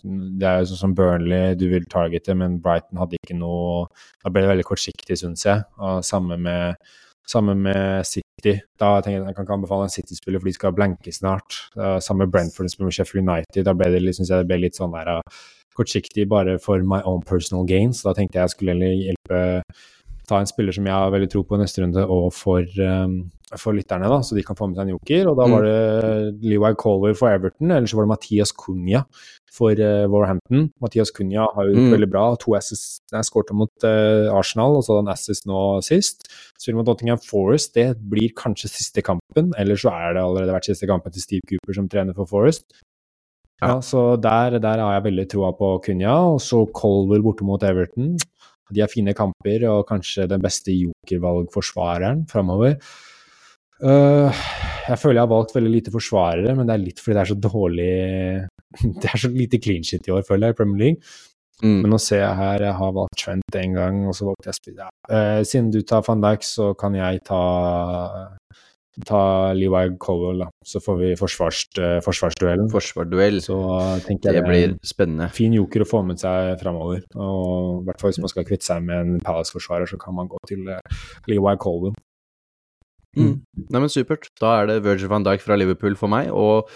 Det 0.00 0.46
er 0.48 0.62
jo 0.62 0.68
sånn 0.70 0.80
som 0.80 0.94
Burnley, 0.96 1.56
du 1.60 1.66
vil 1.68 1.84
targete, 1.92 2.32
men 2.38 2.60
Brighton 2.62 3.00
hadde 3.02 3.18
ikke 3.18 3.36
noe 3.36 3.82
Da 4.22 4.32
ble 4.32 4.44
det 4.44 4.52
veldig 4.54 4.68
kortsiktig, 4.68 5.18
syns 5.20 5.44
jeg. 5.44 5.66
Og 5.76 6.04
samme 6.06 6.38
med 6.40 6.80
samme 7.26 7.56
med 7.58 8.06
City. 8.06 8.52
Da 8.78 9.00
tenker 9.02 9.18
jeg 9.18 9.26
jeg 9.26 9.36
kan 9.36 9.46
ikke 9.46 9.56
anbefale 9.56 9.88
en 9.88 9.92
City-spiller, 9.92 10.38
for 10.38 10.46
de 10.46 10.54
skal 10.54 10.74
blanke 10.76 11.12
snart. 11.12 11.56
Samme 11.74 12.22
med 12.24 12.32
Brentford 12.32 12.70
som 12.70 12.86
Sheffield 12.86 13.26
United. 13.26 13.64
Da 13.66 13.74
ble 13.74 13.90
det, 13.90 14.14
synes 14.14 14.30
jeg 14.30 14.44
det 14.44 14.50
ble 14.50 14.60
litt 14.62 14.78
sånn 14.78 14.94
der 14.94 15.10
uh, 15.18 15.40
kortsiktig 15.76 16.28
bare 16.30 16.58
for 16.62 16.82
my 16.82 17.02
own 17.04 17.22
personal 17.26 17.66
gains. 17.68 18.02
Da 18.06 18.14
tenkte 18.16 18.38
jeg 18.38 18.46
jeg 18.46 18.54
skulle 18.54 18.92
hjelpe 18.94 19.40
ta 20.28 20.40
en 20.42 20.48
spiller 20.48 20.74
som 20.74 20.86
jeg 20.88 20.94
har 20.94 21.12
veldig 21.14 21.28
tro 21.32 21.42
på 21.46 21.58
neste 21.60 21.82
runde, 21.82 22.02
og 22.02 22.28
for, 22.34 22.62
um, 22.82 23.16
for 23.54 23.76
lytterne, 23.76 24.08
da, 24.10 24.18
så 24.26 24.36
de 24.36 24.44
kan 24.46 24.58
få 24.58 24.68
med 24.68 24.78
seg 24.78 24.86
en 24.86 24.94
joker. 24.96 25.30
Og 25.30 25.36
da 25.38 25.46
var 25.52 25.64
mm. 25.64 25.68
det 25.68 26.50
Levi 26.52 26.70
Colwell 26.82 27.16
for 27.18 27.30
Everton, 27.30 27.70
eller 27.70 27.86
så 27.90 27.98
var 27.98 28.06
det 28.06 28.12
Mathias 28.14 28.52
Cunha 28.56 29.04
for 29.56 29.78
uh, 29.78 30.06
Warhampton. 30.12 30.66
Mathias 30.82 31.14
Cunha 31.14 31.46
har 31.54 31.70
jo 31.70 31.76
mm. 31.78 31.92
veldig 31.94 32.10
bra. 32.12 32.24
To 32.42 32.56
assists 32.58 32.98
jeg 33.14 33.28
skåret 33.28 33.54
mot 33.56 33.86
uh, 33.86 34.32
Arsenal, 34.34 34.78
og 34.78 34.82
så 34.84 34.94
hadde 34.96 35.06
han 35.06 35.14
assist 35.14 35.46
nå 35.50 35.62
sist. 35.86 36.26
Spiller 36.58 36.80
mot 36.80 36.90
Nottingham 36.90 37.22
Forest, 37.22 37.76
det 37.78 37.88
blir 38.10 38.34
kanskje 38.36 38.72
siste 38.72 39.04
kampen, 39.06 39.54
eller 39.60 39.78
så 39.78 39.94
er 39.94 40.18
det 40.18 40.26
allerede 40.26 40.58
vært 40.58 40.70
siste 40.72 40.90
kampen 40.90 41.14
til 41.14 41.24
Steve 41.24 41.48
Cooper 41.48 41.78
som 41.78 41.90
trener 41.92 42.18
for 42.18 42.28
Forest. 42.30 42.66
Ja, 43.62 43.78
så 43.80 44.18
der, 44.20 44.58
der 44.60 44.82
har 44.82 44.98
jeg 44.98 45.06
veldig 45.06 45.24
troa 45.32 45.54
på 45.56 45.70
Cunha. 45.86 46.16
Og 46.34 46.42
så 46.44 46.66
Colwell 46.76 47.24
borte 47.24 47.46
mot 47.46 47.62
Everton. 47.64 48.16
De 48.72 48.82
har 48.82 48.90
fine 48.90 49.14
kamper 49.16 49.66
og 49.70 49.84
kanskje 49.88 50.26
den 50.30 50.42
beste 50.42 50.74
jokervalgforsvareren 50.74 52.24
framover. 52.30 52.78
Uh, 53.76 54.32
jeg 54.88 54.98
føler 54.98 55.18
jeg 55.18 55.26
har 55.26 55.32
valgt 55.34 55.54
veldig 55.54 55.70
lite 55.70 55.92
forsvarere, 55.92 56.54
men 56.56 56.68
det 56.68 56.74
er 56.74 56.84
litt 56.84 57.00
fordi 57.02 57.16
det 57.18 57.22
er 57.22 57.30
så 57.32 57.40
dårlig 57.44 57.90
Det 59.02 59.10
er 59.10 59.20
så 59.20 59.28
lite 59.32 59.60
clean 59.62 59.84
shit 59.84 60.08
i 60.08 60.12
år, 60.12 60.24
føler 60.26 60.48
jeg, 60.48 60.56
i 60.56 60.58
Premier 60.58 60.80
League. 60.82 61.12
Mm. 61.62 61.78
Men 61.82 61.92
nå 61.94 61.98
ser 62.02 62.20
jeg 62.20 62.36
her, 62.36 62.64
jeg 62.66 62.76
har 62.76 62.96
valgt 62.96 63.20
Trent 63.20 63.56
en 63.56 63.76
gang, 63.76 64.00
og 64.08 64.16
så 64.16 64.26
valgte 64.28 64.50
jeg 64.50 64.58
Speed. 64.58 64.80
Ja. 64.82 64.88
Uh, 65.08 65.42
siden 65.48 65.70
du 65.72 65.80
tar 65.80 66.04
van 66.08 66.24
Dijk, 66.24 66.44
så 66.44 66.72
kan 66.76 66.96
jeg 66.98 67.22
ta 67.28 67.42
ta 69.04 69.52
Levi 69.52 69.96
Cowell, 70.00 70.40
da. 70.44 70.48
Så 70.64 70.80
får 70.80 70.98
vi 71.02 71.12
forsvars, 71.20 71.62
uh, 71.80 71.98
forsvarsduellen. 72.04 72.70
Forsvarsduell. 72.72 73.40
Så 73.44 73.58
tenker 74.06 74.32
jeg 74.32 74.40
det 74.40 74.48
blir 74.48 74.76
spennende. 74.86 75.28
Fin 75.36 75.56
joker 75.56 75.84
å 75.84 75.88
få 75.88 76.02
med 76.06 76.22
seg 76.22 76.56
framover. 76.62 77.02
Og 77.14 77.82
i 77.82 77.88
hvert 77.88 78.00
fall 78.00 78.14
hvis 78.14 78.22
man 78.24 78.32
skal 78.32 78.48
kvitte 78.48 78.68
seg 78.68 78.86
med 78.86 79.02
en 79.02 79.24
Palace-forsvarer, 79.26 79.90
så 79.90 80.00
kan 80.00 80.16
man 80.16 80.30
gå 80.32 80.40
til 80.48 80.64
uh, 80.70 80.80
Levi 81.28 81.56
Cowell. 81.60 81.96
Mm. 83.16 83.36
Nei, 83.72 83.80
men 83.80 83.92
supert. 83.92 84.30
Da 84.40 84.60
er 84.60 84.70
det 84.70 84.82
Virgil 84.84 85.12
van 85.12 85.24
Dijk 85.24 85.44
fra 85.44 85.56
Liverpool 85.56 85.96
for 85.96 86.12
meg, 86.12 86.28
og 86.32 86.68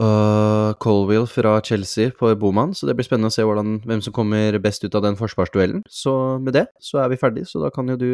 uh, 0.00 0.72
Colville 0.80 1.28
fra 1.28 1.58
Chelsea 1.64 2.14
på 2.16 2.32
Boman, 2.40 2.74
så 2.74 2.88
det 2.88 2.96
blir 2.96 3.08
spennende 3.08 3.32
å 3.32 3.34
se 3.34 3.44
hvordan, 3.44 3.80
hvem 3.84 4.04
som 4.04 4.16
kommer 4.16 4.56
best 4.62 4.84
ut 4.86 4.96
av 4.96 5.04
den 5.04 5.18
forsvarsduellen. 5.20 5.84
Så 5.88 6.14
med 6.40 6.56
det 6.56 6.66
så 6.80 7.02
er 7.04 7.12
vi 7.12 7.20
ferdig, 7.20 7.46
så 7.50 7.62
da 7.64 7.72
kan 7.74 7.92
jo 7.92 7.98
du 8.00 8.10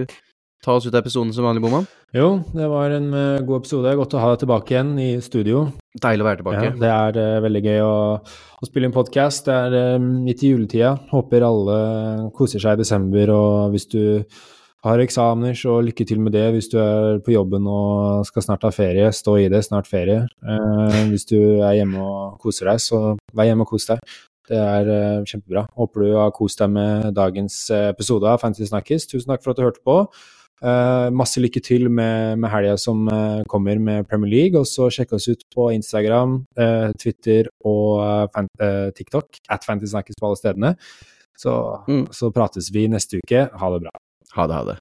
ta 0.64 0.76
oss 0.76 0.86
ut 0.86 0.94
av 0.94 1.00
episoden 1.00 1.32
som 1.34 1.46
vanlig, 1.46 1.62
Boman? 1.64 1.86
Jo, 2.16 2.40
det 2.54 2.66
var 2.70 2.92
en 2.94 3.08
uh, 3.12 3.44
god 3.44 3.62
episode. 3.62 3.92
Godt 3.98 4.16
å 4.16 4.22
ha 4.22 4.32
deg 4.32 4.42
tilbake 4.44 4.74
igjen 4.74 4.92
i 5.02 5.08
studio. 5.24 5.66
Deilig 6.00 6.24
å 6.24 6.28
være 6.28 6.40
tilbake. 6.40 6.64
Ja, 6.64 6.74
det 6.80 6.90
er 6.92 7.18
uh, 7.20 7.44
veldig 7.44 7.62
gøy 7.66 7.80
å, 7.84 7.94
å 8.62 8.68
spille 8.68 8.88
en 8.88 8.94
podkast. 8.94 9.48
Det 9.48 9.56
er 9.56 9.96
uh, 9.96 10.02
midt 10.02 10.44
i 10.46 10.52
juletida. 10.52 10.94
Håper 11.12 11.46
alle 11.46 11.80
koser 12.36 12.62
seg 12.62 12.76
i 12.78 12.82
desember. 12.82 13.32
Og 13.34 13.74
hvis 13.74 13.88
du 13.92 14.00
har 14.86 15.02
eksamener, 15.02 15.56
så 15.58 15.80
lykke 15.82 16.06
til 16.08 16.22
med 16.22 16.36
det. 16.36 16.46
Hvis 16.54 16.70
du 16.72 16.78
er 16.82 17.18
på 17.26 17.34
jobben 17.34 17.66
og 17.70 18.22
skal 18.28 18.46
snart 18.46 18.64
ha 18.68 18.70
ferie, 18.74 19.10
stå 19.12 19.34
i 19.42 19.50
det. 19.52 19.64
Snart 19.66 19.90
ferie. 19.90 20.22
hvis 21.10 21.26
du 21.28 21.38
er 21.58 21.80
hjemme 21.80 22.00
og 22.00 22.38
koser 22.42 22.70
deg, 22.70 22.80
så 22.84 23.02
vær 23.34 23.50
hjemme 23.50 23.66
og 23.66 23.74
kos 23.74 23.90
deg. 23.90 24.00
Det 24.46 24.62
er 24.62 24.88
uh, 24.88 25.26
kjempebra. 25.26 25.66
Håper 25.74 26.06
du 26.06 26.14
har 26.20 26.32
kost 26.32 26.62
deg 26.62 26.70
med 26.70 27.10
dagens 27.18 27.66
episode 27.82 28.30
av 28.30 28.38
Fantasy 28.40 28.70
Snakkis. 28.70 29.08
Tusen 29.10 29.34
takk 29.34 29.42
for 29.42 29.52
at 29.52 29.60
du 29.60 29.66
hørte 29.66 29.82
på. 29.84 30.04
Uh, 30.64 31.12
masse 31.12 31.36
lykke 31.42 31.60
til 31.60 31.90
med, 31.92 32.38
med 32.40 32.48
helga 32.48 32.78
som 32.80 33.04
uh, 33.12 33.42
kommer 33.50 33.78
med 33.82 34.08
Premier 34.08 34.32
League. 34.32 34.60
Og 34.60 34.68
så 34.68 34.88
sjekk 34.92 35.12
oss 35.18 35.28
ut 35.28 35.44
på 35.52 35.68
Instagram, 35.74 36.38
uh, 36.60 36.88
Twitter 37.00 37.50
og 37.66 38.32
TikTok. 38.96 39.42
At 39.52 39.66
Fantasy 39.68 39.92
Snakkes 39.92 40.18
på 40.20 40.30
alle 40.30 40.40
stedene. 40.40 40.74
Så, 41.36 41.52
mm. 41.88 42.06
så 42.16 42.32
prates 42.32 42.72
vi 42.72 42.86
neste 42.88 43.20
uke. 43.20 43.46
Ha 43.52 43.72
det 43.74 43.84
bra. 43.84 43.92
Ha 44.36 44.48
det, 44.48 44.56
ha 44.56 44.64
det. 44.72 44.78